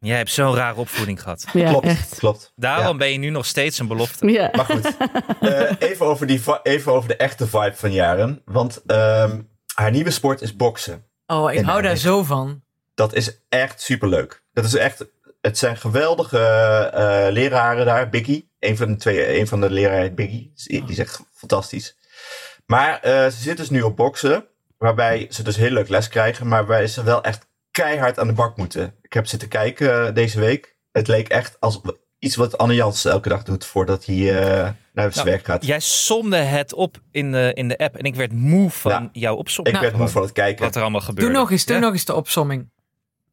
Jij 0.00 0.16
hebt 0.16 0.30
zo'n 0.30 0.54
rare 0.54 0.80
opvoeding 0.80 1.22
gehad. 1.22 1.44
ja, 1.52 1.70
klopt, 1.70 1.86
echt. 1.86 2.18
klopt. 2.18 2.52
Daarom 2.56 2.86
Ja. 2.86 2.96
ben 2.96 3.12
je 3.12 3.18
nu 3.18 3.30
nog 3.30 3.46
steeds 3.46 3.78
een 3.78 3.88
belofte. 3.88 4.26
Ja. 4.30 4.50
Maar 4.52 4.64
goed, 4.64 4.96
eh, 5.40 5.70
even, 5.78 6.06
over 6.06 6.26
die, 6.26 6.40
even 6.62 6.92
over 6.92 7.08
de 7.08 7.16
echte 7.16 7.46
vibe 7.46 7.72
van 7.74 7.92
Jaren. 7.92 8.42
Want 8.44 8.82
ehm, 8.86 9.40
haar 9.74 9.90
nieuwe 9.90 10.10
sport 10.10 10.40
is 10.40 10.56
boksen. 10.56 11.04
Oh, 11.26 11.52
ik 11.52 11.58
En 11.58 11.64
hou 11.64 11.82
daar 11.82 11.96
zo 11.96 12.22
van. 12.22 12.62
Dat 12.94 13.14
is 13.14 13.38
echt 13.48 13.80
superleuk. 13.80 14.42
Dat 14.52 14.64
is 14.64 14.74
echt, 14.74 15.06
het 15.40 15.58
zijn 15.58 15.76
geweldige 15.76 16.38
eh, 16.94 17.32
leraren 17.32 17.86
daar. 17.86 18.08
Biggie, 18.08 18.50
een 18.58 18.76
van 18.76 18.88
de 18.88 18.96
twee, 18.96 19.38
een 19.38 19.46
van 19.46 19.60
de 19.60 19.70
leraren 19.70 20.14
Biggie. 20.14 20.52
Die 20.54 20.80
die 20.80 20.90
is 20.90 20.98
echt 20.98 21.20
fantastisch. 21.34 21.96
Maar 22.66 23.00
eh, 23.00 23.24
ze 23.24 23.42
zit 23.42 23.56
dus 23.56 23.70
nu 23.70 23.82
op 23.82 23.96
boksen, 23.96 24.46
waarbij 24.78 25.26
ze 25.30 25.42
dus 25.42 25.56
heel 25.56 25.70
leuk 25.70 25.88
les 25.88 26.08
krijgen, 26.08 26.48
maar 26.48 26.66
waarbij 26.66 26.86
ze 26.86 27.02
wel 27.02 27.22
echt 27.22 27.46
keihard 27.70 28.18
aan 28.18 28.26
de 28.26 28.32
bak 28.32 28.56
moeten. 28.56 28.94
Ik 29.02 29.12
heb 29.12 29.26
zitten 29.26 29.48
kijken 29.48 30.06
eh, 30.06 30.14
deze 30.14 30.40
week. 30.40 30.76
Het 30.92 31.08
leek 31.08 31.28
echt 31.28 31.56
als 31.60 31.80
iets 32.24 32.36
wat 32.36 32.58
Anne 32.58 32.74
Jans 32.74 33.04
elke 33.04 33.28
dag 33.28 33.42
doet 33.42 33.64
voordat 33.66 34.04
hij 34.04 34.16
eh, 34.16 34.70
naar 34.92 35.12
zijn 35.12 35.12
Nou, 35.14 35.28
werk 35.28 35.44
gaat. 35.44 35.66
Jij 35.66 35.80
somde 35.80 36.36
het 36.36 36.74
op 36.74 36.96
in 37.10 37.32
de, 37.32 37.50
in 37.54 37.68
de 37.68 37.78
app 37.78 37.96
en 37.96 38.04
ik 38.04 38.14
werd 38.14 38.32
moe 38.32 38.70
van 38.70 38.90
Ja. 38.92 39.08
jouw 39.12 39.34
opzomming. 39.36 39.76
Ik 39.76 39.82
werd 39.82 39.96
moe 39.96 40.08
van 40.08 40.22
het 40.22 40.32
kijken. 40.32 40.64
Wat 40.64 40.74
er 40.76 40.82
allemaal 40.82 41.00
gebeurde. 41.00 41.30
Doe 41.30 41.40
nog 41.40 41.50
eens, 41.50 41.64
doe 41.64 41.76
Ja? 41.76 41.82
nog 41.82 41.92
eens 41.92 42.04
de 42.04 42.14
opsomming. 42.14 42.70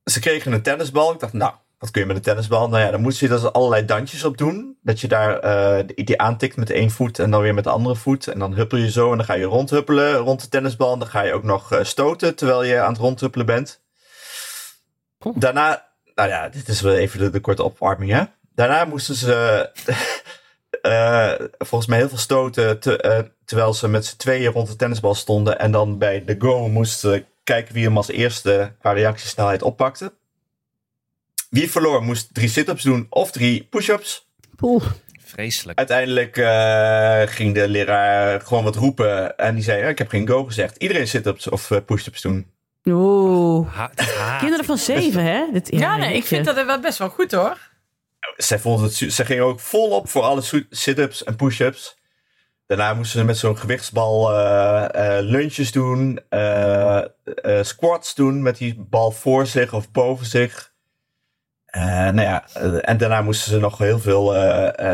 ze 0.03 0.19
kregen 0.19 0.53
een 0.53 0.61
tennisbal. 0.61 1.13
Ik 1.13 1.19
dacht, 1.19 1.33
nou, 1.33 1.53
wat 1.79 1.91
kun 1.91 2.01
je 2.01 2.07
met 2.07 2.15
een 2.15 2.21
tennisbal? 2.21 2.69
Nou 2.69 2.83
ja, 2.83 2.91
dan 2.91 3.01
moest 3.01 3.19
je 3.19 3.27
dus 3.27 3.43
allerlei 3.43 3.85
dansjes 3.85 4.23
op 4.23 4.37
doen. 4.37 4.77
Dat 4.81 4.99
je 4.99 5.07
daar 5.07 5.39
eh, 5.39 5.85
die, 5.95 6.21
aantikt 6.21 6.55
met 6.55 6.69
één 6.69 6.89
voet 6.91 7.19
en 7.19 7.31
dan 7.31 7.41
weer 7.41 7.53
met 7.53 7.63
de 7.63 7.69
andere 7.69 7.95
voet. 7.95 8.27
En 8.27 8.39
dan 8.39 8.53
huppel 8.53 8.77
je 8.77 8.91
zo 8.91 9.11
en 9.11 9.17
dan 9.17 9.25
ga 9.25 9.33
je 9.33 9.45
rondhuppelen 9.45 10.15
rond 10.15 10.41
de 10.41 10.49
tennisbal. 10.49 10.93
En 10.93 10.99
dan 10.99 11.07
ga 11.07 11.21
je 11.21 11.33
ook 11.33 11.43
nog 11.43 11.71
eh, 11.71 11.83
stoten 11.83 12.35
terwijl 12.35 12.63
je 12.63 12.79
aan 12.79 12.91
het 12.91 13.01
rondhuppelen 13.01 13.45
bent. 13.45 13.81
Cool. 15.19 15.35
Daarna, 15.37 15.87
nou 16.15 16.29
ja, 16.29 16.49
dit 16.49 16.67
is 16.67 16.81
wel 16.81 16.93
even 16.95 17.19
de, 17.19 17.29
de 17.29 17.39
korte 17.39 17.63
opwarming, 17.63 18.11
hè. 18.11 18.23
Daarna 18.55 18.85
moesten 18.85 19.15
ze 19.15 19.69
eh, 20.81 21.33
volgens 21.57 21.89
mij 21.89 21.97
heel 21.99 22.09
veel 22.09 22.17
stoten 22.17 22.79
te- 22.79 22.97
eh, 23.01 23.19
terwijl 23.45 23.73
ze 23.73 23.87
met 23.87 24.05
z'n 24.05 24.17
tweeën 24.17 24.51
rond 24.51 24.67
de 24.67 24.75
tennisbal 24.75 25.15
stonden. 25.15 25.59
En 25.59 25.71
dan 25.71 25.97
bij 25.97 26.25
de 26.25 26.35
go 26.39 26.67
moesten 26.67 27.25
kijken 27.43 27.73
wie 27.73 27.83
hem 27.85 27.97
als 27.97 28.07
eerste 28.09 28.73
qua 28.79 28.91
reactiesnelheid 28.91 29.61
oppakte. 29.61 30.13
Wie 31.49 31.71
verloor 31.71 32.03
moest 32.03 32.33
drie 32.33 32.49
sit-ups 32.49 32.83
doen 32.83 33.07
of 33.09 33.31
drie 33.31 33.63
push-ups. 33.69 34.27
Poeh. 34.55 34.83
Vreselijk. 35.25 35.77
Uiteindelijk 35.77 36.37
eh, 36.37 37.21
ging 37.25 37.53
de 37.53 37.67
leraar 37.67 38.41
gewoon 38.41 38.63
wat 38.63 38.75
roepen. 38.75 39.37
En 39.37 39.55
die 39.55 39.63
zei, 39.63 39.81
"Ja, 39.81 39.87
ik 39.87 39.97
heb 39.97 40.09
geen 40.09 40.27
go 40.27 40.43
gezegd. 40.43 40.77
Iedereen 40.77 41.07
sit-ups 41.07 41.49
of 41.49 41.71
push-ups 41.85 42.21
doen. 42.21 42.51
Oeh. 42.85 43.67
Kinderen 44.39 44.65
van 44.65 44.77
zeven, 44.77 45.23
hè? 45.23 45.45
Dit, 45.51 45.67
Ja, 45.71 45.97
nee, 45.97 46.15
ik 46.15 46.25
vind 46.25 46.45
dat 46.45 46.65
wel 46.65 46.79
best 46.79 46.97
wel 46.97 47.09
goed 47.09 47.31
hoor. 47.31 47.57
Zij 48.37 48.59
vonden 48.59 48.85
het, 48.85 48.93
ze 48.93 49.25
gingen 49.25 49.43
ook 49.43 49.59
volop 49.59 50.09
voor 50.09 50.21
alle 50.21 50.65
sit-ups 50.69 51.23
en 51.23 51.35
push-ups. 51.35 51.99
Daarna 52.65 52.93
moesten 52.93 53.19
ze 53.19 53.25
met 53.25 53.37
zo'n 53.37 53.57
gewichtsbal 53.57 54.33
eh, 54.33 55.17
lunches 55.21 55.71
doen. 55.71 56.19
eh, 56.29 57.03
squats 57.61 58.15
doen 58.15 58.41
met 58.41 58.57
die 58.57 58.75
bal 58.89 59.11
voor 59.11 59.45
zich 59.45 59.73
of 59.73 59.91
boven 59.91 60.25
zich. 60.25 60.73
Nou 61.71 62.21
ja, 62.21 62.47
en 62.81 62.97
daarna 62.97 63.21
moesten 63.21 63.51
ze 63.51 63.59
nog 63.59 63.77
heel 63.77 63.99
veel 63.99 64.35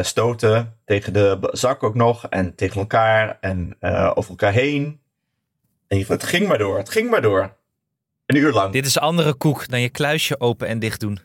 stoten. 0.02 0.80
Tegen 0.86 1.14
de 1.14 1.50
zak 1.52 1.84
ook 1.84 1.96
nog. 1.96 2.28
En 2.30 2.56
tegen 2.56 2.80
elkaar. 2.80 3.38
En 3.42 3.78
over 4.16 4.30
elkaar 4.30 4.54
heen. 4.54 5.02
En 5.88 6.06
het 6.08 6.24
ging 6.24 6.48
maar 6.48 6.58
door. 6.58 6.78
Het 6.78 6.90
ging 6.90 7.10
maar 7.10 7.22
door. 7.22 7.57
Een 8.28 8.36
uur 8.36 8.52
lang. 8.52 8.74
Dit 8.74 8.86
is 8.86 9.00
andere 9.00 9.34
koek 9.34 9.68
dan 9.68 9.82
je 9.82 9.90
kluisje 9.90 10.40
open 10.40 10.68
en 10.68 10.80
dicht 10.80 11.00
doen. 11.00 11.20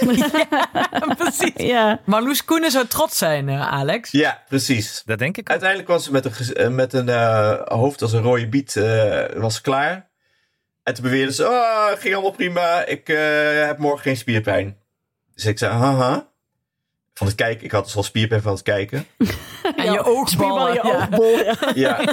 Precies. 1.18 1.52
Ja. 1.56 2.00
Marloes 2.04 2.44
Koenen 2.44 2.70
zou 2.70 2.86
trots 2.86 3.18
zijn, 3.18 3.48
eh, 3.48 3.68
Alex. 3.72 4.10
Ja, 4.10 4.42
precies. 4.48 5.02
Dat 5.04 5.18
denk 5.18 5.36
ik 5.36 5.42
ook. 5.42 5.50
Uiteindelijk 5.50 5.88
was 5.88 6.04
ze 6.04 6.12
met 6.12 6.24
een, 6.24 6.54
eh, 6.54 6.68
met 6.68 6.92
een 6.92 7.08
eh, 7.08 7.60
hoofd 7.64 8.02
als 8.02 8.12
een 8.12 8.22
rode 8.22 8.48
biet 8.48 8.76
eh, 8.76 9.24
was 9.36 9.54
ze 9.54 9.60
klaar. 9.62 10.10
En 10.82 10.94
toen 10.94 11.04
beweerde 11.04 11.32
ze, 11.32 11.46
oh, 11.48 11.88
ging 12.00 12.14
allemaal 12.14 12.32
prima. 12.32 12.84
Ik 12.84 13.08
eh, 13.08 13.66
heb 13.66 13.78
morgen 13.78 14.02
geen 14.02 14.16
spierpijn. 14.16 14.78
Dus 15.34 15.44
ik 15.44 15.58
zei, 15.58 15.72
haha. 15.72 16.28
Van 17.18 17.26
het 17.26 17.36
kijken, 17.36 17.64
ik 17.64 17.70
had 17.70 17.84
dus 17.84 17.96
al 17.96 18.02
spierpijn 18.02 18.42
van 18.42 18.52
het 18.52 18.62
kijken. 18.62 19.06
En 19.76 19.92
je 19.92 20.04
oogballen. 20.04 20.72
Je 20.72 20.80
ja. 20.84 21.02
oogbol. 21.02 21.38
Ja. 21.38 21.54
Ja. 21.74 22.04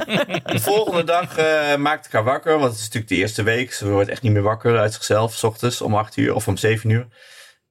De 0.45 0.59
volgende 0.59 1.03
dag 1.03 1.37
eh, 1.37 1.75
maakte 1.75 2.07
ik 2.07 2.13
haar 2.13 2.23
wakker, 2.23 2.51
want 2.51 2.71
het 2.71 2.79
is 2.79 2.83
natuurlijk 2.83 3.11
de 3.11 3.15
eerste 3.15 3.43
week. 3.43 3.73
Ze 3.73 3.89
wordt 3.89 4.09
echt 4.09 4.21
niet 4.21 4.31
meer 4.31 4.41
wakker 4.41 4.77
uit 4.77 4.93
zichzelf, 4.93 5.33
s 5.35 5.43
ochtends 5.43 5.81
om 5.81 5.95
8 5.95 6.17
uur 6.17 6.35
of 6.35 6.47
om 6.47 6.57
7 6.57 6.89
uur. 6.89 7.07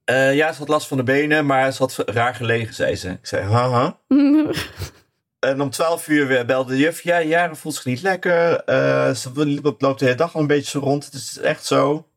Eh, 0.05 0.35
ja, 0.35 0.53
ze 0.53 0.59
had 0.59 0.69
last 0.69 0.87
van 0.87 0.97
de 0.97 1.03
benen, 1.03 1.47
maar 1.47 1.73
ze 1.73 1.79
had 1.79 2.03
raar 2.07 2.35
gelegen, 2.35 2.75
zei 2.75 2.97
ze. 2.97 3.09
Ik 3.11 3.27
zei, 3.27 3.43
haha. 3.45 3.99
En 5.39 5.61
om 5.61 5.71
12 5.71 6.09
uur 6.09 6.27
weer 6.27 6.47
belde 6.47 6.73
de 6.73 6.79
juf. 6.79 7.03
Ja, 7.03 7.23
Jaren 7.23 7.57
voelt 7.57 7.75
zich 7.75 7.85
niet 7.85 8.03
lekker. 8.03 8.65
Eh, 8.65 9.15
ze 9.15 9.31
loopt 9.79 9.99
de 9.99 10.05
hele 10.05 10.17
dag 10.17 10.35
al 10.35 10.41
een 10.41 10.47
beetje 10.47 10.71
zo 10.71 10.79
rond. 10.79 11.05
Het 11.05 11.15
is 11.15 11.39
echt 11.39 11.65
zo. 11.65 12.09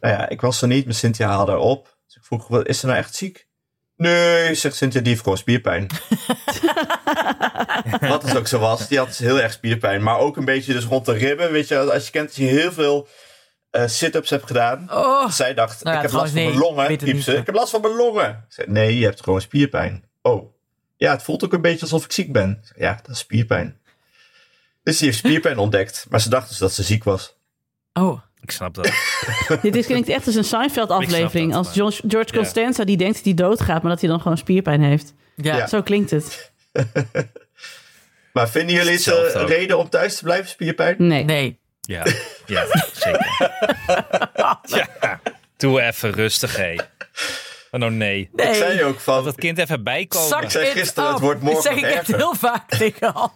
Nou 0.00 0.14
ja, 0.14 0.28
ik 0.28 0.40
was 0.40 0.62
er 0.62 0.68
niet, 0.68 0.84
maar 0.84 0.94
Cynthia 0.94 1.28
haalde 1.28 1.50
haar 1.50 1.60
op. 1.60 1.96
Dus 2.06 2.16
ik 2.16 2.24
vroeg, 2.24 2.48
wat, 2.48 2.66
is 2.66 2.78
ze 2.78 2.86
nou 2.86 2.98
echt 2.98 3.14
ziek? 3.14 3.48
Nee, 4.00 4.54
zegt 4.54 4.76
Cynthia, 4.76 5.00
die 5.00 5.08
heeft 5.08 5.22
gewoon 5.22 5.38
spierpijn. 5.38 5.86
Wat 8.00 8.22
dus 8.22 8.34
ook 8.34 8.46
zo 8.46 8.58
was. 8.58 8.88
Die 8.88 8.98
had 8.98 9.06
dus 9.06 9.18
heel 9.18 9.40
erg 9.40 9.52
spierpijn. 9.52 10.02
Maar 10.02 10.18
ook 10.18 10.36
een 10.36 10.44
beetje 10.44 10.72
dus 10.72 10.84
rond 10.84 11.06
de 11.06 11.12
ribben. 11.12 11.52
Weet 11.52 11.68
je, 11.68 11.78
als 11.78 12.04
je 12.04 12.10
kent 12.10 12.26
dat 12.26 12.36
je 12.36 12.44
heel 12.44 12.72
veel 12.72 13.08
eh, 13.70 13.86
sit-ups 13.86 14.30
hebt 14.30 14.46
gedaan. 14.46 14.86
Oh, 14.90 15.30
Zij 15.30 15.54
dacht, 15.54 15.84
Nou 15.84 15.96
ja, 15.96 16.02
ik 16.02 16.08
heb 16.10 16.20
last 16.20 16.32
van 16.32 16.44
mijn 16.44 16.58
longen. 16.58 17.22
ze. 17.22 17.36
Ik 17.36 17.46
heb 17.46 17.54
last 17.54 17.70
van 17.70 17.80
mijn 17.80 17.94
longen. 17.94 18.44
Zei, 18.48 18.70
nee, 18.70 18.98
je 18.98 19.04
hebt 19.04 19.22
gewoon 19.22 19.40
spierpijn. 19.40 20.04
Oh, 20.22 20.52
ja, 20.96 21.10
het 21.12 21.22
voelt 21.22 21.44
ook 21.44 21.52
een 21.52 21.60
beetje 21.60 21.80
alsof 21.82 22.04
ik 22.04 22.12
ziek 22.12 22.32
ben. 22.32 22.60
Zei, 22.62 22.80
ja, 22.80 23.00
dat 23.02 23.14
is 23.14 23.18
spierpijn. 23.18 23.80
Dus 24.82 24.96
die 24.98 25.06
heeft 25.06 25.18
spierpijn 25.18 25.58
ontdekt. 25.66 26.06
Maar 26.08 26.20
ze 26.20 26.28
dacht 26.28 26.48
dus 26.48 26.58
dat 26.58 26.72
ze 26.72 26.82
ziek 26.82 27.04
was. 27.04 27.36
oh. 27.92 28.20
Ik 28.42 28.50
snap 28.50 28.74
dat. 28.74 28.90
Dit 29.62 29.76
is, 29.76 29.86
klinkt 29.86 30.08
echt 30.08 30.26
als 30.26 30.34
een 30.34 30.44
Seinfeld-aflevering. 30.44 31.54
Als 31.54 31.72
George, 31.72 32.02
George 32.08 32.32
Costanza 32.32 32.84
die 32.84 32.96
denkt 32.96 33.14
dat 33.14 33.24
hij 33.24 33.34
doodgaat, 33.34 33.82
maar 33.82 33.90
dat 33.90 34.00
hij 34.00 34.10
dan 34.10 34.20
gewoon 34.20 34.38
spierpijn 34.38 34.82
heeft. 34.82 35.14
Ja. 35.36 35.56
Ja. 35.56 35.66
Zo 35.66 35.82
klinkt 35.82 36.10
het. 36.10 36.52
Maar 38.32 38.48
vinden 38.48 38.74
jullie 38.74 38.92
het 38.92 39.34
reden 39.34 39.78
om 39.78 39.88
thuis 39.88 40.16
te 40.16 40.24
blijven, 40.24 40.48
spierpijn? 40.48 40.94
Nee. 40.98 41.24
Nee. 41.24 41.58
Ja, 41.80 42.06
ja 42.46 42.66
zeker. 42.92 43.50
Ja, 45.02 45.20
doe 45.56 45.80
even 45.80 46.10
rustig, 46.10 46.56
hé. 46.56 46.76
Oh, 47.70 47.80
nou 47.80 47.92
nee. 47.92 48.30
Nee. 48.32 48.48
Ik 48.48 48.54
zei 48.54 48.84
ook 48.84 49.00
van, 49.00 49.24
dat 49.24 49.34
kind 49.34 49.58
even 49.58 49.84
bijkomen. 49.84 50.28
Suck 50.28 50.42
Ik 50.42 50.50
zei 50.50 50.66
gisteren, 50.66 51.04
het 51.08 51.14
up. 51.16 51.22
wordt 51.22 51.40
morgen 51.42 51.62
Dat 51.64 51.72
zeg 51.72 51.90
ik 51.90 51.96
echt 51.96 52.06
heel 52.16 52.34
vaak 52.34 52.68
tegen 52.78 53.14
al. 53.14 53.34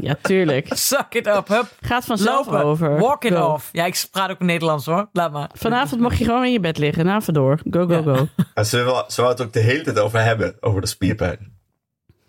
Ja, 0.00 0.16
tuurlijk. 0.22 0.66
Suck 0.70 1.14
it 1.14 1.26
up, 1.26 1.48
hup. 1.48 1.66
Gaat 1.80 2.04
vanzelf 2.04 2.46
Lopen. 2.46 2.64
over. 2.64 2.98
Walk 2.98 3.24
it 3.24 3.32
Go. 3.32 3.52
off. 3.52 3.68
Ja, 3.72 3.84
ik 3.84 4.04
praat 4.10 4.30
ook 4.30 4.40
Nederlands 4.40 4.86
hoor. 4.86 5.08
Laat 5.12 5.32
maar. 5.32 5.50
Vanavond 5.52 6.00
mag 6.00 6.18
je 6.18 6.24
gewoon 6.24 6.44
in 6.44 6.52
je 6.52 6.60
bed 6.60 6.78
liggen. 6.78 7.04
Na 7.04 7.20
door. 7.26 7.60
Go, 7.70 7.86
go, 7.86 8.02
go. 8.02 8.28
Ze, 8.62 8.82
wil, 8.82 9.04
ze 9.08 9.20
wou 9.20 9.32
het 9.32 9.42
ook 9.42 9.52
de 9.52 9.60
hele 9.60 9.82
tijd 9.82 9.98
over 9.98 10.22
hebben, 10.22 10.56
over 10.60 10.80
de 10.80 10.86
spierpijn. 10.86 11.54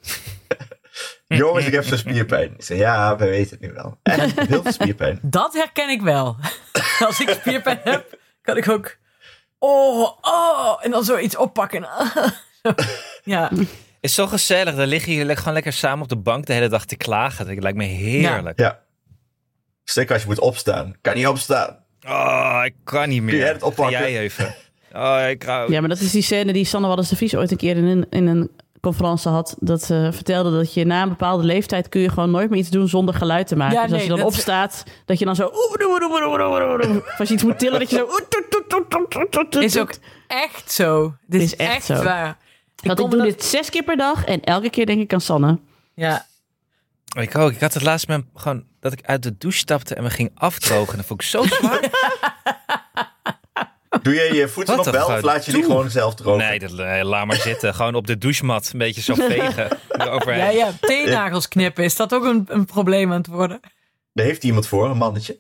Jongens, 1.28 1.66
ik 1.66 1.74
heb 1.74 1.84
zo'n 1.84 1.98
spierpijn. 1.98 2.54
Ik 2.54 2.64
zei, 2.64 2.80
ja, 2.80 3.16
we 3.16 3.26
weten 3.26 3.58
het 3.60 3.60
nu 3.60 3.74
wel. 3.74 4.00
En 4.04 4.20
heel 4.48 4.62
veel 4.62 4.72
spierpijn. 4.72 5.20
Dat 5.22 5.54
herken 5.54 5.90
ik 5.90 6.02
wel. 6.02 6.38
Als 7.08 7.20
ik 7.20 7.30
spierpijn 7.30 7.80
heb, 7.84 8.18
kan 8.42 8.58
ik 8.58 8.70
ook... 8.70 8.98
Oh, 9.60 10.10
oh. 10.22 10.78
En 10.82 10.92
dan 10.92 11.04
zoiets 11.04 11.36
oppakken. 11.36 11.88
Ja. 13.24 13.52
Is 14.00 14.14
zo 14.14 14.28
gezellig. 14.28 14.76
Dan 14.76 14.88
liggen 14.88 15.14
jullie 15.14 15.36
gewoon 15.36 15.54
lekker 15.54 15.74
samen 15.74 16.04
op 16.04 16.10
de 16.10 16.16
bank 16.16 16.46
de 16.46 16.54
hele 16.54 16.68
dag 16.68 16.86
te 16.86 16.96
klagen. 16.96 17.48
Dat 17.48 17.64
lijkt 17.64 17.78
me 17.78 17.84
heerlijk. 17.84 18.60
Ja. 18.60 18.80
Zeker 19.84 20.14
als 20.14 20.22
je 20.22 20.28
moet 20.28 20.40
opstaan. 20.40 20.96
Kan 21.02 21.16
niet 21.16 21.28
opstaan. 21.28 21.78
Oh, 22.08 22.62
ik 22.66 22.74
kan 22.84 23.10
niet 23.10 23.22
meer. 23.22 23.30
Kun 23.30 23.40
jij 23.40 23.52
het 23.52 23.64
oppakken? 23.64 23.98
Ga 23.98 24.10
jij 24.10 24.20
even. 24.20 24.56
Oh, 24.94 25.26
ik 25.30 25.44
hou... 25.44 25.72
Ja, 25.72 25.80
maar 25.80 25.90
dat 25.90 26.00
is 26.00 26.12
die 26.12 26.22
scène 26.22 26.54
die 26.54 26.66
Sanne 26.66 26.88
Wallis 26.88 27.10
de 27.10 27.16
Vries 27.16 27.36
ooit 27.36 27.52
een 27.52 27.58
keer 27.58 27.78
in 27.78 27.86
een, 27.86 28.06
in 28.10 28.28
een 28.28 28.52
conferentie 28.82 29.32
had. 29.32 29.56
Dat 29.60 29.84
ze 29.84 30.10
vertelde 30.14 30.52
dat 30.52 30.74
je 30.74 30.86
na 30.86 31.02
een 31.02 31.10
bepaalde 31.10 31.44
leeftijd 31.44 31.90
kun 31.90 32.02
je 32.02 32.10
gewoon 32.10 32.32
nooit 32.32 32.50
meer 32.50 32.60
iets 32.60 32.70
doen 32.70 32.88
zonder 32.88 33.16
geluid 33.16 33.48
te 33.48 33.56
maken. 33.56 33.76
Ja, 33.76 33.82
dus 33.82 33.92
als 33.92 34.02
nee, 34.02 34.10
je 34.10 34.16
dan 34.16 34.26
dat- 34.26 34.34
opstaat, 34.36 34.84
dat 35.06 35.20
je 35.20 35.26
dan 35.26 35.36
zo... 35.36 35.44
als 37.18 37.28
je 37.28 37.34
iets 37.34 37.44
moet 37.44 37.60
tillen, 37.60 37.80
dat 37.80 37.90
je 37.90 37.96
zo... 37.96 39.60
Is 39.60 39.78
ook 39.80 39.94
echt 40.28 40.72
zo. 40.72 41.16
Dit 41.28 41.42
is, 41.42 41.52
is 41.52 41.56
echt 41.58 41.76
echt, 41.76 41.86
zo. 41.86 42.04
waar. 42.04 42.38
Want 42.84 43.00
ik 43.00 43.10
doe 43.10 43.22
dit 43.22 43.44
zes 43.44 43.70
keer 43.70 43.84
per 43.84 43.98
dag 43.98 44.26
en 44.26 44.42
elke 44.44 44.70
keer 44.70 44.86
denk 44.86 45.02
ik 45.02 45.14
aan 45.14 45.22
Sanne. 45.22 45.60
Ja. 45.94 46.26
Ik 47.18 47.38
ook. 47.38 47.52
Ik 47.52 47.60
had 47.60 47.74
het 47.74 47.84
laatst 47.84 48.08
met 48.08 48.24
gewoon 48.36 48.64
dat 48.80 48.94
ik 48.94 49.06
uit 49.06 49.24
de 49.24 49.38
douche 49.38 49.58
stapte 49.58 49.96
en 49.96 50.04
me 50.04 50.10
ging 50.10 50.32
afdrogen. 50.36 50.98
Dat 50.98 51.06
vond 51.06 51.22
ik 51.22 51.28
zo 51.28 51.44
zwaar. 51.44 51.90
Doe 54.02 54.14
je 54.14 54.34
je 54.34 54.48
voeten 54.48 54.76
Wat 54.76 54.86
nog 54.86 54.96
wel 54.96 55.08
of 55.18 55.22
laat 55.22 55.46
je 55.46 55.52
die 55.52 55.64
gewoon 55.64 55.90
zelf 55.90 56.16
drogen? 56.16 56.48
Nee, 56.48 56.60
dat, 56.60 56.80
eh, 56.80 57.00
laat 57.04 57.26
maar 57.26 57.36
zitten. 57.36 57.76
Gewoon 57.76 57.96
op 57.96 58.08
de 58.08 58.18
douchemat 58.18 58.70
een 58.74 58.80
beetje 58.80 59.02
zo 59.02 59.14
vegen. 59.16 59.68
Ja, 60.26 60.50
ja. 60.50 60.72
Teennagels 60.80 61.48
knippen. 61.48 61.84
Is 61.84 61.96
dat 61.96 62.14
ook 62.14 62.24
een, 62.24 62.46
een 62.48 62.66
probleem 62.66 63.12
aan 63.12 63.18
het 63.18 63.28
worden? 63.28 63.60
Daar 64.14 64.26
heeft 64.26 64.44
iemand 64.44 64.68
voor, 64.68 64.90
een 64.90 64.98
mannetje. 64.98 65.40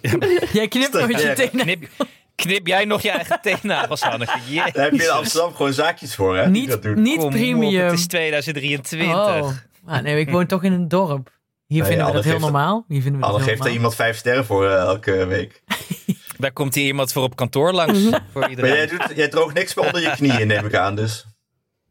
Jij 0.52 0.68
knipt 0.68 0.92
nooit 0.92 1.20
je 1.20 1.26
Ja. 1.26 1.34
teennagels. 1.34 1.62
Knip, 1.62 1.88
knip 2.34 2.66
jij 2.66 2.84
nog 2.84 3.02
je 3.02 3.10
eigen 3.10 3.38
teennagels, 3.42 4.00
Hanneke? 4.00 4.38
Jezus. 4.48 4.72
Daar 4.72 4.84
heb 4.84 4.92
je 4.94 5.02
in 5.02 5.10
Amsterdam 5.10 5.54
gewoon 5.54 5.72
zaakjes 5.72 6.14
voor, 6.14 6.36
hè? 6.36 6.42
dat 6.42 6.52
Niet, 6.52 6.82
doen. 6.82 7.02
niet 7.02 7.16
Kom 7.16 7.24
op, 7.24 7.30
premium. 7.30 7.84
het 7.84 7.98
is 7.98 8.06
2023. 8.06 9.08
Oh. 9.14 9.50
Ah, 9.86 10.02
nee, 10.02 10.18
ik 10.20 10.30
woon 10.30 10.46
toch 10.46 10.62
in 10.62 10.72
een 10.72 10.88
dorp. 10.88 11.30
Hier 11.66 11.78
Nee, 11.78 11.88
vinden 11.88 12.06
we 12.06 12.12
dat 12.12 12.22
heel 12.24 12.32
geeft- 12.32 12.44
normaal. 12.44 12.84
Hier 12.88 13.02
vinden 13.02 13.20
we 13.20 13.26
dat 13.26 13.42
geeft 13.42 13.64
er 13.64 13.70
iemand 13.70 13.94
vijf 13.94 14.16
sterren 14.16 14.44
voor 14.44 14.66
eh, 14.68 14.74
elke 14.76 15.26
week. 15.26 15.62
Daar 16.40 16.52
komt 16.52 16.74
hier 16.74 16.86
iemand 16.86 17.12
voor 17.12 17.22
op 17.22 17.36
kantoor 17.36 17.72
langs. 17.72 17.98
voor 18.02 18.20
Maar 18.40 18.50
iedereen. 18.50 18.74
jij, 18.74 18.86
doet, 18.86 19.06
jij 19.14 19.28
droogt 19.28 19.54
niks 19.54 19.74
meer 19.74 19.86
onder 19.86 20.00
je 20.02 20.10
knieën, 20.10 20.46
neem 20.54 20.66
ik 20.66 20.74
aan. 20.74 20.94
Dus. 20.94 21.26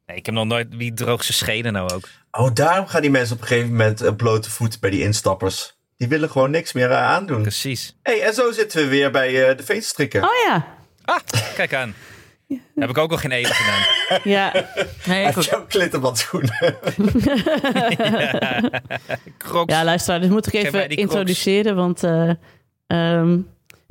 Nee, 0.06 0.18
ik 0.18 0.26
heb 0.26 0.36
nog 0.36 0.46
nooit... 0.46 0.68
Wie 0.76 0.94
droogt 0.94 1.26
zijn 1.26 1.38
schenen 1.38 1.74
nou 1.74 1.94
ook? 1.94 2.08
Oh, 2.32 2.50
daarom 2.54 2.88
gaan 2.88 3.02
die 3.02 3.12
mensen 3.12 3.36
op 3.36 3.42
een 3.42 3.48
gegeven 3.48 3.70
moment 3.72 4.02
eh, 4.02 4.16
blote 4.16 4.50
voet 4.50 4.80
bij 4.80 4.90
die 4.90 5.02
instappers. 5.04 5.78
Die 5.98 6.08
willen 6.08 6.30
gewoon 6.30 6.52
niks 6.52 6.74
meer 6.74 6.92
eh, 6.92 6.98
aandoen. 6.98 7.42
Precies. 7.42 7.98
hey, 8.04 8.22
en 8.22 8.34
zo 8.34 8.52
zitten 8.52 8.82
we 8.82 8.88
weer 8.88 9.12
bij 9.12 9.50
eh, 9.50 9.58
de 9.58 9.64
feeststrikken. 9.64 10.24
Oh 10.24 10.30
ja. 10.48 10.68
Ah, 11.06 11.20
kijk 11.56 11.74
aan. 11.74 11.94
Heb 12.76 12.90
ik 12.90 12.98
ook 12.98 13.12
al 13.12 13.18
geen 13.18 13.32
eten 13.32 13.54
gedaan. 13.56 13.82
Ja, 14.24 14.70
Nee, 15.06 15.28
ik 15.28 15.40
jouw 15.42 15.66
klittenbandschoenen. 15.66 16.78
Crocs. 19.38 19.74
ja 19.76 19.84
luister, 19.84 20.22
dit 20.22 20.30
moet 20.30 20.48
ik 20.48 20.54
even 20.54 20.90
introduceren. 20.90 21.76
Want 21.76 22.04
eh, 22.04 22.30
ehm, 22.88 23.40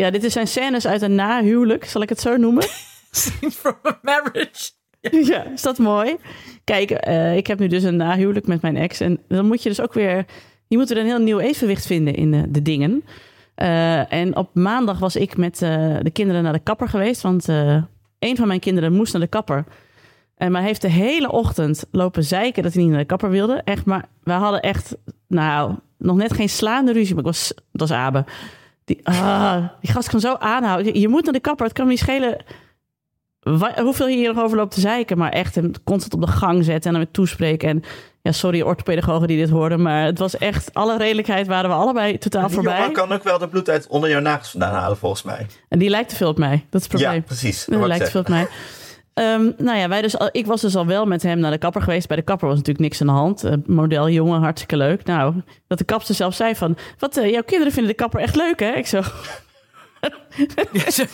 ja, 0.05 0.11
dit 0.11 0.33
zijn 0.33 0.47
scènes 0.47 0.87
uit 0.87 1.03
een 1.03 1.15
nahuwelijk, 1.15 1.85
zal 1.85 2.03
ik 2.03 2.09
het 2.09 2.21
zo 2.21 2.37
noemen. 2.37 2.67
Scenes 3.11 3.55
from 3.55 3.77
a 3.87 3.99
marriage. 4.03 4.71
Ja, 5.31 5.45
is 5.45 5.63
dat 5.63 5.79
mooi? 5.79 6.17
Kijk, 6.65 6.91
eh, 6.91 7.37
ik 7.37 7.47
heb 7.47 7.59
nu 7.59 7.67
dus 7.67 7.83
een 7.83 7.97
nahuwelijk 7.97 8.47
met 8.47 8.63
mijn 8.63 8.77
ex. 8.77 9.01
En 9.01 9.21
dan 9.29 9.47
moet 9.47 9.63
je 9.63 9.69
dus 9.69 9.81
ook 9.81 9.93
weer... 9.93 10.25
Je 10.69 10.77
moet 10.77 10.89
weer 10.89 10.99
een 10.99 11.07
heel 11.07 11.19
nieuw 11.19 11.39
evenwicht 11.39 11.87
vinden 11.87 12.15
in 12.15 12.31
de, 12.31 12.51
de 12.51 12.63
dingen. 12.63 13.05
Eh, 13.59 14.13
en 14.13 14.37
op 14.37 14.55
maandag 14.55 14.99
was 14.99 15.17
ik 15.17 15.37
met 15.37 15.63
eh, 15.63 15.97
de 16.03 16.11
kinderen 16.11 16.43
naar 16.43 16.53
de 16.53 16.59
kapper 16.59 16.89
geweest. 16.89 17.23
Want 17.23 17.49
eh, 17.49 17.83
een 18.19 18.37
van 18.37 18.47
mijn 18.47 18.61
kinderen 18.61 18.93
moest 18.93 19.13
naar 19.13 19.23
de 19.23 19.29
kapper. 19.29 19.65
En 20.37 20.53
maar 20.53 20.63
heeft 20.63 20.83
de 20.83 20.91
hele 20.91 21.31
ochtend 21.33 21.87
lopen 21.91 22.25
zeiken 22.25 22.63
dat 22.63 22.73
hij 22.73 22.83
niet 22.83 22.91
naar 22.91 23.01
de 23.01 23.07
kapper 23.07 23.31
wilde. 23.31 23.61
Echt, 23.65 23.85
maar 23.85 24.05
we 24.23 24.33
hadden 24.33 24.61
echt, 24.61 24.97
nou, 25.27 25.75
nog 25.97 26.17
net 26.17 26.33
geen 26.33 26.49
slaande 26.49 26.93
ruzie. 26.93 27.15
Maar 27.15 27.25
ik 27.25 27.31
was, 27.31 27.53
dat 27.55 27.89
was 27.89 27.93
Abe. 27.93 28.25
Die, 28.89 29.01
ah, 29.03 29.65
die 29.81 29.93
gast 29.93 30.09
kan 30.09 30.21
zo 30.21 30.35
aanhouden. 30.35 31.01
Je, 31.01 31.09
moet 31.09 31.25
naar 31.25 31.33
de 31.33 31.41
kapper, 31.41 31.67
het 31.67 31.75
kan 31.75 31.85
me 31.85 31.91
niet 31.91 32.01
schelen 32.01 32.37
hoeveel 33.83 34.09
je 34.09 34.17
hier 34.17 34.35
nog 34.35 34.45
over 34.45 34.57
loopt 34.57 34.75
te 34.75 34.81
zeiken. 34.81 35.19
Maar 35.19 35.33
echt 35.33 35.55
hem 35.55 35.73
constant 35.85 36.15
op 36.15 36.21
de 36.21 36.27
gang 36.27 36.65
zetten 36.65 36.95
en 36.95 37.01
hem 37.01 37.09
toespreken. 37.11 37.69
En 37.69 37.83
ja, 38.23 38.33
sorry 38.33 38.61
orthopedagogen 38.61 39.29
die 39.29 39.37
dit 39.37 39.51
hoorden. 39.51 39.83
Maar 39.83 40.05
het 40.05 40.19
was 40.19 40.37
echt, 40.37 40.75
alle 40.75 40.97
redelijkheid 40.97 41.47
waren 41.47 41.71
we 41.71 41.77
allebei 41.77 42.19
totaal 42.19 42.47
Die 42.47 42.55
voorbij. 42.55 42.79
jongen 42.79 42.93
kan 42.93 43.13
ook 43.13 43.23
wel 43.23 43.39
de 43.39 43.49
bloed 43.49 43.69
uit 43.69 43.87
onder 43.87 44.11
jouw 44.11 44.21
nagels 44.21 44.51
vandaan 44.51 44.75
halen, 44.75 44.97
volgens 44.97 45.23
mij. 45.23 45.47
En 45.69 45.79
die 45.79 45.91
lijkt 45.91 46.09
te 46.09 46.17
veel 46.17 46.29
op 46.29 46.39
mij. 46.39 46.67
Dat 46.71 46.81
is 46.81 46.87
het 46.87 46.89
probleem. 46.89 47.21
Ja, 47.21 47.27
precies. 47.27 47.67
Wou 47.67 47.87
lijkt 47.87 48.05
ik 48.05 48.11
veel 48.11 48.21
op 48.21 48.29
mij. 48.29 48.49
Ehm, 49.19 49.51
nou 49.57 49.79
ja, 49.79 49.89
wij 49.89 50.03
dus, 50.03 50.15
ik 50.31 50.47
was 50.47 50.61
dus 50.61 50.77
al 50.77 50.87
wel 50.87 51.07
met 51.07 51.23
hem 51.23 51.39
naar 51.39 51.51
de 51.51 51.59
kapper 51.59 51.83
geweest. 51.83 52.09
Bij 52.09 52.17
de 52.17 52.23
kapper 52.23 52.49
was 52.49 52.57
natuurlijk 52.57 52.85
niks 52.85 53.01
aan 53.01 53.07
de 53.07 53.13
hand. 53.13 53.45
Eh, 53.45 53.53
model 53.67 54.09
jongen, 54.09 54.41
hartstikke 54.41 54.77
leuk. 54.77 55.05
Nou, 55.05 55.35
dat 55.67 55.79
de 55.79 55.85
kapster 55.85 56.15
zelf 56.15 56.35
zei 56.35 56.55
van... 56.55 56.77
Wat, 56.99 57.17
eh, 57.17 57.31
jouw 57.31 57.43
kinderen 57.43 57.73
vinden 57.73 57.91
de 57.91 57.99
kapper 57.99 58.21
echt 58.21 58.37
leuk, 58.37 58.61
hè? 58.61 58.73
Ik 58.73 58.87
zo... 58.87 59.03
Jij 60.73 60.91
zo, 60.91 61.05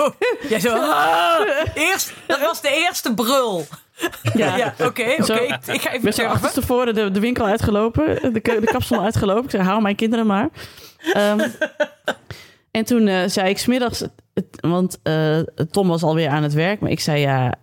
jij 0.48 0.60
zo 0.60 0.76
ah, 0.76 1.40
eerst, 1.74 2.12
dat 2.26 2.40
was 2.40 2.60
de 2.60 2.84
eerste 2.88 3.14
brul. 3.14 3.64
Ja, 4.34 4.56
Ja, 4.56 4.74
oké, 4.78 5.16
oké. 5.20 5.40
Ik 5.72 5.80
ga 5.80 5.92
even 5.92 6.00
turven. 6.00 6.28
achterstevoren 6.28 6.94
de, 6.94 7.10
de 7.10 7.20
winkel 7.20 7.46
uitgelopen. 7.46 8.32
De, 8.32 8.40
de 8.40 8.66
kapsel 8.72 9.02
uitgelopen. 9.08 9.44
Ik 9.44 9.50
zei, 9.50 9.62
hou 9.62 9.82
mijn 9.82 9.96
kinderen 9.96 10.26
maar. 10.26 10.48
Ehm, 11.12 11.48
En 12.70 12.84
toen 12.84 13.08
eh, 13.08 13.22
zei 13.26 13.48
ik 13.48 13.58
smiddags, 13.58 14.04
want 14.60 14.98
Tom 15.70 15.88
was 15.88 16.02
alweer 16.02 16.28
aan 16.28 16.42
het 16.42 16.52
werk, 16.52 16.80
maar 16.80 16.90
ik 16.90 17.00
zei 17.00 17.20
ja, 17.20 17.54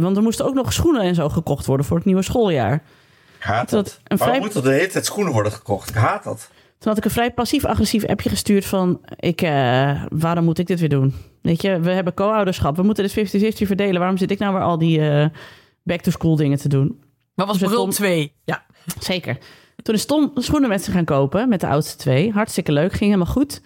want 0.00 0.16
er 0.16 0.22
moesten 0.22 0.44
ook 0.46 0.54
nog 0.54 0.72
schoenen 0.72 1.02
en 1.02 1.14
zo 1.14 1.28
gekocht 1.28 1.66
worden 1.66 1.86
voor 1.86 1.96
het 1.96 2.06
nieuwe 2.06 2.22
schooljaar. 2.22 2.74
Ik 3.38 3.42
haat 3.42 3.70
Dat 3.70 3.84
dat. 3.84 4.00
een 4.04 4.18
vrij- 4.18 4.38
moeten 4.40 4.62
er 4.62 4.68
de 4.68 4.74
hele 4.74 4.86
tijd 4.88 5.04
schoenen 5.06 5.32
worden 5.32 5.52
gekocht? 5.52 5.88
Ik 5.88 5.94
haat 5.94 6.24
dat. 6.24 6.50
Toen 6.78 6.88
had 6.92 6.98
ik 6.98 7.04
een 7.04 7.10
vrij 7.10 7.30
passief-agressief 7.32 8.04
appje 8.04 8.28
gestuurd 8.28 8.64
van... 8.64 9.00
Ik, 9.16 9.42
eh, 9.42 10.02
waarom 10.08 10.44
moet 10.44 10.58
ik 10.58 10.66
dit 10.66 10.80
weer 10.80 10.88
doen? 10.88 11.14
Weet 11.42 11.62
je, 11.62 11.80
we 11.80 11.90
hebben 11.90 12.14
co-ouderschap. 12.14 12.76
We 12.76 12.82
moeten 12.82 13.04
dit 13.04 13.12
50-50 13.12 13.66
verdelen. 13.66 13.98
Waarom 13.98 14.16
zit 14.18 14.30
ik 14.30 14.38
nou 14.38 14.54
weer 14.54 14.62
al 14.62 14.78
die 14.78 15.08
eh, 15.10 15.26
back-to-school 15.82 16.36
dingen 16.36 16.58
te 16.58 16.68
doen? 16.68 17.02
Maar 17.34 17.46
was 17.46 17.58
Dus 17.58 17.68
brul 17.68 17.80
Tom- 17.82 17.90
2. 17.90 18.32
Ja. 18.44 18.62
Zeker. 19.00 19.38
Toen 19.82 19.94
is 19.94 20.04
Tom 20.06 20.30
schoenen 20.34 20.68
met 20.68 20.84
ze 20.84 20.90
gaan 20.90 21.04
kopen, 21.04 21.48
met 21.48 21.60
de 21.60 21.66
oudste 21.66 21.96
twee. 21.96 22.32
Hartstikke 22.32 22.72
leuk, 22.72 22.90
ging 22.92 23.10
helemaal 23.12 23.32
goed. 23.32 23.60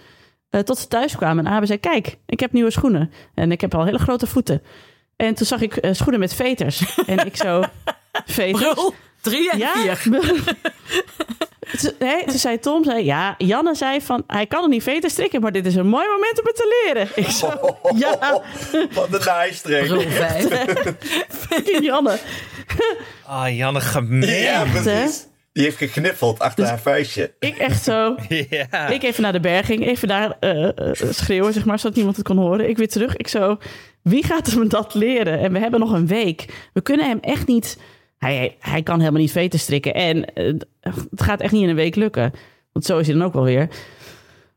Eh, 0.51 0.61
tot 0.61 0.79
ze 0.79 0.89
thuis 0.89 1.17
kwamen 1.17 1.47
en 1.47 1.53
Abe 1.53 1.67
zei, 1.67 1.79
kijk, 1.79 2.19
ik 2.27 2.41
heb 2.41 2.53
nieuwe 2.53 2.71
schoenen. 2.71 3.11
En 3.35 3.53
ik 3.53 3.61
heb 3.61 3.75
al 3.75 3.85
hele 3.85 3.99
grote 3.99 4.27
voeten. 4.27 4.63
En 5.19 5.35
toen 5.35 5.47
zag 5.47 5.61
ik 5.61 5.77
eh, 5.77 5.91
schoenen 5.93 6.21
met 6.21 6.35
veters. 6.35 6.83
en 7.07 7.27
ik 7.27 7.37
zo, 7.37 7.63
veters? 8.27 8.73
Brul 8.75 8.95
3 9.21 9.51
en 9.51 9.59
Ja. 9.59 9.97
4. 9.97 9.97
Ze- 11.79 11.95
nee, 11.99 12.25
toen 12.25 12.39
zei 12.39 12.59
Tom, 12.59 12.85
zei, 12.85 13.05
ja, 13.05 13.35
Janne 13.39 13.75
zei 13.75 14.01
van, 14.01 14.25
hij 14.27 14.47
kan 14.47 14.63
er 14.63 14.69
niet 14.69 14.83
veters 14.83 15.13
strikken, 15.13 15.41
maar 15.41 15.53
dit 15.53 15.67
is 15.67 15.75
een 15.75 15.87
mooi 15.87 16.07
moment 16.09 16.41
om 16.41 16.47
het 16.47 16.57
te 16.57 16.83
leren. 16.85 17.09
Ik 17.25 17.29
zo, 17.29 17.77
ja, 17.97 18.43
Wat 18.93 19.13
een 19.13 19.25
naaistreek. 19.25 19.87
Brul 19.87 20.11
5. 20.11 20.47
fucking 21.29 21.85
Janne. 21.85 22.19
Ah, 23.27 23.57
Janne, 23.57 23.81
gemeen. 23.81 24.41
Ja, 24.41 24.65
precies. 24.73 25.27
Die 25.53 25.65
heeft 25.67 25.77
gekniffeld 25.77 26.39
achter 26.39 26.61
Dus- 26.61 26.69
haar 26.69 26.81
vuistje. 26.81 27.35
Ik 27.39 27.57
echt 27.59 27.83
zo, 27.85 28.15
Ja. 28.51 28.87
Ik 28.89 29.03
even 29.03 29.23
naar 29.23 29.33
de 29.33 29.41
berging, 29.41 29.87
even 29.87 30.09
daar 30.09 30.37
eh, 30.41 30.65
eh, 30.65 30.73
schreeuwen, 31.11 31.53
zeg 31.53 31.65
maar, 31.65 31.79
zodat 31.79 31.97
niemand 31.97 32.17
het 32.17 32.27
kon 32.27 32.37
horen. 32.39 32.69
Ik 32.69 32.77
weer 32.77 32.89
terug. 32.89 33.17
Ik 33.17 33.29
zo, 33.29 33.59
wie 34.09 34.25
gaat 34.25 34.47
hem 34.47 34.69
dat 34.69 34.95
leren? 34.95 35.39
En 35.39 35.53
we 35.53 35.59
hebben 35.59 35.81
nog 35.81 35.93
een 35.93 36.07
week. 36.07 36.69
We 36.73 36.81
kunnen 36.81 37.07
hem 37.07 37.19
echt 37.21 37.47
niet... 37.47 37.79
Hij, 38.19 38.57
hij 38.61 38.83
kan 38.83 38.99
helemaal 38.99 39.21
niet 39.21 39.33
veten 39.33 39.59
strikken. 39.59 39.95
En 39.95 40.35
eh, 40.35 40.45
het 40.81 41.23
gaat 41.23 41.41
echt 41.41 41.53
niet 41.53 41.63
in 41.63 41.69
een 41.69 41.75
week 41.75 41.95
lukken. 41.95 42.33
Want 42.73 42.85
zo 42.85 42.99
is 42.99 43.07
hij 43.07 43.17
dan 43.17 43.27
ook 43.27 43.33
wel 43.33 43.43
weer. 43.45 43.69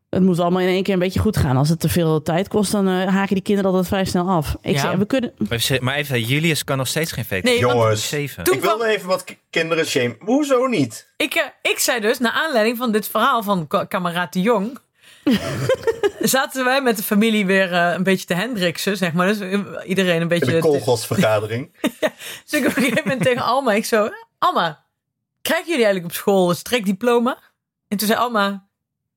Het 0.09 0.23
moet 0.23 0.39
allemaal 0.39 0.61
in 0.61 0.67
één 0.67 0.83
keer 0.83 0.93
een 0.93 0.99
beetje 0.99 1.19
goed 1.19 1.37
gaan. 1.37 1.57
Als 1.57 1.69
het 1.69 1.79
te 1.79 1.89
veel 1.89 2.21
tijd 2.21 2.47
kost, 2.47 2.71
dan 2.71 2.87
eh, 2.87 3.07
haken 3.07 3.33
die 3.33 3.43
kinderen 3.43 3.69
altijd 3.71 3.87
vrij 3.87 4.05
snel 4.05 4.29
af. 4.29 4.55
Ik 4.61 4.75
Ja. 4.75 4.97
we 4.97 5.05
kunnen... 5.05 5.33
Maar 5.79 5.95
even, 5.95 6.21
Julius 6.21 6.63
kan 6.63 6.77
nog 6.77 6.87
steeds 6.87 7.11
geen 7.11 7.25
veter. 7.25 7.49
Nee, 7.49 7.59
Jongens, 7.59 8.09
Zeven. 8.09 8.43
Toen 8.43 8.55
ik 8.55 8.61
wilde 8.61 8.85
even 8.87 9.07
wat 9.07 9.25
kinderen 9.49 9.85
shame. 9.85 10.15
Hoezo 10.19 10.65
niet? 10.67 11.13
ik, 11.17 11.33
eh, 11.33 11.71
ik 11.71 11.79
zei 11.79 11.99
dus, 11.99 12.19
naar 12.19 12.31
aanleiding 12.31 12.77
van 12.77 12.91
dit 12.91 13.07
verhaal 13.07 13.43
van 13.43 13.67
ka- 13.67 13.85
kameraad 13.85 14.33
de 14.33 14.41
Jong... 14.41 14.77
zaten 16.19 16.65
wij 16.65 16.81
met 16.81 16.97
de 16.97 17.03
familie 17.03 17.45
weer 17.45 17.73
eh, 17.73 17.93
een 17.93 18.03
beetje 18.03 18.25
te 18.25 18.33
Hendriksen, 18.33 18.97
zeg 18.97 19.13
maar. 19.13 19.27
Dus 19.27 19.39
eh, 19.39 19.59
iedereen 19.85 20.15
een 20.15 20.21
In 20.21 20.27
beetje... 20.27 20.51
de 20.51 20.59
koolgosvergadering. 20.59 21.71
Dus 22.45 22.59
ik 22.59 22.67
op 22.67 22.75
een 22.75 22.83
gegeven 22.83 23.03
moment 23.03 23.23
tegen 23.23 23.41
Alma, 23.41 23.73
ik 23.73 23.85
zo... 23.85 24.09
Alma, 24.37 24.85
krijgen 25.41 25.67
jullie 25.67 25.85
eigenlijk 25.85 26.13
op 26.13 26.19
school 26.19 26.49
een 26.49 26.55
strikdiploma? 26.55 27.37
En 27.87 27.97
toen 27.97 28.07
zei 28.07 28.19
Alma, 28.19 28.67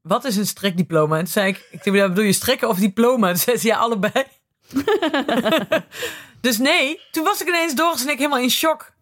wat 0.03 0.25
is 0.25 0.37
een 0.37 0.47
strikdiploma? 0.47 1.17
En 1.17 1.25
toen 1.25 1.33
zei 1.33 1.49
ik, 1.49 1.69
ik 1.71 1.85
denk, 1.85 1.97
ja, 1.97 2.09
bedoel 2.09 2.25
je 2.25 2.33
strikken 2.33 2.69
of 2.69 2.79
diploma? 2.79 3.29
Toen 3.29 3.37
zei 3.37 3.57
ze, 3.57 3.67
ja, 3.67 3.77
allebei. 3.77 4.25
dus 6.41 6.59
nee, 6.59 7.01
toen 7.11 7.25
was 7.25 7.41
ik 7.41 7.49
ineens 7.49 7.75
en 7.75 8.09
ik 8.09 8.19
helemaal 8.19 8.39
in 8.39 8.51
shock. 8.51 8.94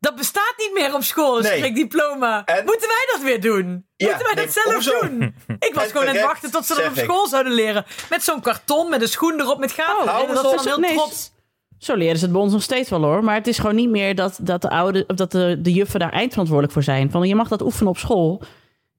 Dat 0.00 0.16
bestaat 0.16 0.54
niet 0.56 0.70
meer 0.74 0.94
op 0.94 1.02
school, 1.02 1.36
een 1.36 1.42
Nee. 1.42 1.56
strikdiploma. 1.56 2.44
En- 2.44 2.64
Moeten 2.64 2.88
wij 2.88 3.08
dat 3.12 3.22
weer 3.22 3.40
doen? 3.40 3.86
Ja, 3.96 4.06
Moeten 4.06 4.24
wij 4.26 4.34
nee, 4.34 4.44
dat 4.44 4.54
zelf 4.54 4.74
hoezo? 4.74 5.00
doen? 5.00 5.34
Ik 5.68 5.74
was 5.74 5.84
En 5.84 5.90
gewoon 5.90 6.08
aan 6.08 6.14
het 6.14 6.24
wachten 6.24 6.50
tot 6.50 6.66
ze 6.66 6.74
dat 6.74 6.84
op 6.86 6.96
ik. 6.96 7.04
school 7.04 7.26
zouden 7.26 7.52
leren. 7.52 7.84
Met 8.10 8.22
zo'n 8.24 8.40
karton, 8.40 8.90
met 8.90 9.02
een 9.02 9.08
schoen 9.08 9.40
erop, 9.40 9.58
met 9.58 9.72
gaten. 9.72 10.02
Oh, 10.14 10.20
en 10.28 10.34
dat 10.34 10.42
dan 10.42 10.52
op. 10.58 10.64
heel 10.64 10.78
Nee, 10.78 10.94
trots... 10.94 11.30
Zo 11.78 11.94
leren 11.94 12.16
ze 12.16 12.22
het 12.24 12.32
bij 12.32 12.42
ons 12.42 12.52
nog 12.52 12.62
steeds 12.62 12.90
wel 12.90 13.02
hoor. 13.02 13.24
Maar 13.24 13.34
het 13.34 13.46
is 13.46 13.58
gewoon 13.58 13.74
niet 13.74 13.88
meer 13.90 14.14
dat, 14.14 14.38
dat, 14.40 14.62
de, 14.62 14.70
oude, 14.70 15.04
of 15.06 15.16
dat 15.16 15.30
de, 15.32 15.58
de 15.60 15.72
juffen 15.72 16.00
daar 16.00 16.12
eindverantwoordelijk 16.12 16.72
voor 16.74 16.82
zijn. 16.82 17.10
Van 17.10 17.28
je 17.28 17.34
mag 17.34 17.48
dat 17.48 17.62
oefenen 17.62 17.88
op 17.90 17.98
school. 17.98 18.42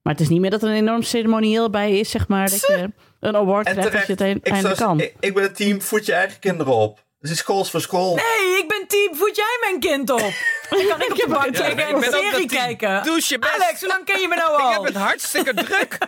Maar 0.02 0.12
het 0.12 0.22
is 0.22 0.28
niet 0.28 0.40
meer 0.40 0.50
dat 0.50 0.62
er 0.62 0.68
een 0.68 0.74
enorm 0.74 1.02
ceremonieel 1.02 1.70
bij 1.70 1.98
is, 1.98 2.10
zeg 2.10 2.28
maar. 2.28 2.50
Dat 2.50 2.60
je 2.66 2.90
een 3.20 3.36
award 3.36 3.66
En 3.66 3.72
krijgt 3.72 3.94
als 3.94 4.04
je 4.06 4.12
het 4.12 4.20
eindelijk 4.20 4.60
zou- 4.60 4.74
kan. 4.76 5.00
ik, 5.00 5.14
ik 5.20 5.34
ben 5.34 5.42
het 5.42 5.56
team, 5.56 5.82
voed 5.82 6.06
je 6.06 6.12
eigen 6.12 6.38
kinderen 6.38 6.72
op. 6.74 7.04
Het 7.20 7.30
is 7.30 7.38
school 7.38 7.60
is 7.60 7.70
voor 7.70 7.80
school. 7.80 8.14
Nee, 8.14 8.58
ik 8.58 8.64
ben 8.68 8.84
team. 8.88 9.14
Voed 9.16 9.36
jij 9.36 9.56
mijn 9.60 9.80
kind 9.80 10.10
op? 10.10 10.32
Dan 10.70 10.86
kan 10.88 11.00
ik 11.00 11.10
op 11.10 11.16
de 11.16 11.26
bank 11.28 11.58
liggen 11.58 11.86
en 11.86 11.88
ik 11.94 12.00
ben 12.00 12.14
een 12.14 12.30
serie 12.30 12.46
kijken. 12.46 13.02
Doe 13.02 13.20
je 13.28 13.38
best. 13.38 13.54
Alex, 13.54 13.80
hoe 13.80 13.88
lang 13.88 14.04
ken 14.04 14.20
je 14.20 14.28
me 14.28 14.34
nou 14.34 14.54
Ik 14.54 14.60
al? 14.60 14.72
heb 14.72 14.82
het 14.84 14.94
hartstikke 15.02 15.54
druk. 15.64 15.98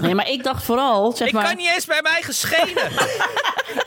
Nee, 0.00 0.14
maar 0.14 0.28
ik 0.30 0.42
dacht 0.44 0.64
vooral, 0.64 1.12
zeg 1.12 1.28
Ik 1.28 1.34
maar... 1.34 1.44
kan 1.44 1.56
niet 1.56 1.70
eens 1.74 1.86
bij 1.86 2.02
mijn 2.02 2.14
eigen 2.14 2.34
schenen. 2.34 2.92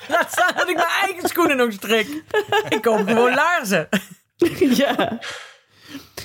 Laat 0.08 0.32
staan 0.32 0.54
dat 0.56 0.70
ik 0.70 0.76
mijn 0.76 0.88
eigen 1.06 1.30
schoenen 1.30 1.58
nog 1.58 1.72
strik. 1.74 2.24
Ik 2.70 2.82
koop 2.82 3.08
gewoon 3.08 3.34
laarzen. 3.34 3.90
ja. 4.60 5.20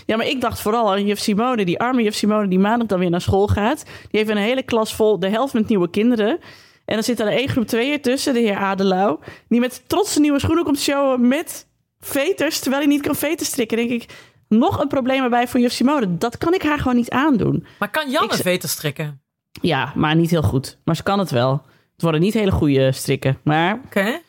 Ja, 0.06 0.16
maar 0.16 0.26
ik 0.26 0.40
dacht 0.40 0.60
vooral 0.60 0.90
aan 0.90 1.06
juf 1.06 1.18
Simone, 1.18 1.64
die 1.64 1.78
arme 1.80 2.02
juf 2.02 2.14
Simone 2.14 2.48
die 2.48 2.58
maandag 2.58 2.86
dan 2.88 2.98
weer 2.98 3.10
naar 3.10 3.20
school 3.20 3.46
gaat. 3.46 3.84
Die 3.84 4.20
heeft 4.20 4.28
een 4.30 4.36
hele 4.36 4.62
klas 4.62 4.94
vol, 4.94 5.18
de 5.20 5.28
helft 5.28 5.54
met 5.54 5.68
nieuwe 5.68 5.90
kinderen. 5.90 6.38
En 6.84 6.94
dan 6.94 7.02
zit 7.02 7.20
er 7.20 7.26
één 7.26 7.48
groep 7.48 7.66
tweeën 7.66 8.00
tussen, 8.00 8.34
de 8.34 8.40
heer 8.40 8.56
Adelau. 8.56 9.18
Die 9.48 9.60
met 9.60 9.82
trots 9.86 10.10
zijn 10.10 10.22
nieuwe 10.22 10.40
schoenen 10.40 10.64
komt 10.64 10.80
showen 10.80 11.28
met 11.28 11.66
veters, 12.06 12.58
terwijl 12.58 12.82
hij 12.82 12.90
niet 12.92 13.02
kan 13.02 13.14
veters 13.16 13.48
strikken. 13.48 13.76
denk 13.76 13.90
ik, 13.90 14.06
nog 14.48 14.80
een 14.80 14.88
probleem 14.88 15.22
erbij 15.22 15.48
voor 15.48 15.60
juf 15.60 15.72
Simone. 15.72 16.16
Dat 16.18 16.38
kan 16.38 16.54
ik 16.54 16.62
haar 16.62 16.78
gewoon 16.78 16.96
niet 16.96 17.10
aandoen. 17.10 17.66
Maar 17.78 17.90
kan 17.90 18.10
Janne 18.10 18.34
Ik- 18.34 18.42
veters 18.42 18.72
strikken? 18.72 19.20
Ja, 19.60 19.92
maar 19.94 20.16
niet 20.16 20.30
heel 20.30 20.42
goed. 20.42 20.78
Maar 20.84 20.96
ze 20.96 21.02
kan 21.02 21.18
het 21.18 21.30
wel. 21.30 21.52
Het 21.92 22.02
worden 22.02 22.20
niet 22.20 22.34
hele 22.34 22.50
goede 22.50 22.92
strikken, 22.92 23.38
maar 23.44 23.80
Oké. 23.84 24.20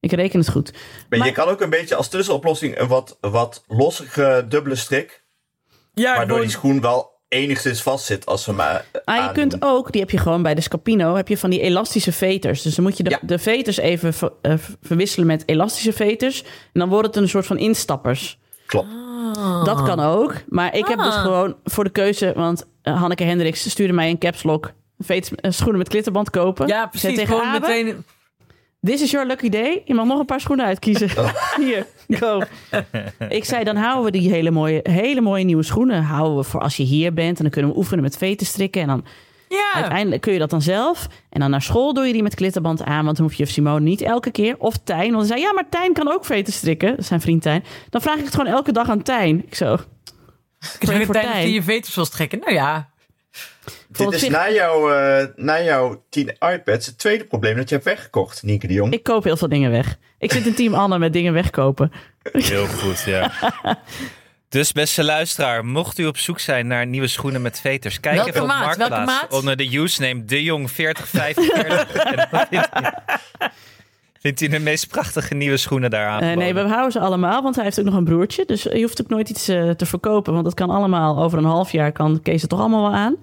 ik 0.00 0.12
reken 0.12 0.38
het 0.38 0.50
goed. 0.50 0.72
Maar 1.08 1.18
Maar- 1.18 1.28
je 1.28 1.34
kan 1.34 1.48
ook 1.48 1.60
een 1.60 1.70
beetje 1.70 1.94
als 1.94 2.08
tussenoplossing 2.08 2.78
een 2.78 2.88
wat, 2.88 3.18
wat 3.20 3.64
lossige 3.66 4.44
dubbele 4.48 4.74
strik. 4.74 5.24
Ja, 5.94 6.04
Waardoor 6.04 6.26
gewoon- 6.26 6.40
die 6.42 6.50
schoen 6.50 6.80
wel 6.80 7.13
enigszins 7.34 7.82
vast 7.82 8.04
zit 8.04 8.26
als 8.26 8.46
we 8.46 8.52
maar 8.52 8.84
Ah, 9.04 9.24
je 9.26 9.32
kunt 9.32 9.56
ook, 9.62 9.92
die 9.92 10.00
heb 10.00 10.10
je 10.10 10.18
gewoon 10.18 10.42
bij 10.42 10.54
de 10.54 10.60
Scapino, 10.60 11.14
heb 11.14 11.28
je 11.28 11.38
van 11.38 11.50
die 11.50 11.60
elastische 11.60 12.12
veters. 12.12 12.62
Dus 12.62 12.74
dan 12.74 12.84
moet 12.84 12.96
je 12.96 13.02
de, 13.02 13.10
Ja. 13.10 13.18
de 13.22 13.38
veters 13.38 13.76
even 13.76 14.14
ver- 14.14 14.32
eh, 14.42 14.54
verwisselen 14.82 15.26
met 15.26 15.42
elastische 15.46 15.92
veters. 15.92 16.42
En 16.42 16.80
dan 16.80 16.88
wordt 16.88 17.06
het 17.06 17.16
een 17.16 17.28
soort 17.28 17.46
van 17.46 17.58
instappers. 17.58 18.38
Klopt. 18.66 18.88
Dat 19.64 19.82
kan 19.82 20.00
ook. 20.00 20.34
Maar 20.48 20.76
ik 20.76 20.86
heb 20.86 20.98
dus 20.98 21.14
Ah. 21.14 21.22
gewoon 21.22 21.56
voor 21.64 21.84
de 21.84 21.90
keuze, 21.90 22.32
want 22.36 22.66
eh, 22.82 23.00
Hanneke 23.00 23.24
Hendricks 23.24 23.70
stuurde 23.70 23.92
mij 23.92 24.10
een 24.10 24.18
caps 24.18 24.42
lock. 24.42 24.72
Veters, 24.98 25.34
eh, 25.40 25.50
schoenen 25.50 25.78
met 25.78 25.88
klitterband 25.88 26.30
kopen. 26.30 26.66
Ja, 26.66 26.86
precies. 26.86 27.14
tegen 27.14 27.26
Gewoon 27.36 27.54
Abe, 27.54 27.60
meteen... 27.66 28.04
This 28.84 29.02
is 29.02 29.10
your 29.10 29.26
lucky 29.26 29.48
day. 29.48 29.82
Je 29.84 29.94
mag 29.94 30.06
nog 30.06 30.18
een 30.18 30.24
paar 30.24 30.40
schoenen 30.40 30.66
uitkiezen. 30.66 31.08
Hier, 31.60 31.86
go. 32.08 32.42
Ik 33.28 33.44
zei, 33.44 33.64
dan 33.64 33.76
houden 33.76 34.04
we 34.04 34.18
die 34.18 34.30
hele 34.30 34.50
mooie, 34.50 34.80
hele 34.82 35.20
mooie 35.20 35.44
nieuwe 35.44 35.62
schoenen. 35.62 36.02
Houden 36.02 36.36
we 36.36 36.44
voor 36.44 36.60
als 36.60 36.76
je 36.76 36.82
hier 36.82 37.12
bent. 37.14 37.36
En 37.36 37.42
dan 37.42 37.52
kunnen 37.52 37.70
we 37.70 37.76
oefenen 37.76 38.02
met 38.02 38.16
veten 38.16 38.46
strikken. 38.46 38.82
En 38.82 38.88
dan 38.88 39.04
Ja. 39.48 39.72
Uiteindelijk 39.74 40.22
kun 40.22 40.32
je 40.32 40.38
dat 40.38 40.50
dan 40.50 40.62
zelf. 40.62 41.06
En 41.30 41.40
dan 41.40 41.50
naar 41.50 41.62
school 41.62 41.94
doe 41.94 42.06
je 42.06 42.12
die 42.12 42.22
met 42.22 42.34
klitterband 42.34 42.82
aan. 42.84 43.04
Want 43.04 43.16
dan 43.16 43.26
hoef 43.26 43.34
je 43.34 43.46
Simone 43.46 43.80
niet 43.80 44.00
elke 44.00 44.30
keer. 44.30 44.54
Of 44.58 44.76
Tijn. 44.84 45.12
Want 45.12 45.16
hij 45.16 45.26
zei, 45.26 45.40
ja, 45.40 45.52
maar 45.52 45.68
Tijn 45.68 45.92
kan 45.92 46.12
ook 46.12 46.24
veten 46.24 46.52
strikken. 46.52 46.96
Dat 46.96 47.04
zijn 47.04 47.20
vriend 47.20 47.42
Tijn. 47.42 47.64
Dan 47.90 48.00
vraag 48.00 48.16
ik 48.18 48.24
het 48.24 48.34
gewoon 48.34 48.52
elke 48.52 48.72
dag 48.72 48.88
aan 48.88 49.02
Tijn. 49.02 49.44
Ik 49.46 49.54
zo. 49.54 49.74
Ik 49.74 49.78
tijdens 50.78 51.10
Tijn. 51.10 51.44
die 51.44 51.54
je 51.54 51.62
veters 51.62 51.94
wil 51.94 52.04
strekken. 52.04 52.38
Nou 52.38 52.52
ja. 52.52 52.92
Dit 53.96 54.12
is 54.12 54.20
zich- 54.20 54.30
na, 54.30 54.50
jouw, 54.50 54.90
eh, 54.92 55.26
na 55.36 55.62
jouw 55.62 56.02
10 56.10 56.36
iPads 56.54 56.86
het 56.86 56.98
tweede 56.98 57.24
probleem 57.24 57.56
dat 57.56 57.68
je 57.68 57.74
hebt 57.74 57.86
weggekocht, 57.86 58.42
Nienke 58.42 58.66
de 58.66 58.72
Jong. 58.72 58.92
Ik 58.92 59.02
koop 59.02 59.24
heel 59.24 59.36
veel 59.36 59.48
dingen 59.48 59.70
weg. 59.70 59.96
Ik 60.18 60.32
zit 60.32 60.46
in 60.46 60.54
team 60.54 60.74
Anne 60.74 60.98
met 60.98 61.12
dingen 61.12 61.32
wegkopen. 61.32 61.92
Heel 62.32 62.66
goed, 62.66 63.02
ja. 63.06 63.30
Dus 64.48 64.72
beste 64.72 65.04
luisteraar, 65.04 65.64
mocht 65.64 65.98
u 65.98 66.06
op 66.06 66.16
zoek 66.16 66.38
zijn 66.40 66.66
naar 66.66 66.86
nieuwe 66.86 67.06
schoenen 67.06 67.42
met 67.42 67.60
veters, 67.60 68.00
kijk 68.00 68.14
Welke 68.14 68.30
even 68.30 68.42
op 68.42 68.46
maat? 68.48 68.76
Welke 68.76 68.94
Marktplaats 68.94 69.20
maat? 69.30 69.32
onder 69.40 69.56
de 69.56 69.76
username 69.76 70.24
dejong4045. 70.24 71.52
En 71.54 71.68
dan 71.68 72.46
vindt 72.50 72.68
u- 72.80 73.46
vindt 74.20 74.40
u 74.40 74.48
de 74.48 74.58
meest 74.58 74.88
prachtige 74.88 75.34
nieuwe 75.34 75.56
schoenen 75.56 75.90
daar 75.90 76.08
aan. 76.08 76.20
Eh, 76.22 76.36
nee, 76.36 76.54
we 76.54 76.60
houden 76.60 76.92
ze 76.92 77.00
allemaal. 77.00 77.42
Want 77.42 77.54
hij 77.54 77.64
heeft 77.64 77.78
ook 77.78 77.84
nog 77.84 77.94
een 77.94 78.04
broertje. 78.04 78.44
Dus 78.46 78.62
je 78.62 78.80
hoeft 78.80 79.00
ook 79.02 79.08
nooit 79.08 79.28
iets 79.28 79.48
eh, 79.48 79.70
te 79.70 79.86
verkopen. 79.86 80.32
Want 80.32 80.44
dat 80.44 80.54
kan 80.54 80.70
allemaal 80.70 81.22
over 81.22 81.38
een 81.38 81.44
half 81.44 81.72
jaar. 81.72 81.92
Kan 81.92 82.22
Kees 82.22 82.40
het 82.40 82.50
toch 82.50 82.60
allemaal 82.60 82.82
wel 82.90 82.94
aan. 82.98 83.16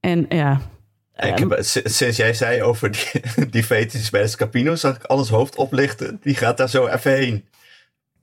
En 0.00 0.26
ja. 0.28 0.60
Ik 1.16 1.38
heb, 1.38 1.56
s- 1.60 1.80
sinds 1.84 2.16
jij 2.16 2.34
zei 2.34 2.62
over 2.62 2.90
die, 2.90 3.10
die 3.50 3.64
fetus 3.64 4.10
bij 4.10 4.22
de 4.22 4.28
Scapino, 4.28 4.74
zag 4.74 4.96
ik 4.96 5.04
alles 5.04 5.28
hoofd 5.28 5.56
oplichten. 5.56 6.18
Die 6.22 6.34
gaat 6.34 6.56
daar 6.56 6.68
zo 6.68 6.86
even 6.86 7.12
heen. 7.12 7.44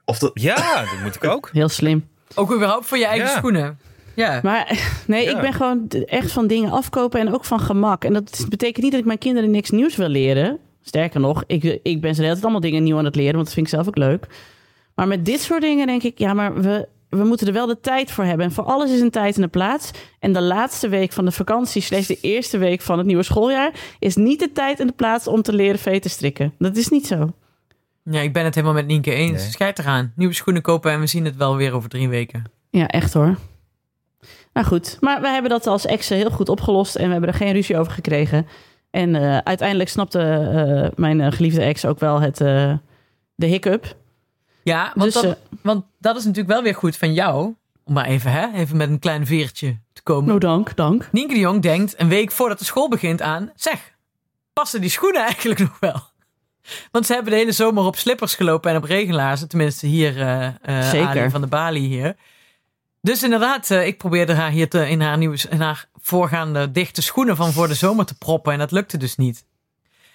Of 0.06 0.20
dat, 0.20 0.32
Ja, 0.34 0.80
dat 0.82 1.00
moet 1.04 1.16
ik 1.16 1.24
ook. 1.24 1.50
Heel 1.54 1.70
slim. 1.70 2.08
Ook 2.36 2.54
überhaupt 2.54 2.86
voor 2.86 2.98
je 2.98 3.06
eigen 3.06 3.28
Ja. 3.30 3.38
schoenen. 3.38 3.80
Ja. 4.16 4.40
Maar 4.44 4.80
nee, 5.08 5.24
Ja. 5.24 5.36
ik 5.36 5.42
ben 5.42 5.54
gewoon 5.54 5.88
echt 6.06 6.32
van 6.32 6.48
dingen 6.48 6.72
afkopen 6.72 7.20
en 7.20 7.34
ook 7.34 7.46
van 7.46 7.60
gemak. 7.60 8.04
En 8.04 8.14
dat 8.14 8.46
betekent 8.50 8.82
niet 8.84 8.92
dat 8.92 9.00
ik 9.02 9.06
mijn 9.08 9.18
kinderen 9.20 9.52
niks 9.52 9.70
nieuws 9.70 9.96
wil 9.96 10.08
leren. 10.08 10.58
Sterker 10.82 11.20
nog, 11.20 11.44
ik, 11.48 11.64
ik 11.84 12.02
ben 12.02 12.10
ze 12.12 12.16
de 12.16 12.22
hele 12.22 12.32
tijd 12.34 12.44
allemaal 12.44 12.62
dingen 12.62 12.84
nieuw 12.84 12.98
aan 12.98 13.06
het 13.06 13.16
leren, 13.16 13.34
want 13.34 13.46
dat 13.46 13.54
vind 13.54 13.66
ik 13.68 13.74
zelf 13.74 13.88
ook 13.88 13.98
leuk. 13.98 14.28
Maar 14.96 15.08
met 15.08 15.26
dit 15.26 15.40
soort 15.42 15.62
dingen 15.62 15.88
denk 15.88 16.04
ik, 16.04 16.18
ja, 16.18 16.34
maar 16.34 16.62
we, 16.62 16.88
we 17.10 17.24
moeten 17.24 17.48
er 17.48 17.54
wel 17.54 17.66
de 17.66 17.80
tijd 17.80 18.12
voor 18.12 18.24
hebben. 18.24 18.46
En 18.46 18.52
voor 18.52 18.64
alles 18.64 18.92
is 18.92 19.02
een 19.02 19.12
tijd 19.12 19.38
en 19.38 19.44
een 19.44 19.50
plaats. 19.50 19.92
En 20.20 20.34
de 20.34 20.42
laatste 20.42 20.90
week 20.90 21.12
van 21.12 21.26
de 21.26 21.32
vakantie, 21.32 21.82
slash 21.82 22.08
de 22.08 22.18
eerste 22.22 22.58
week 22.58 22.82
van 22.82 22.98
het 22.98 23.08
nieuwe 23.08 23.24
schooljaar, 23.24 23.72
is 24.00 24.16
niet 24.16 24.40
de 24.40 24.52
tijd 24.52 24.80
en 24.80 24.88
de 24.88 24.94
plaats 24.94 25.28
om 25.28 25.42
te 25.42 25.54
leren 25.54 25.80
veten 25.80 26.10
strikken. 26.10 26.54
Dat 26.58 26.78
is 26.78 26.90
niet 26.90 27.08
zo. 27.08 27.34
Ja, 28.04 28.20
ik 28.20 28.34
ben 28.34 28.44
het 28.44 28.56
helemaal 28.56 28.76
met 28.76 28.88
Nienke 28.88 29.14
eens. 29.14 29.42
Nee. 29.42 29.52
Schijt 29.52 29.80
eraan. 29.80 30.14
Nieuwe 30.16 30.34
schoenen 30.34 30.62
kopen 30.62 30.92
en 30.92 31.00
we 31.00 31.08
zien 31.08 31.26
het 31.26 31.36
wel 31.36 31.56
weer 31.56 31.74
over 31.74 31.90
drie 31.90 32.10
weken. 32.10 32.44
Ja, 32.70 32.88
echt 32.88 33.14
hoor. 33.14 33.38
Nou 34.54 34.68
goed, 34.68 34.98
maar 35.00 35.22
we 35.22 35.28
hebben 35.28 35.50
dat 35.52 35.68
als 35.68 35.86
exen 35.86 36.18
heel 36.18 36.30
goed 36.32 36.50
opgelost 36.50 36.96
en 36.96 37.06
we 37.06 37.12
hebben 37.12 37.30
er 37.30 37.36
geen 37.36 37.54
ruzie 37.54 37.78
over 37.78 37.92
gekregen. 37.92 38.48
En 38.92 39.16
eh, 39.16 39.38
uiteindelijk 39.38 39.90
snapte 39.90 40.20
eh, 40.20 40.98
mijn 40.98 41.22
eh, 41.22 41.32
geliefde 41.32 41.62
ex 41.62 41.86
ook 41.86 42.00
wel 42.00 42.22
het, 42.22 42.42
eh, 42.42 42.74
de 43.36 43.46
hiccup. 43.46 43.96
Ja, 44.68 44.92
want, 44.96 45.14
Dus, 45.14 45.22
dat, 45.22 45.24
eh, 45.24 45.32
want 45.62 45.86
dat 46.00 46.16
is 46.16 46.24
natuurlijk 46.24 46.54
wel 46.54 46.64
weer 46.64 46.76
goed 46.76 46.98
van 46.98 47.14
jou. 47.14 47.56
Om 47.84 47.94
maar 47.94 48.06
even, 48.06 48.32
hè, 48.32 48.54
even 48.54 48.78
met 48.78 48.90
een 48.90 49.00
klein 49.00 49.26
veertje 49.26 49.78
te 49.94 50.02
komen. 50.04 50.28
Nou, 50.28 50.40
dank, 50.40 50.76
dank. 50.76 51.10
Nienke 51.12 51.34
de 51.34 51.40
Jong 51.40 51.62
denkt 51.62 51.94
een 51.98 52.08
week 52.08 52.32
voordat 52.32 52.60
de 52.60 52.66
school 52.66 52.90
begint 52.90 53.22
aan... 53.22 53.52
Zeg, 53.56 53.94
passen 54.54 54.82
die 54.82 54.90
schoenen 54.90 55.24
eigenlijk 55.30 55.60
nog 55.60 55.80
wel? 55.80 56.02
Want 56.92 57.06
ze 57.06 57.14
hebben 57.14 57.32
de 57.32 57.38
hele 57.38 57.52
zomer 57.52 57.84
op 57.84 57.96
slippers 57.96 58.36
gelopen 58.36 58.72
en 58.72 58.78
op 58.78 58.84
regenlaarzen. 58.84 59.48
Tenminste 59.48 59.86
hier, 59.88 60.14
Zeker. 60.82 61.08
Ali 61.08 61.30
van 61.30 61.42
de 61.42 61.48
Bali 61.48 61.80
hier. 61.80 62.16
Dus 63.02 63.24
inderdaad, 63.24 63.70
ik 63.70 63.98
probeerde 63.98 64.34
haar 64.34 64.50
hier 64.50 64.70
te, 64.70 64.90
in, 64.90 65.02
haar 65.02 65.18
nieuwe, 65.18 65.38
in 65.50 65.62
haar 65.62 65.90
voorgaande 66.02 66.72
dichte 66.72 67.02
schoenen 67.02 67.36
van 67.36 67.52
voor 67.52 67.68
de 67.68 67.74
zomer 67.74 68.06
te 68.06 68.18
proppen. 68.18 68.54
En 68.54 68.60
dat 68.60 68.72
lukte 68.72 68.98
dus 68.98 69.16
niet. 69.16 69.46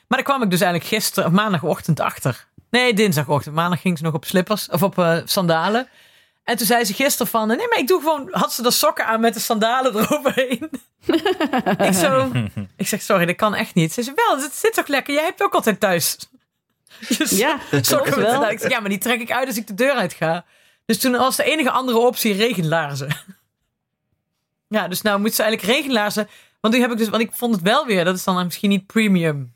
Maar 0.08 0.18
daar 0.18 0.26
kwam 0.32 0.42
ik 0.42 0.50
dus 0.50 0.60
eigenlijk 0.60 0.94
gisteren, 0.94 1.28
of 1.28 1.34
maandagochtend 1.34 2.00
achter. 2.00 2.46
Nee, 2.72 2.94
dinsdagochtend. 2.94 3.54
Maandag 3.54 3.80
ging 3.80 3.98
ze 3.98 4.04
nog 4.04 4.14
op 4.14 4.24
slippers 4.24 4.68
of 4.68 4.82
op 4.82 4.98
eh, 4.98 5.18
sandalen. 5.24 5.88
En 6.44 6.56
toen 6.56 6.66
zei 6.66 6.84
ze 6.84 6.94
gisteren 6.94 7.26
van, 7.26 7.46
nee, 7.48 7.56
maar 7.68 7.78
ik 7.78 7.86
doe 7.88 8.00
gewoon, 8.00 8.28
had 8.30 8.52
ze 8.52 8.62
de 8.62 8.70
sokken 8.70 9.06
aan 9.06 9.20
met 9.20 9.34
de 9.34 9.40
sandalen 9.40 9.94
eroverheen. 9.98 10.70
ik 11.88 11.92
zo, 11.92 12.30
ik 12.76 12.86
zeg, 12.88 13.02
sorry, 13.02 13.26
dat 13.26 13.36
kan 13.36 13.54
echt 13.54 13.74
niet. 13.74 13.92
Ze 13.92 14.02
zei, 14.02 14.16
wel, 14.16 14.40
het 14.40 14.54
zit 14.54 14.74
toch 14.74 14.86
lekker, 14.86 15.14
jij 15.14 15.24
hebt 15.24 15.42
ook 15.42 15.54
altijd 15.54 15.80
thuis. 15.80 16.16
Dus 17.18 17.30
Ja, 17.30 17.58
sokken 17.70 18.18
met 18.18 18.30
wel. 18.30 18.50
Ik 18.50 18.58
zeg, 18.60 18.70
ja, 18.70 18.80
maar 18.80 18.88
die 18.88 18.98
trek 18.98 19.20
ik 19.20 19.32
uit 19.32 19.46
als 19.46 19.56
ik 19.56 19.66
de 19.66 19.74
deur 19.74 19.92
uit 19.92 20.12
ga. 20.12 20.44
Dus 20.86 20.98
toen 20.98 21.12
was 21.12 21.36
de 21.36 21.44
enige 21.44 21.70
andere 21.70 21.98
optie 21.98 22.32
regenlaarzen. 22.34 23.16
Ja, 24.68 24.88
dus 24.88 25.02
nou 25.02 25.20
moet 25.20 25.34
ze 25.34 25.42
eigenlijk 25.42 25.72
regenlaarzen. 25.72 26.28
Want 26.60 26.74
nu 26.74 26.80
heb 26.80 26.90
ik 26.90 26.98
dus, 26.98 27.08
want 27.08 27.22
ik 27.22 27.32
vond 27.32 27.54
het 27.54 27.62
wel 27.64 27.86
weer, 27.86 28.04
dat 28.04 28.16
is 28.16 28.24
dan 28.24 28.44
misschien 28.44 28.70
niet 28.70 28.86
premium. 28.86 29.54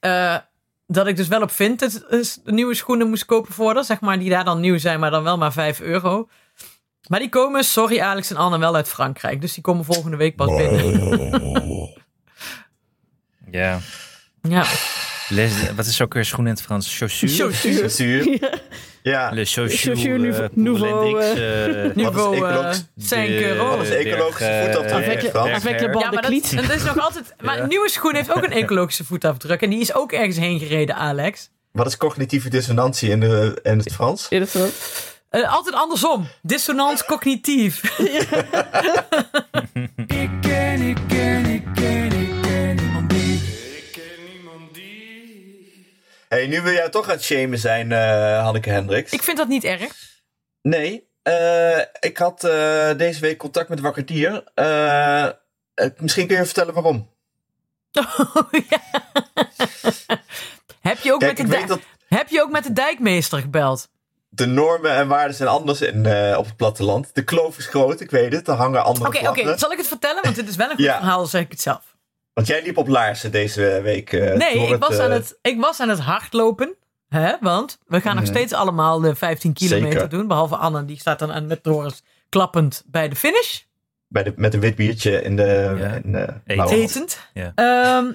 eh, 0.00 0.36
dat 0.92 1.06
ik 1.06 1.16
dus 1.16 1.28
wel 1.28 1.42
op 1.42 1.50
Vinted 1.50 2.04
dus 2.10 2.38
nieuwe 2.44 2.74
schoenen 2.74 3.08
moest 3.08 3.24
kopen 3.24 3.52
voor 3.52 3.74
haar. 3.74 3.84
Zeg 3.84 4.00
maar, 4.00 4.18
die 4.18 4.30
daar 4.30 4.44
dan 4.44 4.60
nieuw 4.60 4.78
zijn, 4.78 5.00
maar 5.00 5.10
dan 5.10 5.22
wel 5.22 5.38
maar 5.38 5.52
5 5.52 5.80
euro. 5.80 6.28
Maar 7.08 7.18
die 7.20 7.28
komen, 7.28 7.64
sorry 7.64 8.00
Alex 8.00 8.30
en 8.30 8.36
Anne, 8.36 8.58
wel 8.58 8.74
uit 8.74 8.88
Frankrijk. 8.88 9.40
Dus 9.40 9.54
die 9.54 9.62
komen 9.62 9.84
volgende 9.84 10.16
week 10.16 10.36
pas 10.36 10.56
binnen. 10.56 12.00
Ja. 13.50 13.78
Ja. 14.42 14.64
Les, 15.34 15.52
wat 15.76 15.86
is 15.86 16.00
ook 16.02 16.14
weer 16.14 16.24
schoen 16.24 16.44
in 16.46 16.52
het 16.52 16.62
Frans? 16.62 16.96
Chaussure? 16.98 17.32
Chaussure. 17.32 17.88
Zuur. 17.88 18.38
Ja, 19.02 19.30
Le 19.32 19.44
chaussure, 19.44 19.96
Chaussure 19.96 20.32
eh, 20.42 20.48
nouveau, 20.52 21.20
eh, 21.20 21.84
eh, 21.86 21.94
Niveau 21.96 22.34
eh, 22.36 22.42
ecologisch? 22.42 22.82
5 22.98 23.28
de- 23.28 23.46
euro. 23.48 23.76
Wat 23.76 23.86
is 23.86 23.90
ecologische 23.94 24.44
eh, 24.44 24.64
voetafdruk? 24.64 24.92
Avec 25.04 25.22
le, 25.22 25.28
Frans. 25.30 25.50
avec 25.50 25.80
le 25.80 25.86
Ja, 25.86 25.86
Ja, 25.86 25.86
de 25.86 25.92
maar 25.98 26.10
dat, 26.12 26.24
kliet. 26.24 26.52
en 26.52 26.62
dat 26.66 26.76
is 26.76 26.82
nog 26.84 26.98
altijd. 27.00 27.34
Maar 27.40 27.56
Ja. 27.56 27.62
een 27.62 27.68
nieuwe 27.68 27.90
schoen 27.90 28.14
heeft 28.14 28.32
ook 28.36 28.42
een 28.44 28.52
ecologische 28.52 29.04
voetafdruk. 29.04 29.62
En 29.62 29.70
die 29.70 29.80
is 29.80 29.94
ook 29.94 30.12
ergens 30.12 30.36
heen 30.36 30.58
gereden, 30.58 30.96
Alex. 30.96 31.50
Wat 31.72 31.86
is 31.86 31.96
cognitieve 31.96 32.48
dissonantie 32.48 33.10
in, 33.10 33.20
de, 33.20 33.58
in 33.62 33.78
het 33.78 33.92
Frans? 33.92 34.26
Ja, 34.28 34.40
is 34.40 34.52
wel- 34.52 34.68
Eh, 35.30 35.52
altijd 35.54 35.74
andersom. 35.74 36.28
Dissonant 36.42 37.04
cognitief. 37.04 37.80
hey, 46.32 46.46
nu 46.46 46.60
wil 46.62 46.72
jij 46.72 46.88
toch 46.88 47.04
aan 47.08 47.14
het 47.14 47.22
shamen 47.24 47.58
zijn, 47.58 47.92
eh, 47.92 48.42
Hanneke 48.42 48.70
Hendricks. 48.70 49.12
Ik 49.12 49.22
vind 49.22 49.36
dat 49.36 49.48
niet 49.48 49.64
erg. 49.64 49.92
Nee, 50.62 51.08
eh, 51.22 51.78
ik 52.00 52.16
had 52.18 52.44
eh, 52.44 52.90
deze 52.96 53.20
week 53.20 53.38
contact 53.38 53.68
met 53.68 53.80
Wakker 53.80 54.06
Dier. 54.06 54.44
Misschien 55.96 56.26
kun 56.26 56.36
je 56.36 56.44
vertellen 56.44 56.74
waarom. 56.74 57.10
Ja. 58.68 58.80
Heb 60.80 60.98
je 60.98 61.12
ook 61.12 61.20
Kijk, 61.20 61.38
met 61.38 61.60
de 61.60 61.66
dat 61.66 61.80
Heb 62.08 62.28
je 62.28 62.42
ook 62.42 62.50
met 62.50 62.64
de 62.64 62.72
dijkmeester 62.72 63.38
gebeld? 63.38 63.90
de 64.28 64.46
normen 64.46 64.90
en 64.90 65.08
waarden 65.08 65.36
zijn 65.36 65.48
anders 65.48 65.80
in, 65.80 65.98
op 66.36 66.44
het 66.44 66.56
platteland. 66.56 67.14
De 67.14 67.24
kloof 67.24 67.58
is 67.58 67.66
groot, 67.66 68.00
ik 68.00 68.10
weet 68.10 68.32
het. 68.32 68.48
Er 68.48 68.54
hangen 68.54 68.84
andere 68.84 69.06
Oké, 69.08 69.28
oké. 69.28 69.58
Zal 69.58 69.72
ik 69.72 69.78
het 69.78 69.86
vertellen? 69.86 70.22
Want 70.22 70.34
dit 70.36 70.48
is 70.48 70.56
wel 70.56 70.70
een 70.70 70.76
goed 70.76 70.84
Ja. 70.84 70.96
verhaal, 70.96 71.26
zeg 71.26 71.40
ik 71.42 71.50
het 71.50 71.60
zelf. 71.60 71.91
Want 72.34 72.46
jij 72.46 72.62
liep 72.62 72.76
op 72.76 72.88
laarzen 72.88 73.30
deze 73.32 73.80
week. 73.82 74.12
eh, 74.12 74.34
Nee, 74.36 74.66
ik 74.66 74.80
was, 74.80 74.96
eh, 74.96 75.04
aan 75.04 75.10
het, 75.10 75.38
ik 75.42 75.60
was 75.60 75.80
aan 75.80 75.88
het 75.88 75.98
hardlopen. 76.00 76.74
Hè? 77.08 77.32
Want 77.40 77.78
we 77.86 78.00
gaan 78.00 78.16
nog 78.16 78.26
steeds 78.26 78.52
allemaal 78.52 79.00
de 79.00 79.14
15 79.14 79.52
kilometer 79.52 79.92
Zeker. 79.92 80.08
doen. 80.08 80.26
Behalve 80.26 80.56
Anne, 80.56 80.84
die 80.84 80.98
staat 80.98 81.18
dan 81.18 81.32
aan 81.32 81.46
met 81.46 81.64
Doris 81.64 82.02
klappend 82.28 82.82
bij 82.86 83.08
de 83.08 83.16
finish. 83.16 83.60
bij 84.08 84.22
de, 84.22 84.32
met 84.36 84.54
een 84.54 84.60
wit 84.60 84.74
biertje 84.74 85.22
in 85.22 85.36
de... 85.36 85.74
Ja. 85.78 86.00
in, 86.04 86.14
eh, 86.14 86.20
Eten. 86.22 86.56
Lauwers. 86.56 86.80
Etend. 86.94 87.18
Ja. 87.34 87.52
Ehm. 87.54 88.12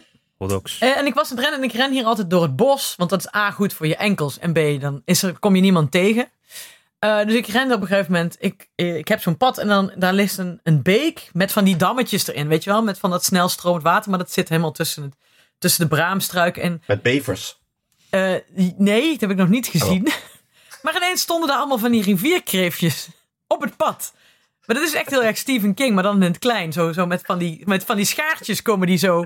Eh, 0.79 0.97
en 0.97 1.05
ik 1.05 1.13
was 1.13 1.29
aan 1.29 1.35
het 1.35 1.45
rennen 1.45 1.59
en 1.61 1.69
ik 1.69 1.75
ren 1.75 1.91
hier 1.91 2.05
altijd 2.05 2.29
door 2.29 2.41
het 2.41 2.55
bos. 2.55 2.93
Want 2.97 3.09
dat 3.09 3.19
is 3.19 3.35
A, 3.35 3.51
goed 3.51 3.73
voor 3.73 3.87
je 3.87 3.95
enkels. 3.95 4.39
En 4.39 4.53
B, 4.53 4.81
dan 4.81 5.01
is 5.05 5.23
er, 5.23 5.39
kom 5.39 5.55
je 5.55 5.61
niemand 5.61 5.91
tegen. 5.91 6.29
Eh, 6.99 7.25
dus 7.25 7.33
ik 7.33 7.47
rende 7.47 7.73
op 7.75 7.81
een 7.81 7.87
gegeven 7.87 8.11
moment. 8.11 8.35
Ik, 8.39 8.69
ik 8.75 9.07
heb 9.07 9.21
zo'n 9.21 9.37
pad 9.37 9.57
en 9.57 9.67
dan 9.67 9.91
daar 9.95 10.13
ligt 10.13 10.37
een, 10.37 10.59
een 10.63 10.81
beek 10.81 11.29
met 11.33 11.51
van 11.51 11.63
die 11.63 11.75
dammetjes 11.75 12.27
erin. 12.27 12.47
Weet 12.47 12.63
je 12.63 12.69
wel? 12.69 12.83
Met 12.83 12.99
van 12.99 13.09
dat 13.09 13.23
snel 13.23 13.49
stromend 13.49 13.83
water. 13.83 14.09
Maar 14.09 14.19
dat 14.19 14.31
zit 14.31 14.49
helemaal 14.49 14.71
tussen, 14.71 15.03
het, 15.03 15.15
tussen 15.57 15.81
de 15.89 15.95
braamstruik. 15.95 16.57
En 16.57 16.81
Met 16.87 17.01
bevers. 17.01 17.57
eh, 18.09 18.33
nee, 18.77 19.11
dat 19.11 19.21
heb 19.21 19.29
ik 19.29 19.37
nog 19.37 19.49
niet 19.49 19.67
gezien. 19.67 20.07
maar 20.81 20.95
ineens 20.95 21.21
stonden 21.21 21.47
daar 21.47 21.57
allemaal 21.57 21.77
van 21.77 21.91
die 21.91 22.03
rivierkreefjes 22.03 23.07
op 23.47 23.61
het 23.61 23.77
pad. 23.77 24.13
Maar 24.65 24.75
dat 24.75 24.85
is 24.85 24.93
echt 24.93 25.09
heel 25.09 25.23
erg 25.23 25.37
Stephen 25.37 25.73
King, 25.73 25.93
maar 25.93 26.03
dan 26.03 26.15
in 26.15 26.21
het 26.31 26.39
klein. 26.39 26.73
Zo, 26.73 26.91
zo 26.91 27.05
met, 27.05 27.21
van 27.25 27.37
die, 27.37 27.61
met 27.65 27.83
van 27.83 27.95
die 27.95 28.05
schaartjes 28.05 28.61
komen 28.61 28.87
die 28.87 28.97
zo 28.97 29.25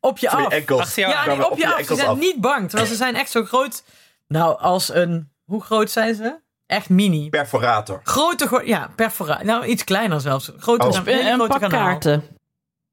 op 0.00 0.18
je 0.18 0.28
je 0.30 0.36
af. 0.36 0.52
enkels. 0.52 0.94
Ja, 0.94 1.14
aan. 1.14 1.36
die 1.38 1.50
op 1.50 1.58
je 1.58 1.64
af. 1.66 1.72
Ze 1.72 1.78
enkels 1.78 1.98
zijn 1.98 2.10
af. 2.10 2.18
niet 2.18 2.40
bang. 2.40 2.68
Terwijl 2.68 2.88
ze 2.90 2.96
zijn 2.96 3.16
echt 3.16 3.30
zo 3.30 3.44
groot. 3.44 3.84
Nou, 4.28 4.58
als 4.58 4.94
een... 4.94 5.30
Hoe 5.44 5.62
groot 5.62 5.90
zijn 5.90 6.14
ze? 6.14 6.40
Echt 6.68 6.88
mini. 6.88 7.28
Perforator. 7.28 8.00
Grote, 8.04 8.62
ja, 8.64 8.90
perfora. 8.96 9.42
Nou, 9.42 9.64
iets 9.66 9.84
kleiner 9.84 10.20
zelfs. 10.20 10.52
Grote, 10.58 10.86
Oh. 10.86 10.94
een 10.94 11.08
een 11.26 11.34
grote 11.34 11.46
pak 11.48 11.60
kanaal. 11.60 11.80
kaarten. 11.86 12.24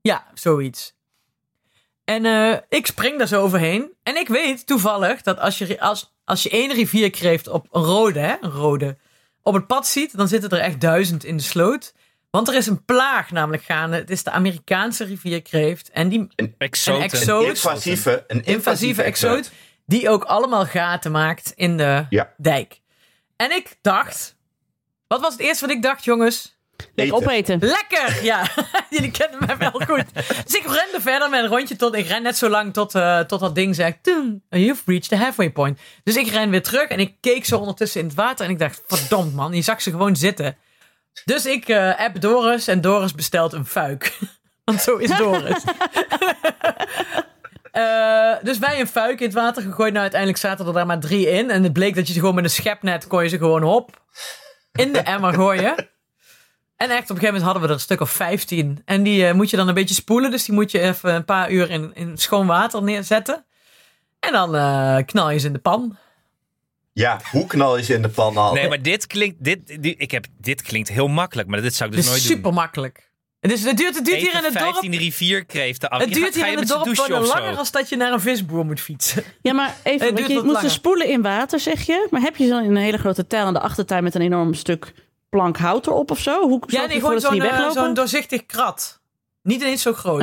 Ja, 0.02 0.26
zoiets. 0.34 0.94
En 2.04 2.26
eh, 2.26 2.58
ik 2.70 2.86
spring 2.86 3.18
daar 3.18 3.28
zo 3.28 3.42
overheen. 3.42 3.92
En 4.04 4.16
ik 4.16 4.28
weet 4.28 4.68
toevallig 4.68 5.22
dat 5.22 5.40
als 5.40 5.58
je, 5.58 5.80
als, 5.80 6.14
als 6.26 6.44
je 6.44 6.50
één 6.50 6.74
rivierkreeft 6.74 7.48
op 7.48 7.68
een 7.72 7.84
rode, 7.84 8.20
hè, 8.20 8.36
een 8.42 8.52
rode, 8.52 8.98
op 9.42 9.54
het 9.54 9.68
pad 9.68 9.88
ziet, 9.88 10.18
dan 10.18 10.28
zitten 10.28 10.50
er 10.50 10.60
echt 10.60 10.82
duizend 10.82 11.24
in 11.24 11.38
de 11.38 11.44
sloot. 11.44 11.94
Want 12.32 12.48
er 12.48 12.56
is 12.56 12.68
een 12.68 12.86
plaag 12.86 13.32
namelijk 13.32 13.64
gaande. 13.64 13.98
Het 13.98 14.10
is 14.10 14.24
de 14.24 14.32
Amerikaanse 14.32 15.04
rivierkreeft. 15.04 15.90
En 15.90 16.10
die 16.10 16.28
Exoten. 16.58 17.02
Een 17.04 17.10
exoot. 17.10 17.46
Invasieve, 17.48 18.24
een 18.28 18.44
invasieve 18.46 19.04
exoot, 19.04 19.52
die 19.86 20.10
ook 20.10 20.24
allemaal 20.24 20.66
gaten 20.66 21.12
maakt 21.12 21.52
in 21.56 21.78
de 21.78 22.06
Ja. 22.10 22.34
dijk. 22.38 22.82
En 23.36 23.52
ik 23.52 23.78
dacht, 23.82 24.36
wat 25.08 25.22
was 25.22 25.32
het 25.34 25.42
eerste 25.42 25.66
wat 25.66 25.76
ik 25.76 25.82
dacht, 25.82 26.04
jongens? 26.04 26.54
Lekker 26.96 27.16
Eten. 27.16 27.28
opeten. 27.28 27.60
Lekker! 27.60 28.24
Ja, 28.24 28.48
jullie 28.90 29.12
kennen 29.12 29.46
mij 29.46 29.58
wel 29.58 29.72
goed. 29.72 30.04
Dus 30.46 30.54
ik 30.54 30.64
rende 30.64 31.02
verder 31.02 31.30
met 31.30 31.44
een 31.44 31.50
rondje 31.50 31.76
tot... 31.76 31.96
Ik 31.96 32.08
ren 32.08 32.24
net 32.24 32.38
zo 32.38 32.50
lang 32.50 32.74
tot, 32.74 32.96
eh, 32.96 33.20
tot 33.20 33.40
dat 33.40 33.56
ding 33.56 33.76
zegt... 33.76 33.98
"Toen, 34.04 34.44
You've 34.50 34.82
reached 34.86 35.10
the 35.10 35.16
halfway 35.16 35.52
point. 35.52 35.80
Dus 36.04 36.16
ik 36.16 36.28
ren 36.28 36.50
weer 36.50 36.64
terug 36.64 36.88
en 36.88 37.00
ik 37.00 37.16
keek 37.22 37.46
zo 37.46 37.58
ondertussen 37.58 38.02
in 38.02 38.08
het 38.08 38.16
water... 38.16 38.46
en 38.46 38.52
ik 38.52 38.60
dacht, 38.60 38.82
verdomd 38.88 39.34
man, 39.34 39.54
je 39.54 39.62
zag 39.62 39.82
ze 39.82 39.90
gewoon 39.92 40.16
zitten. 40.16 40.58
Dus 41.26 41.46
ik 41.46 41.68
eh, 41.70 42.00
app 42.00 42.22
Doris 42.22 42.68
en 42.68 42.82
Doris 42.82 43.14
bestelt 43.14 43.54
een 43.54 43.66
fuik. 43.66 44.18
Want 44.66 44.82
zo 44.82 44.96
is 44.96 45.18
Doris. 45.18 45.64
Eh, 47.76 48.36
dus 48.42 48.58
wij 48.58 48.80
een 48.80 48.88
fuik 48.88 49.20
in 49.20 49.26
het 49.26 49.36
water 49.36 49.64
gegooid. 49.64 49.90
Nou, 49.90 50.02
uiteindelijk 50.02 50.42
zaten 50.42 50.66
er 50.66 50.74
daar 50.74 50.86
maar 50.86 51.00
drie 51.00 51.30
in. 51.30 51.50
En 51.50 51.64
het 51.64 51.74
bleek 51.74 51.96
dat 51.96 52.08
je 52.08 52.14
ze 52.14 52.20
gewoon 52.20 52.36
met 52.36 52.44
een 52.44 52.50
schepnet... 52.50 53.08
kon 53.08 53.24
je 53.24 53.30
ze 53.30 53.38
gewoon 53.38 53.64
op 53.64 54.02
in 54.72 54.94
de 54.94 55.00
emmer 55.00 55.34
gooien. 55.34 55.76
En 56.76 56.90
echt, 56.90 56.90
op 56.90 56.90
een 56.90 57.06
gegeven 57.08 57.26
moment 57.26 57.44
hadden 57.44 57.62
we 57.62 57.68
er 57.68 57.74
een 57.74 57.80
stuk 57.80 58.02
of 58.02 58.12
15. 58.12 58.82
En 58.86 59.04
die 59.04 59.28
eh, 59.28 59.34
moet 59.34 59.50
je 59.50 59.58
dan 59.58 59.68
een 59.68 59.74
beetje 59.74 59.96
spoelen. 59.96 60.32
Dus 60.32 60.46
die 60.46 60.56
moet 60.56 60.72
je 60.72 60.80
even 60.80 61.14
een 61.14 61.26
paar 61.26 61.52
uur 61.52 61.70
in, 61.70 61.92
in 61.94 62.18
schoon 62.18 62.48
water 62.48 62.84
neerzetten. 62.84 63.46
En 64.20 64.32
dan 64.32 64.56
eh, 64.56 64.98
knal 65.06 65.30
je 65.30 65.40
ze 65.40 65.48
in 65.48 65.54
de 65.54 65.60
pan. 65.60 65.98
Ja, 66.94 67.20
hoe 67.32 67.48
knal 67.48 67.78
je 67.78 67.84
ze 67.84 67.94
in 67.94 68.02
de 68.02 68.10
pan 68.10 68.38
al? 68.38 68.54
Nee, 68.54 68.68
maar 68.70 68.82
dit 68.82 69.08
klinkt, 69.08 69.44
dit, 69.44 69.84
dit, 69.84 69.96
ik 69.98 70.12
heb, 70.12 70.26
dit 70.38 70.62
klinkt 70.62 70.90
heel 70.90 71.08
makkelijk, 71.08 71.48
maar 71.48 71.62
dit 71.62 71.76
zou 71.76 71.90
ik 71.90 71.96
Het 71.96 72.06
dus 72.06 72.16
is 72.16 72.22
nooit 72.22 72.36
super 72.38 72.54
makkelijk. 72.54 73.12
Het, 73.46 73.54
is, 73.54 73.64
het 73.64 73.78
duurt, 73.78 73.96
het 73.96 74.06
duurt 74.06 74.22
hier 74.22 74.36
in 74.36 74.44
het 74.44 74.54
dorp. 74.54 74.72
15 74.72 74.96
rivierkreeften 74.96 75.90
af. 75.90 76.00
Het 76.02 76.14
duurt 76.14 76.36
hier 76.36 76.48
in 76.48 76.58
het 76.58 76.68
dorp 76.68 76.98
gewoon 76.98 77.26
langer 77.26 77.58
als 77.58 77.72
dat 77.72 77.90
je 77.90 77.96
naar 77.96 78.12
een 78.12 78.20
visboer 78.20 78.66
moet 78.66 78.80
fietsen. 78.80 79.24
Ja, 79.42 79.54
maar 79.54 79.76
even, 79.84 80.06
Het 80.08 80.14
want 80.14 80.18
duurt 80.18 80.30
je 80.30 80.36
moet 80.36 80.46
ze 80.46 80.52
langer. 80.52 80.70
spoelen 80.70 81.08
in 81.08 81.22
water, 81.22 81.60
zeg 81.60 81.86
je. 81.86 82.08
Maar 82.12 82.22
heb 82.22 82.36
je 82.36 82.48
zo 82.48 82.58
een 82.58 82.76
hele 82.76 82.98
grote 82.98 83.28
tuil 83.28 83.46
aan 83.46 83.54
de 83.54 83.60
achtertuin 83.60 84.04
met 84.04 84.16
een 84.16 84.22
enorm 84.22 84.54
stuk 84.54 84.94
plank 85.30 85.58
hout 85.58 85.88
erop 85.88 86.12
of 86.12 86.20
zo? 86.20 86.42
Hoe 86.42 86.64
Ja, 86.68 86.86
nee, 86.86 87.00
gewoon 87.00 87.20
zo'n 87.20 87.42
eh, 87.42 87.50
weglopen? 87.50 87.74
zo'n 87.74 87.94
doorzichtig 87.94 88.46
krat. 88.46 89.00
Niet 89.44 89.62
eens 89.62 89.82
zo 89.82 89.94
groot. 89.94 90.22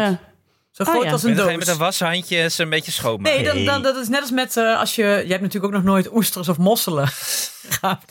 Zo 0.71 0.83
oh 0.83 0.89
groot 0.89 1.05
ja. 1.05 1.11
als 1.11 1.25
En 1.25 1.31
een 1.31 1.37
dan 1.37 1.47
doos. 1.47 1.57
met 1.57 1.69
een 1.69 1.77
washandje 1.79 2.49
ze 2.51 2.63
een 2.63 2.71
beetje 2.71 2.93
schoonmaken. 2.93 3.43
Nee, 3.43 3.55
dan, 3.55 3.65
dan, 3.65 3.83
dat 3.83 3.97
is 3.97 4.09
net 4.09 4.21
als 4.21 4.31
met 4.31 4.57
eh, 4.57 4.79
als 4.79 4.95
je... 4.95 5.03
Je 5.03 5.31
hebt 5.31 5.41
natuurlijk 5.43 5.65
ook 5.65 5.73
nog 5.73 5.83
nooit 5.83 6.13
oesters 6.15 6.49
of 6.49 6.59
mosselen 6.59 7.09
gehad. 7.79 8.05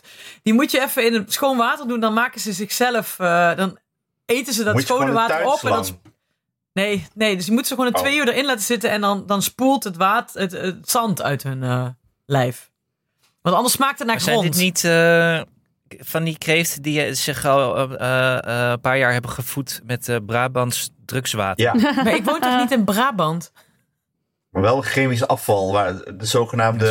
Die 0.44 0.54
moet 0.54 0.72
je 0.72 0.82
even 0.82 1.14
in 1.14 1.26
schoon 1.28 1.58
water 1.58 1.88
doen. 1.88 2.00
Dan 2.00 2.14
maken 2.14 2.42
ze 2.42 2.54
zichzelf... 2.54 3.16
eh, 3.20 3.56
dan 3.56 3.78
eten 4.32 4.54
ze 4.54 4.64
dat 4.64 4.82
schone 4.82 5.12
water 5.12 5.46
op. 5.46 5.60
En 5.64 5.70
dan, 5.70 6.00
nee, 6.74 7.08
nee, 7.14 7.36
dus 7.36 7.46
je 7.46 7.52
moet 7.52 7.68
ze 7.68 7.74
gewoon 7.74 7.90
een 7.90 7.96
Oh. 7.96 8.02
twee 8.02 8.18
uur 8.18 8.28
erin 8.30 8.46
laten 8.46 8.64
zitten. 8.64 8.90
En 8.90 9.02
dan, 9.02 9.26
dan 9.26 9.42
spoelt 9.42 9.84
het, 9.84 9.96
water, 9.98 10.42
het, 10.42 10.52
het 10.52 10.90
zand 10.90 11.22
uit 11.22 11.44
hun 11.44 11.64
eh, 11.64 11.88
lijf. 12.26 12.70
Want 13.42 13.56
anders 13.56 13.74
smaakt 13.74 13.98
het 14.00 14.08
naar 14.08 14.16
Maar 14.16 14.26
zijn 14.26 14.38
grond. 14.38 14.54
dit 14.54 14.62
niet 14.64 14.84
eh, 14.84 15.42
van 16.00 16.24
die 16.24 16.38
kreeften 16.38 16.82
die 16.82 17.14
zich 17.14 17.46
al 17.46 17.76
eh, 17.78 17.84
eh, 18.44 18.72
een 18.72 18.82
paar 18.82 18.98
jaar 18.98 19.12
hebben 19.14 19.32
gevoed 19.32 19.82
met 19.86 20.10
eh 20.10 20.16
Brabants 20.26 20.90
drugswater? 21.06 21.64
Ja, 21.66 21.74
Maar 22.04 22.16
ik 22.16 22.26
woon 22.26 22.40
toch 22.40 22.58
niet 22.60 22.72
in 22.72 22.84
Brabant? 22.86 23.52
Maar 24.52 24.62
wel 24.62 24.82
chemisch 24.82 25.28
afval. 25.28 25.72
Waar 25.72 25.94
de 26.18 26.26
zogenaamde 26.26 26.86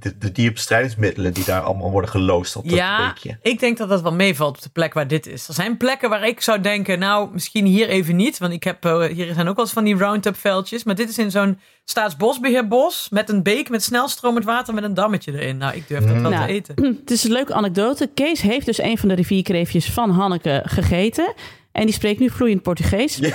de, 0.00 0.18
de 0.18 0.32
dierbestrijdingsmiddelen 0.32 1.32
die 1.32 1.44
daar 1.44 1.60
allemaal 1.60 1.90
worden 1.90 2.10
geloosd 2.10 2.56
op 2.56 2.64
dat 2.64 2.72
Ja, 2.78 3.06
beekje. 3.06 3.38
ik 3.42 3.60
denk 3.60 3.78
dat 3.78 3.88
dat 3.88 4.02
wel 4.02 4.12
meevalt 4.12 4.56
op 4.56 4.62
de 4.62 4.68
plek 4.70 4.94
waar 4.94 5.06
dit 5.08 5.26
is. 5.26 5.48
Er 5.48 5.54
zijn 5.54 5.76
plekken 5.76 6.08
waar 6.10 6.26
ik 6.26 6.40
zou 6.40 6.60
denken, 6.60 6.98
nou, 6.98 7.28
misschien 7.32 7.64
hier 7.64 7.88
even 7.88 8.16
niet. 8.16 8.38
Want 8.38 8.52
ik 8.52 8.64
heb, 8.64 8.84
eh, 8.84 9.02
hier 9.04 9.34
zijn 9.34 9.48
ook 9.48 9.56
wel 9.56 9.64
eens 9.64 9.74
van 9.74 9.84
die 9.84 9.96
Roundup 9.96 10.36
veldjes. 10.36 10.84
Maar 10.84 10.94
dit 10.94 11.08
is 11.08 11.18
in 11.18 11.30
zo'n 11.30 11.58
staatsbosbeheerbos 11.84 13.08
met 13.10 13.28
een 13.28 13.42
beek 13.42 13.68
met 13.68 13.82
snelstromend 13.82 14.44
water 14.44 14.74
met 14.74 14.84
een 14.84 14.94
dammetje 14.94 15.32
erin. 15.32 15.56
Nou, 15.56 15.74
ik 15.76 15.88
durf 15.88 16.04
dat 16.04 16.20
wel 16.20 16.30
Nou, 16.30 16.46
te 16.46 16.52
eten. 16.52 16.74
Het 17.00 17.10
is 17.10 17.24
een 17.24 17.32
leuke 17.32 17.54
anekdote. 17.54 18.10
Kees 18.14 18.40
heeft 18.40 18.66
dus 18.66 18.78
een 18.78 18.98
van 18.98 19.08
de 19.08 19.14
rivierkreefjes 19.14 19.90
van 19.90 20.10
Hanneke 20.10 20.62
gegeten. 20.64 21.34
En 21.72 21.84
die 21.86 21.94
spreekt 21.94 22.20
nu 22.20 22.30
vloeiend 22.30 22.62
Portugees. 22.62 23.16
Ja, 23.16 23.34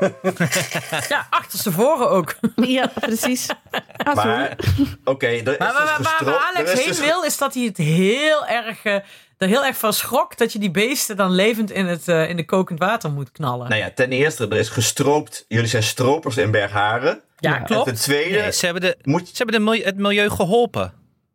Ja, 1.08 1.26
achterstevoren 1.30 2.10
ook. 2.10 2.34
precies. 3.00 3.46
Ah, 3.96 4.16
sorry. 4.16 4.28
Maar, 4.36 4.56
oké, 5.04 5.26
er 5.26 5.48
is 5.52 5.58
Maar 5.58 5.94
dus 5.98 6.06
waar, 6.20 6.52
Alex 6.54 6.70
er 6.70 6.72
is 6.72 6.78
heen 6.78 6.88
dus- 6.88 7.00
wil, 7.00 7.22
is 7.22 7.38
dat 7.38 7.54
hij 7.54 7.62
het 7.64 7.76
heel 7.76 8.46
erg, 8.46 8.84
eh, 8.84 8.94
er 9.38 9.48
heel 9.48 9.64
erg 9.64 9.76
van 9.76 9.92
schrok 9.92 10.36
dat 10.36 10.52
je 10.52 10.58
die 10.58 10.70
beesten 10.70 11.16
dan 11.16 11.30
levend 11.30 11.70
in, 11.70 11.86
het, 11.86 12.08
eh, 12.08 12.28
in 12.28 12.36
de 12.36 12.44
kokend 12.44 12.78
water 12.78 13.10
moet 13.10 13.32
knallen. 13.32 13.68
Nou 13.68 13.80
ja, 13.80 13.90
ten 13.94 14.10
eerste, 14.12 14.48
er 14.48 14.56
is 14.56 14.68
gestroopt. 14.68 15.44
Jullie 15.48 15.68
zijn 15.68 15.82
stropers 15.82 16.36
in 16.36 16.50
Bergharen. 16.50 17.20
ja, 17.36 17.56
En 17.56 17.64
klopt. 17.64 17.84
ten 17.84 17.94
tweede, 17.94 18.38
Nee, 18.40 18.52
ze 18.52 18.64
hebben, 18.64 18.82
de, 18.82 18.96
moet, 19.02 19.26
ze 19.28 19.34
hebben 19.36 19.54
de 19.54 19.60
milieu- 19.64 19.84
het 19.84 19.96
milieu 19.96 20.28
geholpen. 20.30 20.92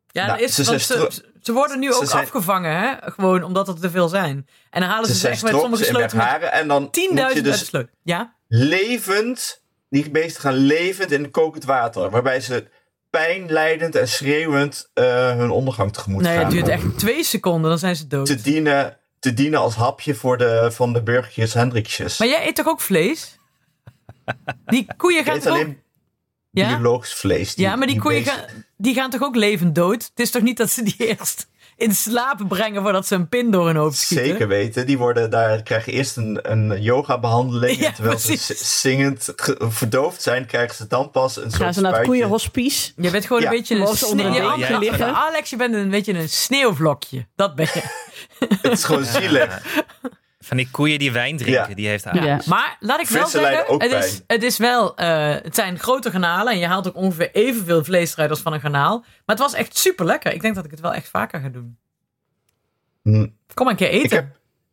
Ja, 0.07 0.25
Nou, 0.25 0.39
is, 0.41 0.55
ze 0.55 1.21
ze 1.43 1.51
worden 1.53 1.79
nu 1.79 1.91
ze 1.91 1.97
ook 1.97 2.05
zijn- 2.05 2.23
afgevangen, 2.23 2.79
hè? 2.79 2.93
Gewoon 3.11 3.43
omdat 3.43 3.67
er 3.67 3.79
te 3.79 3.89
veel 3.89 4.07
zijn. 4.07 4.47
En 4.69 4.81
dan 4.81 4.89
halen 4.89 5.07
ze 5.09 5.15
ze, 5.15 5.27
echt 5.27 5.43
met 5.43 5.51
sommige 5.51 5.91
Bergharen. 5.91 6.51
En 6.51 6.67
dan 6.67 6.81
moet 6.81 6.93
10.000 6.93 7.33
je 7.33 7.41
dus. 7.41 7.71
Ja? 8.03 8.35
levend, 8.47 9.61
die 9.89 10.09
beesten 10.11 10.41
gaan 10.41 10.53
levend 10.53 11.11
in 11.11 11.31
kokend 11.31 11.63
water. 11.63 12.09
Waarbij 12.09 12.39
ze 12.41 12.67
pijnlijdend 13.09 13.95
en 13.95 14.07
schreeuwend 14.07 14.89
eh, 14.93 15.05
hun 15.35 15.49
ondergang 15.51 15.93
tegemoet 15.93 16.21
Nee, 16.21 16.33
gaan. 16.35 16.43
het 16.43 16.51
duurt 16.53 16.67
echt 16.67 16.97
twee 16.99 17.23
seconden, 17.23 17.69
dan 17.69 17.79
zijn 17.79 17.95
ze 17.95 18.07
dood. 18.07 18.25
te 18.25 18.41
dienen, 18.41 18.97
te 19.19 19.33
dienen 19.33 19.59
als 19.59 19.75
hapje 19.75 20.15
voor 20.15 20.37
de, 20.37 20.69
van 20.71 20.93
de 20.93 21.03
burgertjes 21.03 21.53
Hendrikjes. 21.53 22.19
Maar 22.19 22.27
jij 22.27 22.47
eet 22.47 22.55
toch 22.55 22.67
ook 22.67 22.81
vlees? 22.81 23.37
Die 24.65 24.87
koeien 24.97 25.23
gaan 25.23 25.39
toch 25.39 25.47
ook... 25.47 25.53
alleen 25.53 25.81
Ja? 26.51 26.67
biologisch 26.77 27.13
vlees. 27.13 27.55
Die- 27.55 27.65
ja, 27.65 27.75
maar 27.75 27.87
die, 27.87 27.99
koeien 27.99 28.23
beesten- 28.23 28.43
gaan, 28.49 28.62
die 28.83 28.93
gaan 28.93 29.09
toch 29.09 29.21
ook 29.21 29.35
levend 29.35 29.75
dood? 29.75 30.03
Het 30.03 30.19
is 30.19 30.31
toch 30.31 30.41
niet 30.41 30.57
dat 30.57 30.69
ze 30.69 30.83
die 30.83 30.95
eerst 31.17 31.47
in 31.77 31.95
slaap 31.95 32.45
brengen 32.47 32.81
voordat 32.81 33.07
ze 33.07 33.15
een 33.15 33.27
pin 33.29 33.51
door 33.51 33.65
hun 33.65 33.75
hoofd 33.75 33.97
schieten? 33.97 34.25
Zeker 34.27 34.47
weten. 34.47 34.85
Die 34.85 34.97
worden, 34.97 35.29
daar 35.29 35.63
krijgen 35.63 35.93
eerst 35.93 36.17
een, 36.17 36.39
een 36.51 36.81
yoga-behandeling. 36.81 37.79
Ja, 37.79 37.85
en 37.87 37.93
terwijl 37.93 38.15
precies. 38.15 38.45
ze 38.45 38.55
zingend 38.79 39.33
ge- 39.35 39.55
verdoofd 39.59 40.21
zijn, 40.21 40.45
krijgen 40.45 40.75
ze 40.75 40.87
dan 40.87 41.11
pas 41.11 41.35
een 41.35 41.41
Gaan 41.41 41.51
soort 41.51 41.73
ze 41.73 41.81
naar 41.81 41.93
het 41.97 42.05
koeienhospice. 42.05 42.91
Je 42.95 43.09
bent 43.11 43.25
gewoon 43.25 43.41
Ja, 43.41 43.49
een 43.51 43.57
beetje 43.57 43.75
een, 43.75 43.87
sneeuw- 43.97 44.33
Ja. 44.57 45.11
Alex, 45.13 45.49
je 45.49 45.55
bent 45.55 45.73
een 45.73 45.89
beetje 45.89 46.13
een 46.13 46.29
sneeuwvlokje. 46.29 47.27
Dat 47.35 47.55
ben 47.55 47.67
je. 47.73 47.81
Het 48.61 48.71
is 48.71 48.83
gewoon 48.83 49.05
zielig. 49.05 49.61
Van 50.45 50.57
die 50.57 50.67
koeien 50.71 50.99
die 50.99 51.11
wijn 51.11 51.37
drinken, 51.37 51.69
Ja. 51.69 51.75
die 51.75 51.87
heeft 51.87 52.03
Ja. 52.03 52.09
Alex. 52.11 52.45
Maar 52.45 52.77
laat 52.79 53.01
ik 53.01 53.07
wel 53.07 53.27
zeggen, 53.27 53.77
het 53.79 53.91
is, 53.91 54.21
het 54.27 54.43
is 54.43 54.57
wel, 54.57 54.95
eh, 54.97 55.29
het 55.29 55.55
zijn 55.55 55.79
grote 55.79 56.11
garnalen 56.11 56.53
en 56.53 56.59
je 56.59 56.65
haalt 56.67 56.87
ook 56.87 56.95
ongeveer 56.95 57.31
evenveel 57.31 57.83
vlees 57.83 58.13
eruit 58.13 58.29
als 58.29 58.39
van 58.39 58.53
een 58.53 58.59
garnaal. 58.61 58.99
Maar 58.99 59.35
het 59.35 59.39
was 59.39 59.53
echt 59.53 59.77
super 59.77 60.05
lekker. 60.05 60.33
Ik 60.33 60.41
denk 60.41 60.55
dat 60.55 60.65
ik 60.65 60.71
het 60.71 60.79
wel 60.79 60.93
echt 60.93 61.07
vaker 61.09 61.39
ga 61.39 61.49
doen. 61.49 61.77
Hm, 63.03 63.27
Kom 63.53 63.65
maar 63.65 63.69
een 63.69 63.75
keer 63.75 63.89
eten. 63.89 64.03
Ik 64.05 64.11
heb, 64.11 64.25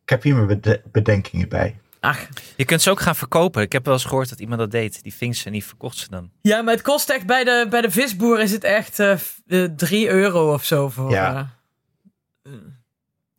ik 0.03 0.09
heb 0.09 0.23
hier 0.23 0.35
mijn 0.35 0.47
bede- 0.47 0.81
bedenkingen 0.91 1.49
bij. 1.49 1.79
Ach, 1.99 2.27
Je 2.55 2.65
kunt 2.65 2.81
ze 2.81 2.89
ook 2.89 2.99
gaan 2.99 3.15
verkopen. 3.15 3.61
Ik 3.61 3.71
heb 3.71 3.85
wel 3.85 3.93
eens 3.93 4.05
gehoord 4.05 4.29
dat 4.29 4.39
iemand 4.39 4.59
dat 4.59 4.71
deed. 4.71 5.03
Die 5.03 5.13
ving 5.13 5.35
ze 5.35 5.45
en 5.45 5.51
die 5.51 5.65
verkocht 5.65 5.97
ze 5.97 6.09
dan. 6.09 6.31
ja, 6.41 6.61
maar 6.61 6.73
het 6.73 6.83
kost 6.83 7.09
echt 7.09 7.25
bij 7.25 7.43
de, 7.43 7.67
bij 7.69 7.81
de 7.81 7.91
visboer 7.91 8.39
is 8.39 8.51
het 8.51 8.63
echt 8.63 8.99
eh, 8.99 9.15
f- 9.15 9.41
eh, 9.47 9.63
3 9.63 10.09
euro 10.09 10.53
of 10.53 10.63
zo 10.65 10.89
voor. 10.89 11.11
Ja. 11.11 11.49
eh, 12.43 12.51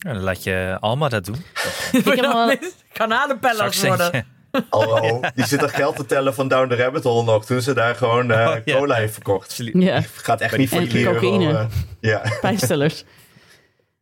Ja, 0.03 0.13
dan 0.13 0.23
laat 0.23 0.43
je 0.43 0.77
Alma 0.81 1.09
dat 1.09 1.25
doen. 1.25 1.37
Ik 1.93 2.05
heb 2.05 2.59
garnalenpellers 2.93 3.77
Straks 3.77 3.83
worden. 3.83 4.13
denk 4.13 4.25
je, 4.25 4.31
Hallo, 4.71 5.21
die 5.35 5.47
zit 5.47 5.63
er 5.63 5.69
geld 5.69 5.97
te 5.97 6.07
tellen 6.07 6.35
van 6.35 6.49
Down 6.49 6.69
the 6.69 6.77
Rabbit 6.77 7.03
Hole 7.05 7.25
nog. 7.25 7.45
Toen 7.47 7.61
ze 7.61 7.75
daar 7.75 7.95
gewoon 7.95 8.31
eh, 8.31 8.49
Oh, 8.49 8.57
ja. 8.65 8.77
cola 8.77 8.95
heeft 8.95 9.13
verkocht. 9.13 9.61
Ja, 9.73 10.01
Gaat 10.15 10.41
echt 10.41 10.57
niet 10.57 10.69
voor 10.69 10.81
die 10.81 11.05
cocaïne. 11.05 11.53
eh, 11.59 11.65
ja, 12.01 12.23
pijnstellers. 12.41 13.05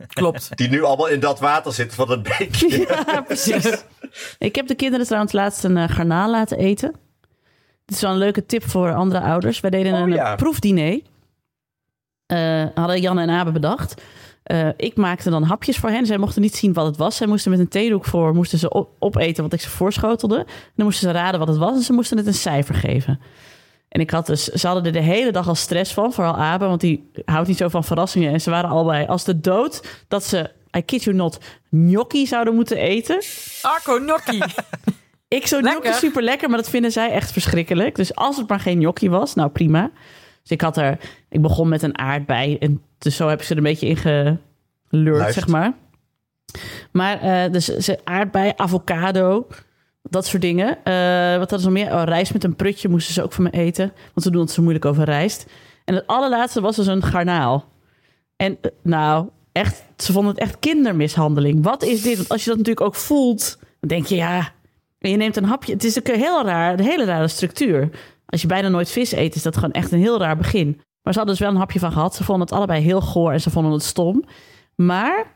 Klopt. 0.09 0.57
die 0.57 0.69
nu 0.69 0.83
allemaal 0.83 1.07
in 1.09 1.21
dat 1.21 1.41
water 1.41 1.73
zitten 1.73 1.97
van 1.97 2.11
het 2.11 2.23
beekje. 2.23 2.79
Ja, 3.07 3.21
precies. 3.21 3.83
Ik 4.39 4.55
heb 4.55 4.67
de 4.67 4.75
kinderen 4.75 5.07
trouwens 5.07 5.33
laatst 5.33 5.65
een 5.65 5.77
eh, 5.77 5.89
garnaal 5.89 6.31
laten 6.31 6.59
eten. 6.59 6.93
Dit 7.85 7.97
is 7.97 8.01
wel 8.03 8.11
een 8.11 8.17
leuke 8.19 8.47
tip 8.47 8.69
voor 8.69 8.95
andere 8.95 9.21
ouders. 9.21 9.61
Wij 9.61 9.71
deden 9.71 9.93
Oh, 9.93 9.99
een 10.01 10.13
ja. 10.13 10.37
proefdiner. 10.37 11.01
Eh, 12.27 12.65
hadden 12.75 13.01
Jan 13.01 13.19
en 13.19 13.31
Abe 13.31 13.53
bedacht. 13.53 13.95
Eh, 14.43 14.69
ik 14.77 14.97
maakte 14.97 15.31
dan 15.31 15.43
hapjes 15.43 15.77
voor 15.77 15.91
hen. 15.91 16.07
Zij 16.07 16.19
mochten 16.19 16.43
niet 16.43 16.57
zien 16.57 16.73
wat 16.73 16.87
het 16.87 16.97
was. 16.97 17.17
Zij 17.17 17.27
moesten 17.27 17.51
met 17.51 17.61
een 17.61 17.69
theedoek 17.69 18.05
voor 18.05 18.35
moesten 18.35 18.59
ze 18.59 18.71
op- 18.71 18.91
opeten 18.99 19.43
wat 19.43 19.53
ik 19.53 19.61
ze 19.61 19.69
voorschotelde. 19.71 20.37
En 20.39 20.73
dan 20.77 20.85
moesten 20.87 21.09
ze 21.09 21.15
raden 21.15 21.39
wat 21.39 21.49
het 21.49 21.57
was. 21.57 21.75
En 21.77 21.83
ze 21.83 21.93
moesten 21.93 22.17
het 22.17 22.27
een 22.27 22.35
cijfer 22.35 22.75
geven. 22.75 23.21
En 23.89 24.01
ik 24.01 24.11
had 24.11 24.27
dus, 24.27 24.45
ze 24.45 24.67
hadden 24.67 24.85
er 24.85 24.93
de 24.93 25.01
hele 25.01 25.33
dag 25.33 25.49
al 25.49 25.55
stress 25.55 25.93
van, 25.93 26.13
vooral 26.13 26.37
Abe, 26.37 26.67
want 26.67 26.81
die 26.81 27.11
houdt 27.25 27.49
niet 27.49 27.57
zo 27.57 27.69
van 27.69 27.85
verrassingen. 27.85 28.33
En 28.33 28.41
ze 28.41 28.51
waren 28.51 28.71
allebei 28.71 29.07
als 29.07 29.25
de 29.25 29.41
dood 29.41 30.05
dat 30.09 30.25
ze, 30.25 30.51
I 30.77 30.83
kid 30.83 31.03
you 31.05 31.17
not, 31.17 31.39
gnocchi 31.71 32.27
zouden 32.27 32.55
moeten 32.55 32.77
eten. 32.77 33.23
Arco 33.63 33.97
Gnocchi. 33.99 34.41
Ik 35.29 35.47
zo 35.47 35.59
gnocchi 35.59 35.93
super 35.93 36.23
lekker, 36.23 36.49
maar 36.49 36.59
dat 36.59 36.71
vinden 36.71 36.93
zij 36.93 37.11
echt 37.11 37.33
verschrikkelijk. 37.33 37.95
Dus 37.95 38.15
als 38.15 38.37
het 38.37 38.49
maar 38.49 38.61
geen 38.61 38.79
gnocchi 38.79 39.09
was, 39.11 39.35
nou 39.35 39.51
prima. 39.51 39.91
Dus 40.51 40.59
ik 40.59 40.65
had 40.65 40.77
er, 40.77 40.99
ik 41.29 41.43
begon 41.43 41.69
met 41.69 41.83
een 41.83 41.99
aardbei 41.99 42.57
en 42.59 42.83
dus 42.99 43.17
zo 43.17 43.29
heb 43.29 43.41
ik 43.41 43.45
ze 43.47 43.53
er 43.53 43.59
een 43.59 43.63
beetje 43.63 43.87
in 43.87 44.39
Luister. 44.89 45.33
zeg 45.33 45.47
maar. 45.47 45.73
Maar 46.91 47.21
eh, 47.21 47.53
dus 47.53 47.65
ze 47.65 47.99
aardbei, 48.05 48.53
avocado, 48.57 49.47
dat 50.03 50.27
soort 50.27 50.43
dingen. 50.43 50.85
Eh, 50.85 51.39
wat 51.39 51.51
hadden 51.51 51.61
ze 51.61 51.71
nog 51.71 51.75
meer? 51.75 51.93
Oh, 51.93 52.03
rijst 52.05 52.33
met 52.33 52.45
een 52.45 52.57
prutje 52.57 52.89
moesten 52.89 53.15
ze 53.15 53.23
ook 53.23 53.33
van 53.33 53.45
me 53.45 53.51
eten, 53.51 53.93
want 53.95 54.23
ze 54.23 54.31
doen 54.31 54.41
het 54.41 54.51
zo 54.51 54.63
moeilijk 54.63 54.85
over 54.85 55.05
rijst. 55.05 55.47
En 55.85 55.95
het 55.95 56.07
allerlaatste 56.07 56.61
was 56.61 56.77
dus 56.77 56.87
een 56.87 57.03
garnaal. 57.03 57.65
En 58.37 58.59
eh, 58.61 58.71
nou, 58.83 59.29
echt, 59.53 59.85
ze 59.97 60.13
vonden 60.13 60.33
het 60.33 60.41
echt 60.41 60.59
kindermishandeling. 60.59 61.65
Wat 61.65 61.83
is 61.83 62.03
dit? 62.03 62.17
Want 62.17 62.29
als 62.29 62.45
je 62.45 62.49
dat 62.49 62.59
natuurlijk 62.59 62.87
ook 62.87 62.95
voelt, 62.95 63.59
dan 63.81 63.89
denk 63.89 64.07
je 64.07 64.17
ja. 64.17 64.53
En 64.99 65.11
je 65.11 65.17
neemt 65.17 65.37
een 65.37 65.45
hapje. 65.45 65.73
Het 65.73 65.85
is 65.85 65.99
ook 65.99 66.09
een 66.09 66.19
heel 66.19 66.45
raar, 66.45 66.73
een 66.73 66.85
hele 66.85 67.05
rare 67.05 67.29
structuur. 67.29 67.91
Als 68.31 68.41
je 68.41 68.47
bijna 68.47 68.69
nooit 68.69 68.91
vis 68.91 69.13
eet, 69.13 69.35
is 69.35 69.43
dat 69.43 69.55
gewoon 69.55 69.73
echt 69.73 69.93
een 69.93 69.99
heel 69.99 70.19
raar 70.19 70.37
begin. 70.37 70.81
Maar 71.03 71.13
ze 71.13 71.19
hadden 71.19 71.37
dus 71.37 71.39
wel 71.39 71.51
een 71.51 71.61
hapje 71.61 71.79
van 71.79 71.93
gehad. 71.93 72.15
Ze 72.15 72.25
vonden 72.25 72.47
het 72.47 72.57
allebei 72.57 72.83
heel 72.83 73.01
goor 73.01 73.33
en 73.33 73.41
ze 73.41 73.51
vonden 73.51 73.73
het 73.73 73.83
stom. 73.83 74.25
Maar 74.75 75.27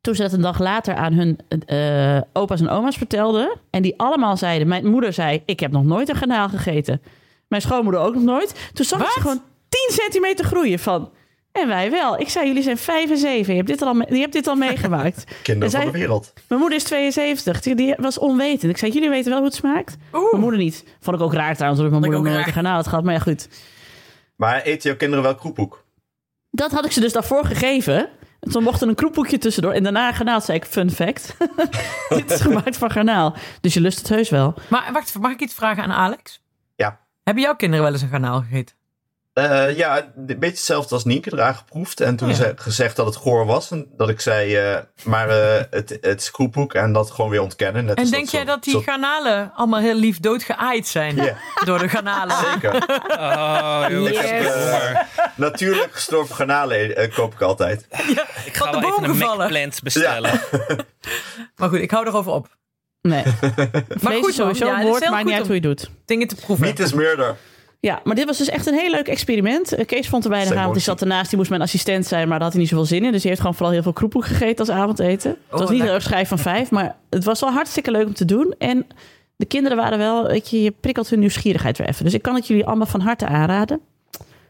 toen 0.00 0.14
ze 0.14 0.22
dat 0.22 0.32
een 0.32 0.40
dag 0.40 0.58
later 0.58 0.94
aan 0.94 1.12
hun 1.12 1.38
eh, 1.66 2.20
opa's 2.32 2.60
en 2.60 2.68
oma's 2.68 2.96
vertelden... 2.96 3.58
en 3.70 3.82
die 3.82 3.94
allemaal 3.98 4.36
zeiden... 4.36 4.68
Mijn 4.68 4.86
moeder 4.86 5.12
zei, 5.12 5.42
ik 5.44 5.60
heb 5.60 5.72
nog 5.72 5.84
nooit 5.84 6.08
een 6.08 6.16
garnaal 6.16 6.48
gegeten. 6.48 7.02
Mijn 7.48 7.62
schoonmoeder 7.62 8.00
ook 8.00 8.14
nog 8.14 8.22
nooit. 8.22 8.70
Toen 8.72 8.84
zag 8.84 9.00
ik 9.00 9.06
ze 9.06 9.20
gewoon 9.20 9.42
10 9.68 9.88
centimeter 9.88 10.44
groeien 10.44 10.78
van... 10.78 11.10
En 11.60 11.68
wij 11.68 11.90
wel. 11.90 12.20
Ik 12.20 12.28
zei, 12.28 12.46
jullie 12.46 12.62
zijn 12.62 12.76
vijf 12.78 13.10
en 13.10 13.16
zeven. 13.16 13.52
Je 13.52 13.56
hebt 13.58 13.68
dit 13.70 13.82
al, 13.82 13.94
me- 13.94 14.06
je 14.08 14.20
hebt 14.20 14.32
dit 14.32 14.46
al 14.46 14.54
meegemaakt. 14.66 15.24
Kinderen 15.42 15.74
En 15.74 15.82
van 15.82 15.92
de 15.92 15.98
wereld. 15.98 16.32
Mijn 16.48 16.60
moeder 16.60 16.78
is 16.78 16.84
72. 16.84 17.60
Die, 17.60 17.74
die 17.74 17.94
was 17.96 18.18
onwetend. 18.18 18.70
Ik 18.70 18.76
zei, 18.78 18.92
jullie 18.92 19.08
weten 19.08 19.28
wel 19.30 19.38
hoe 19.38 19.46
het 19.46 19.56
smaakt? 19.56 19.96
Mijn 20.12 20.40
moeder 20.42 20.58
niet. 20.60 20.84
Vond 21.00 21.16
ik 21.16 21.22
ook 21.22 21.32
raar 21.34 21.54
trouwens, 21.54 21.82
dat 21.82 21.90
mijn 21.90 22.02
moeder 22.02 22.20
ook 22.20 22.36
nooit 22.36 22.52
garnaal 22.54 22.74
had 22.74 22.86
gehad. 22.88 23.04
Maar 23.04 23.14
ja, 23.14 23.20
goed. 23.20 23.48
Maar 24.36 24.62
eten 24.62 24.88
jouw 24.88 24.98
kinderen 24.98 25.24
wel 25.24 25.34
kroephoek? 25.34 25.84
Dat 26.50 26.70
had 26.72 26.84
ik 26.84 26.92
ze 26.92 27.00
dus 27.00 27.12
daarvoor 27.12 27.44
gegeven. 27.44 28.08
En 28.40 28.50
toen 28.50 28.62
mocht 28.62 28.82
er 28.82 28.88
een 28.88 28.94
kroephoekje 28.94 29.38
tussendoor. 29.38 29.72
En 29.72 29.82
daarna 29.82 30.12
garnaal, 30.12 30.40
zei 30.40 30.58
ik, 30.58 30.64
fun 30.64 30.90
fact. 30.90 31.36
Dit 32.08 32.30
is 32.30 32.40
gemaakt 32.40 32.76
van 32.76 32.90
garnaal. 32.90 33.34
Dus 33.60 33.74
je 33.74 33.80
lust 33.80 33.98
het 33.98 34.08
heus 34.08 34.28
wel. 34.30 34.54
Maar 34.70 34.88
wacht, 34.92 35.18
mag 35.18 35.32
ik 35.32 35.40
iets 35.40 35.54
vragen 35.54 35.82
aan 35.82 35.92
Alex? 35.92 36.42
Ja. 36.76 37.00
Hebben 37.22 37.42
jouw 37.42 37.56
kinderen 37.56 37.84
wel 37.84 37.92
eens 37.92 38.02
een 38.02 38.08
garnaal 38.08 38.40
gegeten? 38.40 38.74
Eh, 39.36 39.76
ja, 39.76 39.96
een 39.96 40.26
beetje 40.26 40.46
hetzelfde 40.46 40.94
als 40.94 41.04
Nienke 41.04 41.32
eraan 41.32 41.54
geproefd. 41.54 42.00
En 42.00 42.16
toen 42.16 42.28
Ja. 42.28 42.34
ze- 42.34 42.52
gezegd 42.56 42.96
dat 42.96 43.06
het 43.06 43.16
goor 43.16 43.46
was. 43.46 43.70
En 43.70 43.86
dat 43.96 44.08
ik 44.08 44.20
zei, 44.20 44.56
eh, 44.56 44.78
maar 45.04 45.28
eh, 45.28 45.62
het, 45.70 45.98
het 46.00 46.20
is. 46.20 46.72
En 46.72 46.92
dat 46.92 47.10
gewoon 47.10 47.30
weer 47.30 47.40
ontkennen. 47.42 47.84
Net 47.84 47.98
En 47.98 48.10
denk 48.10 48.28
jij 48.28 48.40
zo- 48.40 48.46
dat 48.46 48.64
die 48.64 48.72
zo- 48.72 48.80
garnalen 48.80 49.52
allemaal 49.54 49.80
heel 49.80 49.94
lief 49.94 50.20
doodgeaaid 50.20 50.86
zijn? 50.86 51.16
Ja. 51.16 51.36
Door 51.64 51.78
de 51.78 51.88
garnalen. 51.88 52.36
Zeker. 52.52 52.74
Oh, 53.18 53.84
joh, 53.88 54.08
Yes. 54.08 54.10
ik 54.20 54.28
heb 54.28 54.44
honger. 54.54 55.06
Natuurlijk 55.36 55.92
gestorven 55.92 56.34
garnalen 56.36 57.10
koop 57.14 57.32
ik 57.34 57.40
altijd. 57.40 57.86
Ik 58.44 58.56
Van 58.56 58.66
ga 58.66 58.72
de 58.72 58.78
wel 58.80 58.88
even 58.88 59.00
boom 59.00 59.04
een 59.10 59.16
gevallen. 59.16 59.46
McPlant 59.46 59.82
bestellen. 59.82 60.40
Maar 61.56 61.68
goed, 61.68 61.78
ik 61.80 61.90
hou 61.90 62.06
erover 62.06 62.32
op. 62.32 62.56
Nee. 63.02 63.22
Vlees 63.88 64.18
goed, 64.20 64.28
is 64.28 64.34
sowieso. 64.34 64.66
Ja, 64.66 64.82
woord, 64.82 65.10
maakt 65.10 65.24
niet 65.24 65.34
uit 65.34 65.46
hoe 65.46 65.54
je 65.60 65.68
het 65.68 65.78
doet. 65.78 65.90
Dingen 66.04 66.28
te 66.28 66.34
proeven. 66.34 66.64
Meat 66.66 66.78
is 66.78 66.92
murder. 66.92 67.36
Ja, 67.80 68.00
maar 68.04 68.14
dit 68.14 68.24
was 68.26 68.38
dus 68.38 68.48
echt 68.48 68.66
een 68.66 68.74
heel 68.74 68.90
leuk 68.90 69.08
experiment. 69.08 69.72
Eh, 69.72 69.86
Kees 69.86 70.08
vond 70.08 70.24
er 70.24 70.40
Zijn 70.40 70.58
avond. 70.58 70.74
Die 70.74 70.82
zat 70.82 71.00
ernaast, 71.00 71.28
die 71.28 71.38
moest 71.38 71.50
mijn 71.50 71.62
assistent 71.62 72.06
zijn, 72.06 72.28
maar 72.28 72.38
daar 72.38 72.46
had 72.46 72.52
hij 72.52 72.60
niet 72.60 72.70
zoveel 72.70 72.84
zin 72.84 73.04
in. 73.04 73.12
Dus 73.12 73.20
die 73.20 73.28
heeft 73.28 73.40
gewoon 73.40 73.56
vooral 73.56 73.72
heel 73.72 73.82
veel 73.82 73.92
kroepoe 73.92 74.22
gegeten 74.22 74.58
als 74.58 74.70
avondeten. 74.70 75.30
het 75.30 75.60
was 75.60 75.70
niet 75.70 75.82
heel 75.82 75.92
erg 75.92 76.02
schijf 76.02 76.28
van 76.28 76.38
vijf, 76.38 76.70
maar 76.70 76.96
het 77.10 77.24
was 77.24 77.40
wel 77.40 77.50
hartstikke 77.52 77.90
leuk 77.90 78.06
om 78.06 78.14
te 78.14 78.24
doen. 78.24 78.54
En 78.58 78.86
de 79.36 79.46
kinderen 79.46 79.76
waren 79.76 79.98
wel, 79.98 80.26
weet 80.26 80.50
je, 80.50 80.62
je 80.62 80.70
prikkelt 80.70 81.10
hun 81.10 81.18
nieuwsgierigheid 81.18 81.78
weer 81.78 81.88
even. 81.88 82.04
Dus 82.04 82.14
ik 82.14 82.22
kan 82.22 82.34
het 82.34 82.46
jullie 82.46 82.66
allemaal 82.66 82.86
van 82.86 83.00
harte 83.00 83.26
aanraden. 83.26 83.80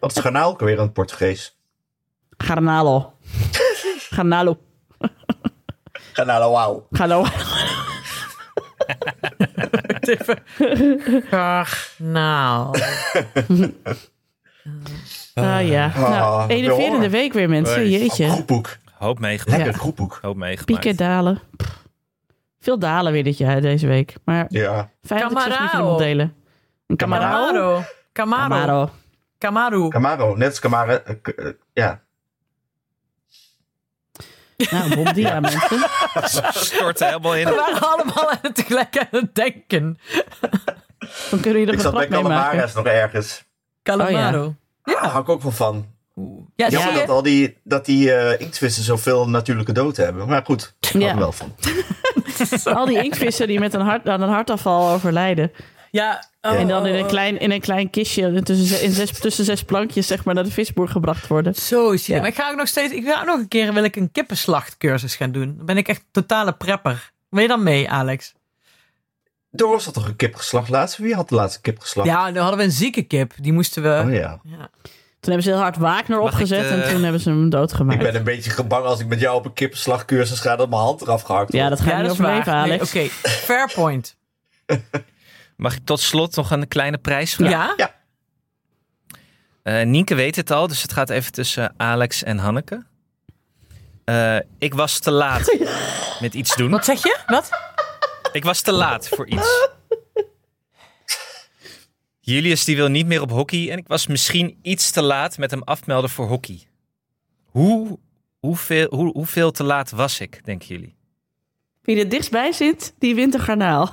Wat 0.01 0.17
is 0.17 0.23
garnaal 0.23 0.51
ook 0.51 0.61
weer 0.61 0.77
in 0.77 0.79
het 0.79 0.93
Portugees? 0.93 1.57
Garnalo. 2.37 3.13
Garnalo. 4.11 4.59
Garnalen, 6.13 6.51
wauw. 6.51 6.87
Garnalo. 6.91 7.25
Even. 10.01 10.39
Garnaal. 11.31 12.75
Ah 15.35 15.69
ja. 15.69 15.87
Ah, 15.95 16.11
nou, 16.11 16.49
enerverende 16.51 17.11
week 17.11 17.33
weer 17.33 17.49
mensen. 17.49 17.91
Jeetje. 17.91 18.27
Kroephoek. 18.27 18.77
Hoop 18.95 19.19
meegemaakt. 19.19 19.63
Lekker 19.63 19.81
kroephoek. 19.81 20.19
Hoop 20.23 20.37
meegemaakt. 20.37 20.65
Pieken, 20.83 20.97
dalen. 20.97 21.41
Pff. 21.57 21.85
Veel 22.61 22.79
dalen 22.79 23.13
weer 23.13 23.25
dit 23.25 23.39
jaar, 23.39 23.61
deze 23.61 23.87
week. 23.87 24.15
Maar 24.25 24.47
Ja. 24.49 24.91
fijn 25.03 25.21
dat 25.21 25.33
ik 25.47 25.53
ze 25.53 25.77
met 25.77 25.85
moet 25.85 25.99
delen. 25.99 26.35
Camaro. 26.97 27.21
Camaro. 27.27 27.85
Camaro. 28.13 28.91
Camaro. 29.39 29.89
Camaro, 29.89 30.37
net 30.37 30.49
als 30.49 30.59
Camaro. 30.61 30.93
eh, 30.93 31.15
eh, 31.23 31.53
ja. 31.73 32.01
Nou, 34.71 34.95
bom 34.95 35.13
dia, 35.13 35.41
mensen. 35.41 35.61
Storten 36.55 37.07
helemaal 37.07 37.35
in. 37.37 37.45
We 37.49 37.55
waren 37.55 37.81
allemaal 37.89 38.31
aan 38.31 38.39
het 38.43 38.55
tegelijk 38.55 38.99
aan 38.99 39.07
het 39.11 39.35
denken. 39.35 39.99
Dan 41.31 41.41
kunnen 41.41 41.61
jullie 41.61 41.67
Ik 41.67 41.73
er 41.73 41.81
zat 41.81 41.93
een 41.93 41.99
bij 41.99 42.07
grap 42.09 42.23
mee 42.23 42.33
maken. 42.33 42.49
Calamares 42.49 42.75
nog 42.75 42.87
ergens. 42.87 43.45
Calamaro. 43.83 44.55
Ja, 44.85 45.01
daar 45.01 45.11
hou 45.11 45.23
ik 45.23 45.29
ook 45.29 45.43
wel 45.43 45.53
van. 45.53 45.87
Ja, 46.57 46.69
Jammer 46.69 46.95
dat 46.95 47.09
al 47.09 47.23
die, 47.23 47.57
dat 47.65 47.85
die 47.85 48.13
eh, 48.13 48.41
inktvissen 48.41 48.83
zoveel 48.85 49.29
natuurlijke 49.29 49.73
dood 49.73 49.97
hebben. 49.97 50.29
Maar 50.29 50.43
goed, 50.45 50.75
daar 50.81 50.93
hou 50.93 51.05
ik 51.05 51.11
Ja. 51.11 51.19
wel 51.19 51.33
van. 51.33 51.55
Al 52.77 52.87
die 52.87 53.03
inktvissen 53.03 53.47
die 53.47 53.59
met 53.59 53.75
een 53.75 53.81
hart, 53.81 54.09
aan 54.09 54.21
een 54.23 54.29
hartafval 54.29 54.91
overlijden. 54.91 55.53
Ja, 55.97 56.29
oh, 56.43 56.53
en 56.53 56.69
dan 56.69 56.87
in 56.87 56.93
oh, 56.93 56.99
een 56.99 57.05
oh. 57.05 57.11
klein, 57.11 57.39
in 57.41 57.51
een 57.51 57.61
klein 57.61 57.91
kistje 57.91 58.43
tussen, 58.43 58.83
in 58.83 58.93
zes, 58.93 59.11
tussen 59.19 59.45
zes 59.45 59.63
plankjes 59.65 60.07
zeg 60.07 60.25
maar, 60.25 60.35
naar 60.35 60.45
de 60.45 60.51
visboer 60.51 60.89
gebracht 60.89 61.27
worden. 61.27 61.55
Zo 61.55 61.91
is 61.91 62.07
Ja. 62.07 62.19
Maar 62.19 62.29
ik 62.29 62.35
ga 62.35 62.51
ook 62.51 62.57
nog 62.57 62.69
steeds... 62.69 62.93
Ik 62.93 63.05
ga 63.07 63.21
ook 63.21 63.27
nog 63.27 63.39
een 63.39 63.49
keer 63.49 63.73
wil 63.73 63.85
ik 63.85 63.97
een 63.97 64.13
kippenslachtcursus 64.13 65.17
gaan 65.17 65.33
doen. 65.33 65.55
Dan 65.57 65.67
ben 65.67 65.77
ik 65.77 65.89
echt 65.89 66.05
totale 66.11 66.53
prepper. 66.53 67.13
Wil 67.29 67.43
je 67.43 67.49
dan 67.49 67.63
mee, 67.63 67.91
Alex? 67.91 68.35
Doris 69.51 69.85
had 69.85 69.95
toch 69.95 70.07
een 70.07 70.17
kip 70.17 70.35
geslacht 70.35 70.69
laatst? 70.69 70.97
Wie 70.97 71.15
had 71.15 71.29
de 71.29 71.35
laatste 71.35 71.61
kip 71.61 71.79
geslacht? 71.79 72.09
Ja, 72.09 72.33
dan 72.33 72.43
hadden 72.43 72.59
we 72.59 72.65
een 72.65 72.73
zieke 72.73 73.03
kip. 73.03 73.33
Die 73.41 73.53
moesten 73.53 73.83
we... 73.83 74.03
Oh 74.07 74.13
ja. 74.13 74.41
Ja. 74.45 74.71
Toen 75.21 75.35
hebben 75.35 75.43
ze 75.43 75.51
heel 75.51 75.59
hard 75.59 75.77
Wagner 75.77 76.19
Mag 76.19 76.27
ik 76.27 76.33
opgezet 76.33 76.69
de- 76.69 76.75
en 76.83 76.91
toen 76.91 77.03
hebben 77.03 77.21
ze 77.21 77.29
hem 77.29 77.51
doodgemaakt. 77.51 77.99
Ik 77.99 78.07
ben 78.07 78.17
een 78.17 78.25
beetje 78.25 78.65
bang 78.65 78.85
als 78.85 79.01
ik 79.01 79.07
met 79.07 79.21
jou 79.21 79.37
op 79.37 79.45
een 79.45 79.53
kippenslagcursus 79.53 80.41
ga 80.41 80.57
dat 80.57 80.69
mijn 80.69 80.83
hand 80.83 81.01
eraf 81.01 81.23
gehakt 81.23 81.53
Ja, 81.53 81.59
wordt. 81.59 81.77
dat 81.77 81.87
gaat 81.87 81.97
Ja, 81.97 81.97
niet 82.01 82.09
dat 82.09 82.19
is 82.19 82.21
overleven, 82.25 82.53
waar. 82.53 82.67
Nee, 82.67 82.79
Alex. 82.79 82.95
Oké, 82.95 83.09
fair 83.29 83.73
point. 83.75 84.17
Mag 85.57 85.75
ik 85.75 85.85
tot 85.85 86.01
slot 86.01 86.37
nog 86.37 86.51
een 86.51 86.69
kleine 86.69 86.99
prijs 86.99 87.35
vragen? 87.35 87.75
Ja? 87.77 87.95
Eh, 89.63 89.87
Nienke 89.87 90.15
weet 90.15 90.37
het 90.37 90.51
al, 90.51 90.67
dus 90.67 90.83
het 90.83 90.93
gaat 90.93 91.11
even 91.11 91.33
tussen 91.33 91.75
Alex 91.77 92.23
en 92.23 92.39
Hanneke. 92.39 92.85
Eh, 94.05 94.39
ik 94.59 94.75
was 94.75 94.99
te 94.99 95.11
laat 95.11 95.57
met 96.21 96.35
iets 96.35 96.57
doen. 96.57 96.71
Wat 96.71 96.85
zeg 96.85 97.03
je? 97.03 97.19
Wat? 97.27 97.51
Ik 98.33 98.45
was 98.45 98.61
te 98.61 98.73
laat 98.73 99.09
voor 99.09 99.27
iets. 99.27 99.69
Julius 102.21 102.65
die 102.65 102.77
wil 102.77 102.89
niet 102.89 103.07
meer 103.07 103.21
op 103.21 103.31
hockey 103.31 103.71
en 103.71 103.79
ik 103.79 103.89
was 103.89 104.07
misschien 104.07 104.59
iets 104.63 104.91
te 104.91 105.03
laat 105.03 105.39
met 105.39 105.51
hem 105.51 105.63
afmelden 105.63 106.11
voor 106.11 106.27
hockey. 106.27 106.67
Hoe, 107.45 107.99
hoeveel, 108.39 108.87
hoe, 108.91 109.13
hoeveel 109.13 109.51
te 109.51 109.65
laat 109.65 109.91
was 109.91 110.21
ik, 110.21 110.45
denken 110.45 110.67
jullie? 110.69 110.97
Wie 111.83 111.99
er 111.99 112.09
dichtstbij 112.09 112.53
zit, 112.53 112.95
die 112.99 113.15
wint 113.15 113.35
een 113.35 113.41
garnaal. 113.41 113.93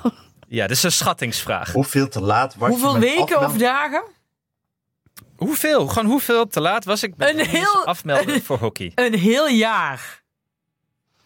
Ja, 0.54 0.66
dit 0.66 0.76
is 0.76 0.82
een 0.82 0.92
schattingsvraag. 0.92 1.72
Hoeveel 1.72 2.08
te 2.08 2.20
laat 2.20 2.54
was 2.54 2.68
je 2.68 2.74
Hoeveel 2.74 2.92
met 2.92 3.02
weken 3.02 3.22
afmelden? 3.22 3.48
of 3.50 3.56
dagen? 3.56 4.02
Hoeveel? 5.36 5.86
Gewoon 5.86 6.08
hoeveel 6.10 6.46
te 6.46 6.60
laat 6.60 6.84
was 6.84 7.02
ik 7.02 7.16
met 7.16 7.28
Een 7.28 7.46
heel- 7.46 7.84
afmelden 7.86 8.42
voor 8.42 8.58
hockey? 8.58 8.92
Een 9.04 9.14
heel 9.14 9.48
jaar. 9.48 10.22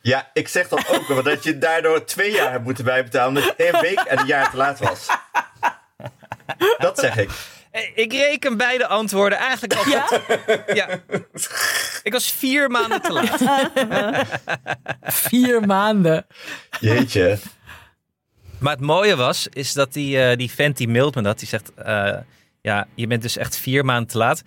Ja, 0.01 0.31
ik 0.33 0.49
zeg 0.49 0.69
dat 0.69 0.89
ook, 0.89 1.07
want 1.07 1.25
dat 1.25 1.45
je 1.45 1.59
daardoor 1.59 2.05
twee 2.05 2.33
jaar 2.33 2.51
hebt 2.51 2.65
moeten 2.65 2.85
bijbetalen 2.85 3.29
omdat 3.29 3.45
je 3.45 3.55
één 3.65 3.81
week 3.81 3.99
en 3.99 4.19
een 4.19 4.27
jaar 4.27 4.51
te 4.51 4.57
laat 4.57 4.79
was. 4.79 5.07
Dat 6.79 6.99
zeg 6.99 7.17
ik. 7.17 7.31
Ik 7.95 8.13
reken 8.13 8.57
beide 8.57 8.87
antwoorden 8.87 9.39
eigenlijk 9.39 9.75
al. 9.75 9.89
Ja? 9.89 10.07
Ja. 10.75 10.89
Ik 12.03 12.13
was 12.13 12.33
vier 12.33 12.71
maanden 12.71 13.03
te 13.03 13.13
laat. 13.13 13.41
Vier 15.29 15.67
maanden. 15.67 16.27
Jeetje. 16.81 17.39
Maar 18.61 18.73
het 18.73 18.81
mooie 18.81 19.17
was, 19.17 19.47
is 19.53 19.73
dat 19.73 19.93
die, 19.93 20.21
eh, 20.23 20.37
die 20.37 20.51
vent 20.51 20.77
die 20.77 20.89
mailt 20.89 21.15
me 21.15 21.23
dat. 21.23 21.39
Die 21.39 21.49
zegt, 21.49 21.73
eh, 21.75 22.13
ja, 22.63 22.87
je 22.95 23.07
bent 23.07 23.23
dus 23.23 23.37
echt 23.37 23.57
vier 23.57 23.85
maanden 23.85 24.09
te 24.09 24.19
laat. 24.19 24.43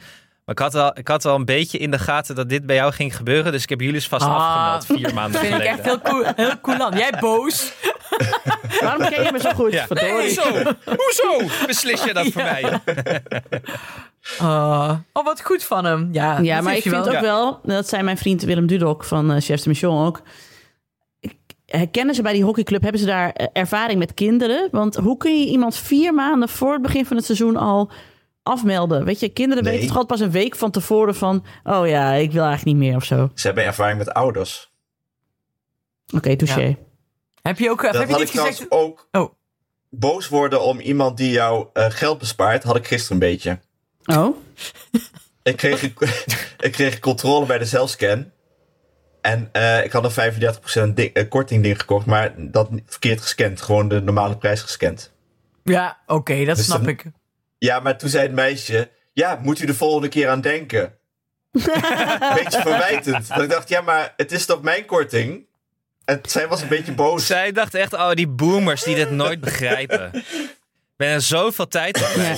Maar 0.45 0.55
ik 0.55 0.61
had, 0.61 0.75
al, 0.75 0.97
ik 0.97 1.07
had 1.07 1.25
al 1.25 1.35
een 1.35 1.45
beetje 1.45 1.77
in 1.77 1.91
de 1.91 1.99
gaten 1.99 2.35
dat 2.35 2.49
dit 2.49 2.65
bij 2.65 2.75
jou 2.75 2.91
ging 2.93 3.15
gebeuren. 3.15 3.51
Dus 3.51 3.63
ik 3.63 3.69
heb 3.69 3.81
jullie 3.81 4.01
vast 4.03 4.25
Ah. 4.25 4.35
afgemeld 4.35 4.85
vier 5.01 5.13
maanden 5.19 5.39
Vind 5.39 5.53
ik 5.53 5.61
geleden. 5.61 5.77
echt 5.77 5.85
heel 5.85 6.01
cool. 6.01 6.23
Heel 6.35 6.59
cool. 6.61 6.93
Jij 6.97 7.11
boos? 7.19 7.71
Waarom 8.81 9.09
ken 9.09 9.23
je 9.23 9.31
me 9.31 9.39
zo 9.39 9.49
goed? 9.51 9.71
Ja. 9.73 9.85
Hoezo? 9.87 10.73
Hoezo 10.85 11.65
beslis 11.65 12.03
je 12.03 12.13
dat 12.13 12.27
voor 12.27 12.43
mij? 12.53 12.79
Oh, 14.39 14.91
oh, 15.13 15.25
wat 15.25 15.41
goed 15.43 15.63
van 15.63 15.85
hem. 15.85 16.09
Ja, 16.11 16.39
Ja, 16.39 16.55
dat 16.55 16.63
maar 16.63 16.75
ik 16.75 16.81
vind 16.81 17.05
wel. 17.05 17.15
ook 17.15 17.19
wel, 17.21 17.59
dat 17.63 17.89
zei 17.89 18.03
mijn 18.03 18.17
vriend 18.17 18.41
Willem 18.41 18.67
Dudok 18.67 19.03
van 19.03 19.31
eh, 19.31 19.41
Chef 19.41 19.61
de 19.61 19.69
Mission 19.69 20.05
ook. 20.05 20.21
Herkennen 21.77 22.15
ze 22.15 22.21
bij 22.21 22.33
die 22.33 22.43
hockeyclub, 22.43 22.81
hebben 22.81 22.99
ze 23.01 23.05
daar 23.07 23.31
eh, 23.31 23.47
ervaring 23.53 23.99
met 23.99 24.13
kinderen? 24.13 24.67
Want 24.71 24.95
hoe 24.95 25.17
kun 25.17 25.39
je 25.39 25.45
iemand 25.45 25.75
vier 25.75 26.13
maanden 26.13 26.49
voor 26.49 26.73
het 26.73 26.81
begin 26.81 27.05
van 27.05 27.15
het 27.17 27.25
seizoen 27.25 27.55
al 27.55 27.91
afmelden? 28.43 29.05
Weet 29.05 29.19
je, 29.19 29.29
kinderen 29.29 29.63
Nee. 29.63 29.73
weten 29.73 29.87
toch 29.87 29.97
altijd 29.97 30.19
pas 30.19 30.27
een 30.27 30.33
week 30.33 30.55
van 30.55 30.71
tevoren 30.71 31.15
van... 31.15 31.45
oh 31.63 31.87
ja, 31.87 32.11
ik 32.13 32.31
wil 32.31 32.43
eigenlijk 32.43 32.77
niet 32.77 32.87
meer 32.87 32.95
of 32.95 33.03
zo. 33.03 33.23
Oké, 33.23 33.31
Ze 33.39 33.45
hebben 33.47 33.65
ervaring 33.65 33.97
met 33.97 34.13
ouders. 34.13 34.71
touché. 36.21 36.61
Ja. 36.61 36.75
Heb 37.41 37.57
je 37.59 37.69
ook 37.69 37.81
heb 37.81 37.93
Dat 37.93 38.01
je 38.07 38.09
had 38.09 38.19
niet 38.19 38.29
gezegd? 38.29 38.65
ook. 38.71 39.07
Oh. 39.11 39.33
Boos 39.89 40.27
worden 40.29 40.61
om 40.63 40.79
iemand 40.79 41.17
die 41.17 41.31
jou 41.31 41.67
eh, 41.73 41.85
geld 41.89 42.17
bespaart, 42.17 42.63
had 42.63 42.75
ik 42.75 42.87
gisteren 42.87 43.13
een 43.21 43.29
beetje. 43.29 43.59
Oh, 44.05 44.35
Ik 45.43 45.55
kreeg, 45.57 45.83
ik 46.67 46.71
kreeg 46.71 46.99
controle 46.99 47.45
bij 47.45 47.57
de 47.57 47.65
zelfscan. 47.65 48.31
En 49.21 49.49
eh, 49.51 49.83
ik 49.83 49.91
had 49.91 50.03
een 50.17 50.33
35% 50.91 50.93
ding, 50.95 51.13
eh, 51.13 51.29
korting 51.29 51.63
ding 51.63 51.79
gekocht, 51.79 52.05
maar 52.05 52.33
dat 52.37 52.71
niet- 52.71 52.83
verkeerd 52.87 53.21
gescand. 53.21 53.61
Gewoon 53.61 53.87
de 53.87 54.01
normale 54.01 54.37
prijs 54.37 54.61
gescand. 54.61 55.11
Ja, 55.63 55.97
oké, 56.05 56.45
dat 56.45 56.55
Dus 56.55 56.65
snap 56.65 56.79
dan- 56.79 56.89
ik. 56.89 57.03
Ja, 57.57 57.79
maar 57.79 57.97
toen 57.97 58.09
zei 58.09 58.23
het 58.23 58.33
meisje, 58.35 58.89
ja, 59.13 59.39
moet 59.41 59.59
u 59.59 59.65
de 59.65 59.73
volgende 59.73 60.07
keer 60.07 60.29
aan 60.29 60.41
denken. 60.41 60.93
beetje 61.51 62.61
verwijtend. 62.61 63.27
Dat 63.27 63.41
ik 63.41 63.49
dacht, 63.49 63.69
ja, 63.69 63.81
maar 63.81 64.13
het 64.17 64.31
is 64.31 64.45
toch 64.45 64.61
mijn 64.61 64.85
korting? 64.85 65.45
En 66.05 66.19
zij 66.27 66.47
was 66.47 66.61
een 66.61 66.67
beetje 66.67 66.91
boos. 66.93 67.25
Zij 67.25 67.51
dacht 67.51 67.73
echt, 67.73 67.93
oh, 67.93 68.11
die 68.11 68.27
boomers 68.27 68.83
die 68.83 68.95
dit 68.95 69.11
nooit 69.11 69.39
begrijpen. 69.41 70.09
Ik 70.13 71.07
ben 71.07 71.07
er 71.09 71.21
zoveel 71.21 71.67
tijd 71.67 71.97
op. 72.01 72.11
ja. 72.15 72.35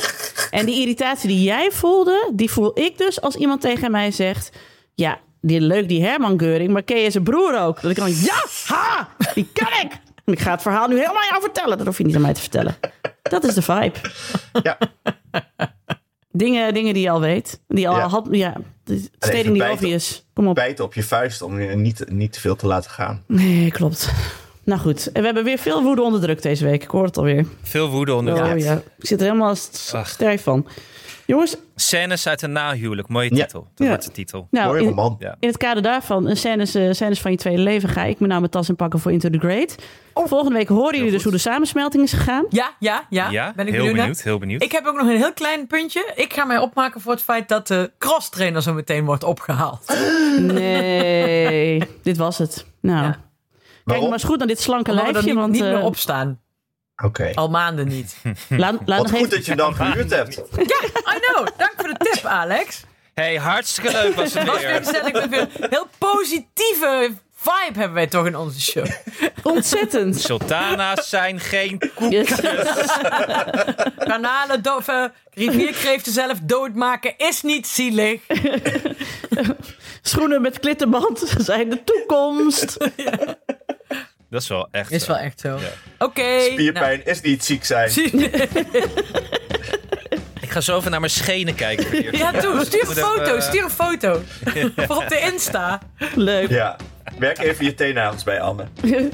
En 0.49 0.65
die 0.65 0.79
irritatie 0.81 1.27
die 1.27 1.43
jij 1.43 1.71
voelde, 1.71 2.31
die 2.35 2.51
voel 2.51 2.79
ik 2.79 2.97
dus 2.97 3.21
als 3.21 3.35
iemand 3.35 3.61
tegen 3.61 3.91
mij 3.91 4.11
zegt... 4.11 4.49
ja, 4.95 5.19
die, 5.45 5.61
leuk 5.61 5.87
die 5.87 6.03
Herman 6.03 6.39
Geuring, 6.39 6.71
maar 6.71 6.83
ken 6.83 6.97
je 6.97 7.11
zijn 7.11 7.23
broer 7.23 7.59
ook? 7.61 7.81
Dat 7.81 7.91
ik 7.91 7.97
dan, 7.97 8.11
ja, 8.11 8.45
ha, 8.67 9.09
die 9.33 9.49
kan 9.53 9.67
ik! 9.83 9.91
En 10.25 10.33
ik 10.33 10.39
ga 10.39 10.51
het 10.51 10.61
verhaal 10.61 10.87
nu 10.87 10.95
helemaal 10.95 11.21
aan 11.21 11.27
jou 11.29 11.41
vertellen. 11.41 11.77
Dat 11.77 11.85
hoef 11.87 11.97
je 11.97 12.03
niet 12.05 12.15
aan 12.15 12.21
mij 12.21 12.33
te 12.33 12.39
vertellen. 12.41 12.75
Dat 13.21 13.43
is 13.43 13.53
de 13.53 13.61
vibe. 13.61 13.93
Ja. 14.63 14.77
Dingen, 16.31 16.73
dingen 16.73 16.93
die 16.93 17.03
je 17.03 17.09
al 17.09 17.19
weet. 17.19 17.61
Die 17.67 17.89
al 17.89 17.95
Ja. 17.97 18.07
had, 18.07 18.27
ja, 18.31 18.53
stating 19.19 19.43
the 19.43 19.51
bijten. 19.51 19.71
obvious. 19.71 20.25
Kom 20.33 20.47
op. 20.47 20.55
Bijten 20.55 20.83
op 20.85 20.93
je 20.93 21.03
vuist 21.03 21.41
om 21.41 21.81
niet, 21.81 22.09
niet 22.11 22.33
te 22.33 22.39
veel 22.39 22.55
te 22.55 22.67
laten 22.67 22.91
gaan. 22.91 23.23
Nee, 23.27 23.71
klopt. 23.71 24.11
Nou 24.65 24.79
goed, 24.81 25.11
en 25.11 25.19
we 25.19 25.25
hebben 25.25 25.43
weer 25.43 25.57
veel 25.57 25.81
woede 25.83 26.01
onder 26.01 26.21
druk 26.21 26.41
deze 26.41 26.65
week. 26.65 26.83
Ik 26.83 26.89
hoor 26.89 27.03
het 27.05 27.17
alweer. 27.17 27.45
Veel 27.63 27.89
woede 27.89 28.13
onder 28.13 28.33
Oh 28.51 28.57
ja, 28.57 28.73
ik 28.73 28.81
zit 28.99 29.19
er 29.21 29.25
helemaal 29.27 29.55
st- 29.55 29.91
Ach. 29.95 30.07
stijf 30.09 30.43
van. 30.43 30.67
Jongens, 31.25 31.55
Scènes 31.75 32.27
uit 32.27 32.41
een 32.41 32.51
nahuwelijk. 32.51 33.07
Mooie 33.07 33.35
Ja. 33.35 33.43
titel. 33.45 33.59
Dat 33.61 33.71
Ja. 33.75 33.87
wordt 33.87 34.05
de 34.05 34.11
titel. 34.11 34.47
nou, 34.51 34.67
Mooi 34.67 34.81
in, 34.81 34.87
roman. 34.87 35.17
In 35.39 35.47
het 35.47 35.57
kader 35.57 35.83
daarvan, 35.83 36.27
een 36.27 36.37
scènes, 36.37 36.75
eh, 36.75 36.91
scènes 36.91 37.21
van 37.21 37.31
je 37.31 37.37
tweede 37.37 37.61
leven, 37.61 37.89
ga 37.89 38.03
ik 38.03 38.19
me 38.19 38.27
nou 38.27 38.39
mijn 38.39 38.51
tas 38.51 38.69
inpakken 38.69 38.99
voor 38.99 39.11
Into 39.11 39.29
the 39.29 39.37
Great. 39.37 39.75
Volgende 40.13 40.53
week 40.57 40.67
horen 40.67 40.95
jullie 40.97 41.11
dus 41.11 41.23
hoe 41.23 41.31
de 41.31 41.37
samensmelting 41.37 42.03
is 42.03 42.13
gegaan. 42.13 42.45
Ja, 42.49 42.71
ja, 42.79 43.05
ja. 43.09 43.29
Ja, 43.29 43.53
ben 43.55 43.67
ik 43.67 43.73
heel 43.73 43.81
benieuwd, 43.81 43.99
benieuwd. 43.99 44.21
Heel 44.21 44.37
benieuwd. 44.37 44.63
Ik 44.63 44.71
heb 44.71 44.85
ook 44.85 44.95
nog 44.95 45.07
een 45.07 45.17
heel 45.17 45.33
klein 45.33 45.67
puntje. 45.67 46.11
Ik 46.15 46.33
ga 46.33 46.45
mij 46.45 46.57
opmaken 46.57 47.01
voor 47.01 47.11
het 47.11 47.21
feit 47.21 47.47
dat 47.49 47.67
de 47.67 47.91
cross-trainer 47.97 48.61
zo 48.61 48.73
meteen 48.73 49.05
wordt 49.05 49.23
opgehaald. 49.23 49.97
Nee, 50.39 51.83
dit 52.03 52.17
was 52.17 52.37
het. 52.37 52.65
Nou, 52.81 53.03
Ja. 53.03 53.19
Kijk 53.85 53.97
Waarom? 53.97 54.03
maar 54.09 54.13
eens 54.19 54.27
goed 54.27 54.37
naar 54.37 54.47
dit 54.47 54.61
slanke 54.61 54.89
Omdat 54.89 55.05
we 55.05 55.11
lijfje. 55.11 55.29
niet, 55.29 55.39
want 55.39 55.51
niet 55.53 55.61
meer 55.61 55.77
eh, 55.77 55.85
opstaan. 55.85 56.41
Oké. 57.03 57.31
Al 57.33 57.49
maanden 57.49 57.87
niet. 57.87 58.15
laat, 58.49 58.75
laat 58.85 58.99
Wat 58.99 59.09
goed 59.09 59.17
even... 59.17 59.29
dat 59.29 59.45
je 59.45 59.51
hem 59.51 59.57
dan 59.57 59.75
gehuurd 59.75 60.09
hebt. 60.09 60.37
I 61.15 61.19
know. 61.19 61.47
Dank 61.57 61.73
voor 61.77 61.89
de 61.89 61.95
tip, 62.11 62.25
Alex. 62.25 62.83
Hey, 63.13 63.35
hartstikke 63.35 63.91
leuk 63.91 64.15
was 64.15 64.33
het 64.33 64.47
Was 64.47 64.61
weer 64.61 65.29
weer 65.29 65.47
heel 65.69 65.87
positieve 65.97 67.11
vibe 67.43 67.79
hebben 67.79 67.93
wij 67.93 68.07
toch 68.07 68.25
in 68.25 68.37
onze 68.37 68.61
show. 68.61 68.85
Ontzettend. 69.43 70.19
Sultana's 70.21 71.09
zijn 71.09 71.39
geen 71.39 71.79
koek. 71.95 72.11
Yes. 72.11 72.39
Kanalen 73.97 74.61
doven, 74.61 75.13
rivierkreeften 75.33 76.11
zelf 76.13 76.39
doodmaken 76.43 77.13
is 77.17 77.41
niet 77.41 77.67
zielig. 77.67 78.21
Schoenen 80.01 80.41
met 80.41 80.59
klittenband 80.59 81.33
zijn 81.37 81.69
de 81.69 81.83
toekomst. 81.83 82.77
Dat 84.33 84.41
is 84.41 84.47
wel 84.47 84.67
echt 84.71 84.91
Is 84.91 85.03
zo. 85.03 85.11
wel 85.11 85.17
echt 85.21 85.39
zo. 85.39 85.49
Ja. 85.49 86.05
Oké. 86.05 86.39
Spierpijn 86.51 87.05
is 87.05 87.21
niet 87.21 87.43
ziek 87.45 87.65
zijn. 87.65 87.91
nou. 88.11 88.29
Ik 90.41 90.49
ga 90.51 90.61
zo 90.61 90.77
even 90.77 90.91
naar 90.91 90.99
mijn 90.99 91.11
schenen 91.11 91.55
kijken. 91.55 91.91
eerst. 91.91 92.17
Ja, 92.23 92.31
doe. 92.31 92.65
Stuur 92.65 92.81
een 92.81 92.87
Moet 92.87 92.99
foto. 92.99 93.21
even- 93.23 93.41
Stuur 93.41 93.63
een 93.63 93.69
foto. 93.69 94.21
Voor 94.87 94.95
op 94.95 95.07
de 95.09 95.29
Insta. 95.31 95.81
Leuk. 96.15 96.49
Ja. 96.49 96.75
Werk 97.19 97.37
even 97.39 97.65
je 97.65 97.73
teennagels 97.73 98.23
bij 98.23 98.41
Anne. 98.41 98.65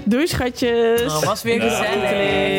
Doei 0.04 0.28
schatjes. 0.28 1.02
Oh, 1.02 1.24
was 1.24 1.42
weer 1.44 1.58
Nou, 1.58 1.70
gezellig. 1.70 2.10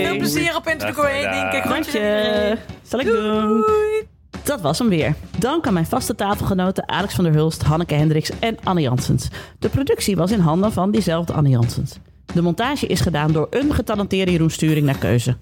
Veel 0.06 0.16
plezier 0.16 0.56
op 0.56 0.64
dag. 0.64 0.94
Denk 0.94 1.52
ik. 1.52 1.62
Groetje. 1.70 2.56
Zal 2.82 3.00
ik 3.00 3.06
doen. 3.06 3.46
Doei. 3.66 4.08
Dat 4.42 4.60
was 4.60 4.78
hem 4.78 4.88
weer. 4.88 5.14
Dank 5.38 5.66
aan 5.66 5.72
mijn 5.72 5.86
vaste 5.86 6.14
tafelgenoten 6.14 6.88
Alex 6.88 7.14
van 7.14 7.24
der 7.24 7.32
Hulst, 7.32 7.62
Hanneke 7.62 7.94
Hendricks 7.94 8.30
en 8.38 8.56
Anne 8.64 8.80
Janssens. 8.80 9.28
De 9.58 9.68
productie 9.68 10.16
was 10.16 10.30
in 10.30 10.40
handen 10.40 10.72
van 10.72 10.90
diezelfde 10.90 11.32
Anne 11.32 11.48
Janssens. 11.48 11.96
De 12.34 12.42
montage 12.42 12.86
is 12.86 13.00
gedaan 13.00 13.32
door 13.32 13.46
een 13.50 13.74
getalenteerde 13.74 14.32
Jeroen 14.32 14.50
Sturing 14.50 14.86
naar 14.86 14.98
keuze. 14.98 15.36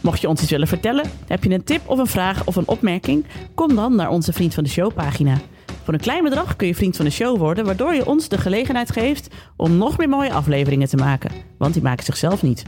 Mocht 0.00 0.20
je 0.20 0.28
ons 0.28 0.40
iets 0.42 0.50
willen 0.50 0.68
vertellen, 0.68 1.10
heb 1.26 1.44
je 1.44 1.50
een 1.50 1.64
tip 1.64 1.80
of 1.88 1.98
een 1.98 2.06
vraag 2.06 2.46
of 2.46 2.56
een 2.56 2.68
opmerking? 2.68 3.24
Kom 3.54 3.74
dan 3.74 3.96
naar 3.96 4.08
onze 4.08 4.32
Vriend 4.32 4.54
van 4.54 4.64
de 4.64 4.70
Show 4.70 4.94
pagina. 4.94 5.38
Voor 5.84 5.94
een 5.94 6.00
klein 6.00 6.24
bedrag 6.24 6.56
kun 6.56 6.66
je 6.66 6.74
Vriend 6.74 6.96
van 6.96 7.04
de 7.04 7.10
Show 7.10 7.38
worden, 7.38 7.64
waardoor 7.64 7.94
je 7.94 8.06
ons 8.06 8.28
de 8.28 8.38
gelegenheid 8.38 8.92
geeft 8.92 9.34
om 9.56 9.76
nog 9.76 9.98
meer 9.98 10.08
mooie 10.08 10.32
afleveringen 10.32 10.88
te 10.88 10.96
maken. 10.96 11.30
Want 11.58 11.74
die 11.74 11.82
maken 11.82 12.04
zichzelf 12.04 12.42
niet. 12.42 12.64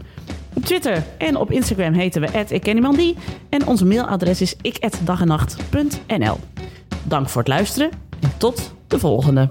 Op 0.55 0.65
Twitter 0.65 1.05
en 1.19 1.37
op 1.37 1.51
Instagram 1.51 1.93
heten 1.93 2.21
we 2.21 2.47
@ikkenniemandie 2.49 3.17
en 3.49 3.67
ons 3.67 3.83
mailadres 3.83 4.41
is 4.41 4.57
ik@dagenacht.nl. 4.61 6.37
Dank 7.03 7.29
voor 7.29 7.41
het 7.41 7.51
luisteren 7.51 7.91
en 8.21 8.33
tot 8.37 8.75
de 8.87 8.99
volgende. 8.99 9.51